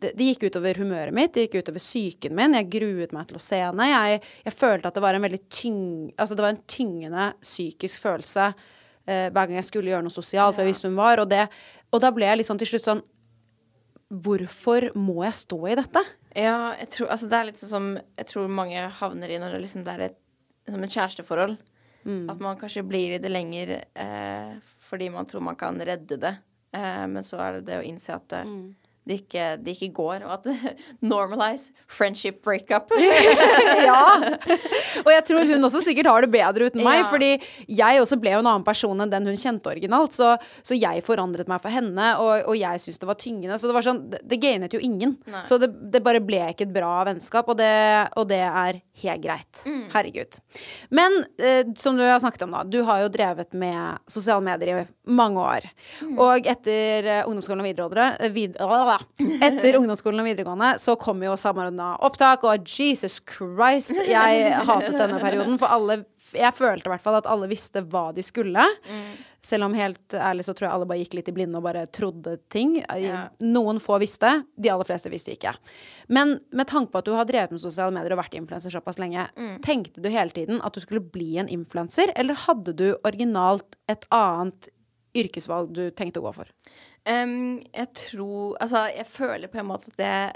det, 0.00 0.14
det 0.14 0.30
gikk 0.30 0.48
utover 0.48 0.80
humøret 0.80 1.16
mitt, 1.16 1.34
det 1.34 1.48
gikk 1.48 1.60
utover 1.64 1.82
psyken 1.82 2.36
min. 2.38 2.56
Jeg 2.56 2.70
gruet 2.72 3.14
meg 3.16 3.28
til 3.28 3.40
å 3.40 3.44
se 3.44 3.60
henne. 3.60 3.90
Jeg, 3.90 4.22
jeg 4.46 4.56
følte 4.56 4.90
at 4.90 4.96
det 4.96 5.04
var 5.04 5.18
en 5.18 5.26
veldig 5.26 5.42
tyng... 5.52 5.82
Altså 6.16 6.38
det 6.38 6.46
var 6.46 6.54
en 6.54 6.64
tyngende 6.70 7.32
psykisk 7.42 8.04
følelse 8.06 8.52
eh, 8.52 9.28
hver 9.28 9.44
gang 9.44 9.58
jeg 9.58 9.68
skulle 9.68 9.92
gjøre 9.92 10.06
noe 10.06 10.14
sosialt, 10.14 10.56
for 10.56 10.64
jeg 10.64 10.72
visste 10.72 10.90
hun 10.90 11.00
var. 11.00 11.22
Og, 11.22 11.28
det, 11.30 11.46
og 11.92 12.04
da 12.04 12.12
ble 12.14 12.28
jeg 12.28 12.40
litt 12.40 12.50
sånn 12.50 12.62
til 12.62 12.72
slutt 12.72 12.88
sånn 12.88 13.04
Hvorfor 14.22 14.90
må 14.94 15.24
jeg 15.24 15.34
stå 15.40 15.58
i 15.72 15.76
dette? 15.78 16.02
Ja, 16.34 16.74
jeg 16.78 16.90
tror, 16.94 17.08
altså 17.14 17.28
det 17.30 17.38
er 17.38 17.48
litt 17.48 17.60
sånn 17.60 17.72
som 17.72 17.86
jeg 17.98 18.26
tror 18.30 18.50
mange 18.50 18.86
havner 19.00 19.30
i 19.30 19.38
når 19.42 19.56
det 19.56 19.62
liksom 19.64 19.84
det 19.86 19.94
er 19.94 20.04
et, 20.08 20.18
som 20.70 20.82
et 20.86 20.94
kjæresteforhold. 20.94 21.56
At 22.30 22.40
man 22.42 22.58
kanskje 22.60 22.84
blir 22.86 23.14
i 23.14 23.20
det 23.22 23.30
lenger 23.32 23.70
eh, 23.80 24.54
fordi 24.84 25.08
man 25.10 25.26
tror 25.26 25.40
man 25.46 25.56
kan 25.56 25.80
redde 25.80 26.18
det. 26.20 26.34
Eh, 26.76 27.06
men 27.08 27.24
så 27.24 27.38
er 27.40 27.58
det 27.58 27.66
det 27.70 27.78
å 27.80 27.86
innse 27.86 28.14
at 28.14 28.26
det, 28.30 28.42
det, 29.04 29.18
ikke, 29.22 29.46
det 29.60 29.74
ikke 29.76 29.90
går, 29.96 30.22
og 30.24 30.32
at 30.38 30.76
normalize 31.04 31.72
friendship 31.92 32.42
breakup. 32.44 32.90
ja. 33.88 34.00
Og 35.04 35.10
jeg 35.10 35.24
tror 35.28 35.48
hun 35.48 35.66
også 35.66 35.82
sikkert 35.84 36.08
har 36.08 36.24
det 36.24 36.30
bedre 36.32 36.68
uten 36.70 36.80
meg, 36.84 37.02
Ja. 37.02 37.08
fordi 37.10 37.30
jeg 37.68 38.00
også 38.00 38.16
ble 38.22 38.30
jo 38.36 38.40
en 38.40 38.48
annen 38.48 38.64
person 38.66 39.00
enn 39.02 39.10
den 39.12 39.26
hun 39.28 39.36
kjente 39.40 39.68
originalt. 39.72 40.14
Så, 40.16 40.30
så 40.64 40.76
jeg 40.78 41.02
forandret 41.04 41.50
meg 41.50 41.60
for 41.60 41.74
henne, 41.74 42.12
og, 42.22 42.46
og 42.48 42.56
jeg 42.56 42.80
syntes 42.80 43.00
det 43.02 43.08
var 43.10 43.18
tyngende. 43.20 43.58
Så 43.60 43.68
det 43.68 43.76
var 43.76 43.84
sånn, 43.86 44.00
det, 44.12 44.22
det 44.30 44.38
gainet 44.42 44.76
jo 44.76 44.80
ingen. 44.82 45.16
Nei. 45.28 45.42
Så 45.48 45.58
det, 45.60 45.68
det 45.92 46.02
bare 46.06 46.22
ble 46.24 46.40
ikke 46.52 46.68
et 46.68 46.74
bra 46.74 46.92
vennskap, 47.10 47.50
og 47.52 47.58
det, 47.60 47.72
og 48.20 48.28
det 48.30 48.40
er 48.46 48.80
helt 49.04 49.24
greit. 49.24 49.64
Mm. 49.66 49.82
Herregud. 49.92 50.38
Men 50.94 51.20
eh, 51.42 51.66
som 51.80 51.98
du 51.98 52.04
har 52.06 52.22
snakket 52.22 52.46
om, 52.46 52.54
da. 52.56 52.62
Du 52.64 52.80
har 52.88 53.02
jo 53.04 53.10
drevet 53.12 53.52
med 53.58 54.00
sosiale 54.10 54.44
medier 54.46 54.84
i 54.84 54.86
mange 55.10 55.42
år. 55.42 55.68
Mm. 56.00 56.14
Og 56.22 56.48
etter 56.54 57.10
eh, 57.18 57.22
ungdomsskolen 57.26 57.64
og 57.64 57.68
videregående, 57.68 58.08
eh, 58.22 58.32
vid, 59.18 59.36
etter 59.42 59.78
ungdomsskolen 59.80 60.22
og 60.22 60.28
videregående 60.30 60.72
så 60.82 60.94
kom 61.00 61.22
jo 61.24 61.36
samordna 61.40 61.94
opptak, 62.04 62.44
og 62.46 62.66
Jesus 62.68 63.20
Christ, 63.28 63.94
jeg 63.94 64.56
hatet 64.66 64.98
denne 64.98 65.20
perioden. 65.22 65.58
For 65.60 65.70
alle 65.70 66.04
Jeg 66.34 66.56
følte 66.56 66.88
i 66.88 66.90
hvert 66.90 67.02
fall 67.04 67.18
at 67.20 67.26
alle 67.30 67.46
visste 67.46 67.82
hva 67.92 68.08
de 68.16 68.22
skulle. 68.24 68.62
Selv 69.44 69.66
om 69.66 69.74
helt 69.76 70.14
ærlig 70.16 70.46
så 70.46 70.54
tror 70.56 70.66
jeg 70.66 70.72
alle 70.74 70.86
bare 70.88 71.02
gikk 71.02 71.14
litt 71.18 71.28
i 71.30 71.34
blinde 71.36 71.60
og 71.60 71.66
bare 71.66 71.84
trodde 71.92 72.38
ting. 72.50 72.78
Ja. 72.98 73.26
Noen 73.44 73.78
få 73.82 73.98
visste, 74.02 74.30
de 74.56 74.70
aller 74.72 74.88
fleste 74.88 75.12
visste 75.12 75.34
ikke. 75.36 75.52
Men 76.08 76.38
med 76.50 76.66
tanke 76.72 76.90
på 76.90 77.02
at 77.02 77.06
du 77.06 77.12
har 77.14 77.28
drevet 77.28 77.52
med 77.52 77.62
sosiale 77.62 77.94
medier 77.94 78.16
og 78.16 78.22
vært 78.22 78.34
influenser 78.40 78.72
såpass 78.72 78.98
lenge, 78.98 79.28
tenkte 79.62 80.02
du 80.02 80.08
hele 80.10 80.32
tiden 80.34 80.64
at 80.64 80.74
du 80.74 80.80
skulle 80.82 81.04
bli 81.04 81.36
en 81.38 81.52
influenser, 81.52 82.10
eller 82.16 82.40
hadde 82.48 82.74
du 82.80 82.88
originalt 83.04 83.76
et 83.92 84.08
annet 84.10 84.72
yrkesvalg 85.14 85.70
du 85.76 85.84
tenkte 85.94 86.18
å 86.18 86.26
gå 86.26 86.34
for? 86.40 86.48
Em, 87.04 87.60
jeg 87.74 87.90
tror 87.94 88.56
Altså, 88.60 88.86
jeg 88.96 89.06
føler 89.06 89.50
på 89.52 89.60
en 89.60 89.68
måte 89.68 89.90
at 89.92 90.00
jeg, 90.00 90.32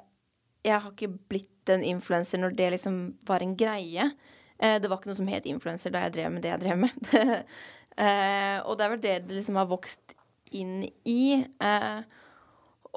jeg 0.69 0.81
har 0.81 0.91
ikke 0.93 1.15
blitt 1.31 1.73
en 1.73 1.85
influenser 1.85 2.41
når 2.41 2.57
det 2.57 2.71
liksom 2.75 2.99
var 3.29 3.45
en 3.45 3.57
greie. 3.57 4.11
Uh, 4.59 4.77
det 4.81 4.89
var 4.89 4.99
ikke 4.99 5.13
noe 5.13 5.21
som 5.21 5.31
het 5.31 5.47
influenser 5.47 5.93
da 5.95 6.07
jeg 6.07 6.17
drev 6.17 6.33
med 6.35 6.43
det 6.45 6.53
jeg 6.53 6.63
drev 6.65 6.79
med. 6.85 7.11
uh, 7.15 8.59
og 8.67 8.79
det 8.79 8.85
er 8.85 8.95
vel 8.95 9.03
det 9.03 9.17
det 9.29 9.41
liksom 9.41 9.61
har 9.61 9.69
vokst 9.71 10.17
inn 10.57 10.83
i. 11.09 11.45
Uh, 11.63 12.01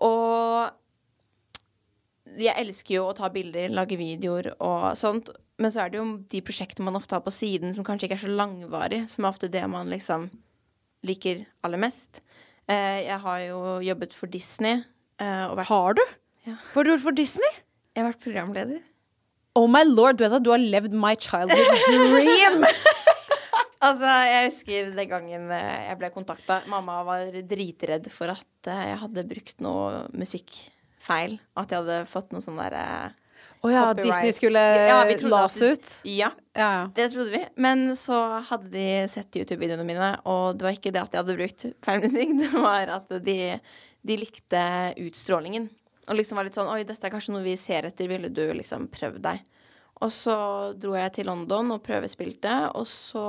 og 0.02 0.72
jeg 2.40 2.56
elsker 2.56 2.96
jo 2.96 3.08
å 3.10 3.16
ta 3.16 3.30
bilder, 3.32 3.72
lage 3.74 4.00
videoer 4.00 4.54
og 4.58 4.92
sånt. 5.00 5.32
Men 5.62 5.74
så 5.74 5.84
er 5.84 5.92
det 5.92 6.00
jo 6.00 6.06
de 6.32 6.42
prosjektene 6.46 6.88
man 6.88 6.98
ofte 6.98 7.18
har 7.18 7.24
på 7.26 7.34
siden 7.34 7.76
som 7.76 7.86
kanskje 7.86 8.08
ikke 8.08 8.18
er 8.18 8.24
så 8.24 8.32
langvarige, 8.34 9.08
som 9.12 9.26
er 9.26 9.34
ofte 9.34 9.52
det 9.52 9.64
man 9.70 9.92
liksom 9.92 10.30
liker 11.06 11.44
aller 11.66 11.82
mest. 11.82 12.22
Eh, 12.72 13.00
jeg 13.10 13.20
har 13.26 13.40
jo 13.50 13.60
jobbet 13.84 14.14
for 14.16 14.32
Disney. 14.32 14.84
eh, 15.20 15.44
og 15.50 15.58
vært, 15.60 15.68
Har 15.72 15.94
du? 16.00 16.02
Ja. 16.48 16.56
For 16.74 16.88
du 16.88 16.96
for 17.02 17.12
Disney? 17.18 17.52
jeg 17.96 18.04
har 18.06 18.12
vært 18.14 18.24
programleder. 18.24 18.80
Oh 19.60 19.68
my 19.68 19.82
lord, 19.84 20.16
du 20.18 20.24
vet 20.24 20.32
at 20.38 20.44
du 20.46 20.52
har 20.54 20.62
levd 20.64 20.94
my 20.96 21.12
childhood 21.20 21.82
dream! 21.90 22.64
Altså, 23.82 24.06
jeg 24.06 24.46
husker 24.52 24.92
den 24.94 25.10
gangen 25.10 25.48
eh, 25.52 25.88
jeg 25.90 25.98
ble 25.98 26.10
kontakta. 26.14 26.60
Mamma 26.70 27.00
var 27.04 27.32
dritredd 27.50 28.06
for 28.14 28.30
at 28.30 28.70
jeg 28.70 29.00
hadde 29.02 29.24
brukt 29.26 29.58
noe 29.66 30.04
musikkfeil. 30.14 31.40
At 31.58 31.74
jeg 31.74 31.82
hadde 31.82 31.96
fått 32.12 32.30
noe 32.32 32.46
sånn 32.46 32.60
derre 32.62 32.84
Å 33.62 33.70
ja, 33.70 33.82
Copyright. 33.92 34.08
Disney 34.08 34.34
skulle 34.34 34.62
Ja, 34.90 35.04
las 35.30 35.62
ut? 35.62 35.92
Ja, 36.04 36.32
Ja, 36.58 36.70
ja. 36.74 36.86
det 36.96 37.12
trodde 37.14 37.30
vi. 37.30 37.44
Men 37.62 37.96
så 37.96 38.18
hadde 38.48 38.72
de 38.74 38.86
sett 39.12 39.38
YouTube-videoene 39.38 39.86
mine, 39.86 40.10
og 40.26 40.58
det 40.58 40.66
var 40.66 40.78
ikke 40.78 40.94
det 40.96 41.04
at 41.04 41.12
de 41.14 41.20
hadde 41.22 41.38
brukt 41.38 41.66
feilmusikk, 41.86 42.34
det 42.42 42.50
var 42.56 42.90
at 42.98 43.14
de, 43.22 43.38
de 44.02 44.18
likte 44.18 44.64
utstrålingen. 44.98 45.70
Og 46.10 46.18
liksom 46.18 46.40
var 46.40 46.48
litt 46.48 46.58
sånn 46.58 46.72
Oi, 46.74 46.82
dette 46.90 47.06
er 47.06 47.14
kanskje 47.14 47.36
noe 47.36 47.46
vi 47.46 47.54
ser 47.60 47.86
etter, 47.86 48.10
ville 48.10 48.32
du 48.34 48.42
liksom 48.58 48.90
prøvd 48.92 49.22
deg? 49.28 49.44
Og 50.02 50.10
så 50.10 50.36
dro 50.82 50.96
jeg 50.98 51.14
til 51.20 51.30
London 51.30 51.76
og 51.76 51.84
prøvespilte, 51.86 52.56
og 52.74 52.88
så 52.90 53.26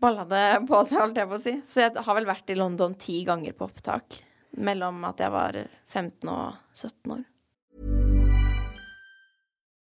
balla 0.00 0.22
det 0.30 0.44
på 0.70 0.84
seg, 0.86 1.00
holdt 1.02 1.18
jeg 1.18 1.28
på 1.28 1.36
å 1.36 1.42
si. 1.42 1.56
Så 1.66 1.82
jeg 1.82 2.06
har 2.06 2.16
vel 2.16 2.30
vært 2.30 2.54
i 2.54 2.58
London 2.58 2.94
ti 2.94 3.24
ganger 3.26 3.58
på 3.58 3.66
opptak. 3.66 4.20
Mellom 4.62 5.02
at 5.10 5.18
jeg 5.22 5.34
var 5.34 5.58
15 5.90 6.30
og 6.30 6.54
17 6.78 7.18
år. 7.18 7.26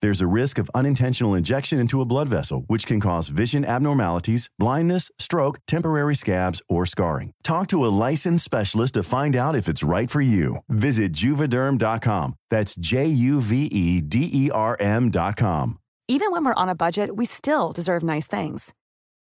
There's 0.00 0.20
a 0.20 0.28
risk 0.28 0.58
of 0.58 0.70
unintentional 0.74 1.34
injection 1.34 1.80
into 1.80 2.00
a 2.00 2.04
blood 2.04 2.28
vessel, 2.28 2.64
which 2.68 2.86
can 2.86 3.00
cause 3.00 3.28
vision 3.28 3.64
abnormalities, 3.64 4.48
blindness, 4.58 5.10
stroke, 5.18 5.58
temporary 5.66 6.14
scabs, 6.14 6.62
or 6.68 6.86
scarring. 6.86 7.32
Talk 7.42 7.66
to 7.68 7.84
a 7.84 7.94
licensed 8.08 8.44
specialist 8.44 8.94
to 8.94 9.02
find 9.02 9.34
out 9.34 9.56
if 9.56 9.66
it's 9.66 9.82
right 9.82 10.10
for 10.10 10.20
you. 10.20 10.58
Visit 10.68 11.12
juvederm.com. 11.12 12.34
That's 12.50 12.76
J 12.76 13.06
U 13.06 13.40
V 13.40 13.66
E 13.66 14.00
D 14.00 14.30
E 14.32 14.50
R 14.52 14.76
M.com. 14.78 15.78
Even 16.06 16.30
when 16.30 16.44
we're 16.44 16.54
on 16.54 16.68
a 16.68 16.74
budget, 16.74 17.16
we 17.16 17.26
still 17.26 17.72
deserve 17.72 18.02
nice 18.02 18.26
things. 18.26 18.72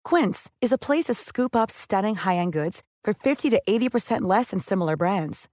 Quince 0.05 0.51
is 0.61 0.73
a 0.73 0.79
place 0.79 1.05
to 1.05 1.15
scoop 1.15 1.57
up 1.57 1.71
stunning 1.71 2.17
high-end 2.17 2.53
goods 2.53 2.83
for 3.03 3.15
50 3.15 3.51
to 3.51 3.63
80% 3.67 4.23
less 4.23 4.51
than 4.51 4.61
similar 4.61 4.97
brands. 4.97 5.49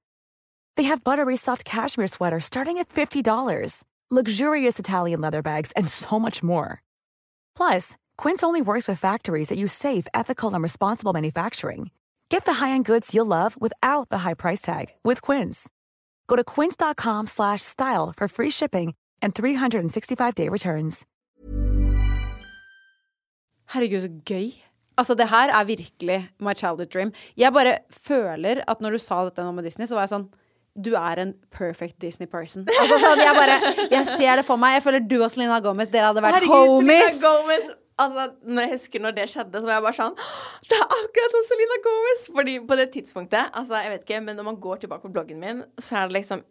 They 0.76 0.84
have 0.84 1.04
buttery 1.04 1.38
soft 1.38 1.64
cashmere 1.64 2.08
sweaters 2.08 2.46
starting 2.46 2.78
at 2.78 2.90
$50, 2.90 3.84
luxurious 4.12 4.78
Italian 4.80 5.22
leather 5.22 5.42
bags, 5.42 5.72
and 5.78 5.88
so 5.88 6.20
much 6.20 6.44
more. 6.44 6.82
Plus, 7.56 7.96
Quince 8.18 8.44
only 8.44 8.62
works 8.62 8.88
with 8.88 9.00
factories 9.00 9.48
that 9.48 9.58
use 9.58 9.72
safe, 9.72 10.08
ethical, 10.14 10.54
and 10.54 10.62
responsible 10.62 11.14
manufacturing. 11.14 11.92
Get 12.30 12.46
the 12.46 12.66
high-end 12.66 12.86
goods 12.86 13.14
you'll 13.14 13.28
love 13.28 13.56
without 13.62 14.10
the 14.10 14.20
high 14.20 14.34
price 14.34 14.60
tag 14.60 14.88
with 15.04 15.22
Quince. 15.22 15.70
Go 16.28 16.36
to 16.36 16.44
quince.com 16.44 17.28
slash 17.28 17.62
style 17.62 18.12
for 18.16 18.28
free 18.28 18.50
shipping 18.50 18.94
and 19.22 19.34
365-day 19.34 20.50
returns. 20.50 21.06
Herregud, 23.74 24.02
så 24.02 24.10
gøy. 24.26 24.52
Altså, 24.98 25.16
det 25.16 25.30
her 25.30 25.50
er 25.50 25.64
virkelig 25.64 26.30
my 26.40 26.54
childhood 26.54 26.92
dream. 26.94 27.12
Jeg 27.38 27.54
bare 27.54 27.78
føler 27.90 28.64
at 28.68 28.82
når 28.82 28.92
du 28.92 28.98
sa 28.98 29.24
dette 29.26 29.44
nå 29.44 29.52
med 29.52 29.64
Disney, 29.64 29.88
så 29.88 29.96
var 29.96 30.06
jeg 30.06 30.14
sånn 30.14 30.28
du 30.76 30.94
er 30.98 31.22
en 31.22 31.34
perfect 31.54 32.00
Disney 32.02 32.28
person. 32.30 32.66
Altså, 32.82 32.98
sånn, 33.04 33.22
jeg 33.22 33.36
bare, 33.38 33.58
jeg 33.92 34.06
ser 34.16 34.40
det 34.42 34.46
for 34.48 34.58
meg. 34.62 34.80
Jeg 34.80 34.86
føler 34.88 35.04
du 35.06 35.20
og 35.22 35.30
Selena 35.34 35.60
Gomez, 35.62 35.92
dere 35.94 36.10
hadde 36.10 36.24
vært 36.26 36.40
Herregud, 36.40 36.78
homies. 36.80 37.20
Selena 37.20 37.28
Gomez. 37.28 37.72
Altså, 38.02 38.24
når 38.50 38.66
jeg 38.66 38.72
husker 38.72 39.04
når 39.04 39.14
det 39.20 39.28
skjedde, 39.30 39.60
så 39.62 39.68
var 39.70 39.76
jeg 39.76 39.84
bare 39.86 39.98
sånn 40.00 40.16
Det 40.66 40.78
er 40.80 40.96
akkurat 40.96 41.36
som 41.36 41.44
Selena 41.52 41.76
Gomez! 41.84 42.24
Fordi 42.40 42.56
på 42.72 42.78
det 42.80 42.88
tidspunktet, 42.96 43.52
altså, 43.54 43.78
jeg 43.86 43.94
vet 43.94 44.08
ikke, 44.08 44.22
men 44.26 44.40
når 44.40 44.48
man 44.50 44.58
går 44.64 44.82
tilbake 44.82 45.06
på 45.06 45.14
bloggen 45.14 45.44
min, 45.44 45.62
så 45.78 46.00
er 46.02 46.10
det 46.10 46.18
liksom 46.18 46.42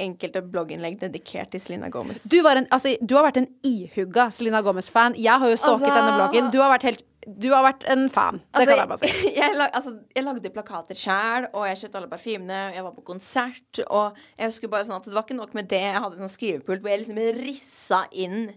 enkelte 0.00 0.42
blogginnlegg 0.42 0.98
dedikert 1.00 1.50
til 1.52 1.60
Selena 1.60 1.88
Gomez. 1.92 2.22
Du, 2.30 2.38
var 2.42 2.56
en, 2.56 2.66
altså, 2.72 2.94
du 3.00 3.14
har 3.16 3.26
vært 3.28 3.40
en 3.42 3.48
ihugga 3.66 4.30
Selena 4.32 4.62
Gomez-fan. 4.64 5.14
Jeg 5.20 5.38
har 5.42 5.48
jo 5.52 5.56
stalket 5.60 5.88
Altså- 5.88 5.96
denne 5.98 6.14
bloggen. 6.16 6.50
Du 6.52 6.58
har 6.62 6.72
vært, 6.72 6.82
helt, 6.88 7.04
du 7.38 7.48
har 7.52 7.62
vært 7.66 7.84
en 7.92 8.08
fan. 8.10 8.40
Det 8.56 8.66
kan 8.68 8.76
jeg 8.78 8.88
bare 8.88 8.98
si. 9.04 9.12
jeg, 9.40 9.54
lag, 9.56 9.70
altså, 9.74 9.94
jeg 10.16 10.24
lagde 10.24 10.50
plakater 10.54 10.98
sjæl, 10.98 11.46
og 11.52 11.68
jeg 11.68 11.76
kjøpte 11.82 12.00
alle 12.00 12.10
parfymene, 12.10 12.60
og 12.70 12.74
jeg 12.74 12.84
var 12.88 12.96
på 12.96 13.06
konsert, 13.12 13.82
og 13.88 14.18
jeg 14.38 14.46
husker 14.52 14.68
bare 14.72 14.88
sånn 14.88 14.98
at 14.98 15.08
det 15.08 15.14
var 15.14 15.26
ikke 15.28 15.38
nok 15.38 15.54
med 15.54 15.70
det. 15.70 15.84
Jeg 15.92 16.02
hadde 16.06 16.20
sånn 16.22 16.36
skrivepult 16.36 16.80
hvor 16.82 16.90
jeg 16.94 17.04
liksom 17.04 17.22
rissa 17.42 18.04
inn 18.12 18.52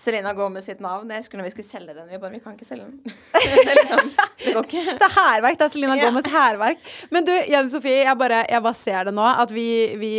Selena 0.00 0.32
Gomez 0.32 0.64
sitt 0.64 0.78
navn. 0.80 1.10
Jeg 1.12 1.20
husker 1.26 1.36
når 1.40 1.44
vi 1.50 1.52
skulle 1.52 1.68
selge 1.68 1.92
den. 1.92 2.06
Vi 2.08 2.18
bare 2.22 2.32
Vi 2.32 2.38
kan 2.40 2.54
ikke 2.56 2.64
selge 2.64 2.86
den. 2.86 3.14
det, 3.66 3.74
liksom, 3.76 4.10
det 4.40 4.54
går 4.56 4.68
ikke. 4.68 4.84
Det 4.96 5.06
er 5.06 5.14
hærverk. 5.16 5.58
Det 5.60 5.66
er 5.66 5.72
Selena 5.74 5.96
Ja. 5.98 6.06
Gomez 6.08 6.28
hærverk. 6.32 6.86
Men 7.12 7.26
du, 7.28 7.32
Jenny 7.52 7.68
Sofie, 7.72 7.98
jeg 8.06 8.16
bare, 8.22 8.38
jeg 8.48 8.64
bare 8.64 8.78
ser 8.80 9.10
det 9.10 9.14
nå. 9.18 9.26
At 9.44 9.52
vi, 9.52 9.66
vi, 10.00 10.12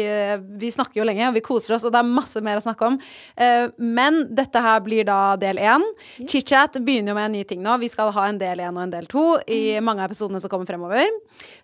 vi 0.62 0.70
snakker 0.76 1.02
jo 1.02 1.08
lenge, 1.10 1.26
og 1.32 1.38
vi 1.40 1.44
koser 1.46 1.74
oss, 1.80 1.88
og 1.90 1.96
det 1.96 2.04
er 2.04 2.12
masse 2.14 2.44
mer 2.46 2.62
å 2.62 2.66
snakke 2.68 2.92
om. 2.92 3.00
Eh, 3.42 3.68
Men 3.82 4.22
dette 4.38 4.62
her 4.62 4.84
blir 4.86 5.08
da 5.10 5.20
del 5.42 5.58
én. 5.58 5.88
Chit-chat 6.22 6.78
begynner 6.86 7.16
jo 7.16 7.18
med 7.18 7.32
en 7.32 7.38
ny 7.40 7.44
ting 7.50 7.66
nå. 7.66 7.80
Vi 7.82 7.90
skal 7.90 8.14
ha 8.14 8.28
en 8.30 8.38
del 8.42 8.62
én 8.62 8.78
og 8.78 8.84
en 8.86 8.94
del 8.94 9.10
to 9.10 9.26
i 9.50 9.80
mange 9.82 10.06
av 10.06 10.12
episodene 10.14 10.42
som 10.44 10.54
kommer 10.54 10.70
fremover. 10.70 11.10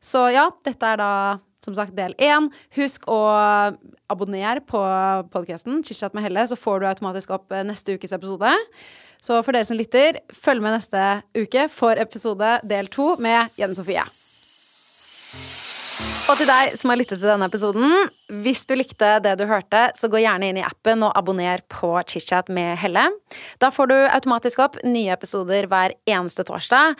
Så 0.02 0.26
ja, 0.34 0.50
dette 0.66 0.90
er 0.96 0.98
da 1.06 1.12
som 1.68 1.76
sagt 1.76 1.96
del 1.98 2.16
én. 2.24 2.48
Husk 2.78 3.08
å 3.12 3.20
abonnere 4.12 4.64
på 4.64 4.82
podkasten 5.34 5.84
Chit-chat 5.84 6.16
med 6.16 6.26
Helle, 6.28 6.48
så 6.48 6.58
får 6.60 6.80
du 6.80 6.88
automatisk 6.90 7.36
opp 7.36 7.52
eh, 7.52 7.66
neste 7.68 7.98
ukes 7.98 8.16
episode. 8.16 8.54
Så 9.24 9.42
for 9.44 9.52
dere 9.52 9.68
som 9.68 9.78
lytter, 9.78 10.22
følg 10.32 10.64
med 10.64 10.78
neste 10.78 11.04
uke 11.36 11.68
for 11.74 12.00
episode 12.00 12.58
del 12.70 12.88
to 12.94 13.16
med 13.24 13.52
Jenny 13.60 13.76
Sofie. 13.76 14.06
Og 16.28 16.36
til 16.36 16.48
deg 16.50 16.76
som 16.78 16.92
har 16.92 17.00
lyttet 17.00 17.22
til 17.22 17.30
denne 17.30 17.48
episoden, 17.48 18.10
hvis 18.44 18.66
du 18.68 18.76
likte 18.76 19.16
det 19.24 19.38
du 19.40 19.46
hørte, 19.50 19.88
så 19.98 20.10
gå 20.12 20.20
gjerne 20.22 20.52
inn 20.52 20.60
i 20.60 20.66
appen 20.66 21.06
og 21.08 21.16
abonner 21.18 21.64
på 21.72 21.94
ChitChat 22.04 22.52
med 22.54 22.76
Helle. 22.82 23.08
Da 23.64 23.72
får 23.74 23.90
du 23.90 23.96
automatisk 24.04 24.62
opp 24.66 24.78
nye 24.86 25.16
episoder 25.16 25.70
hver 25.72 25.96
eneste 26.06 26.46
torsdag. 26.48 27.00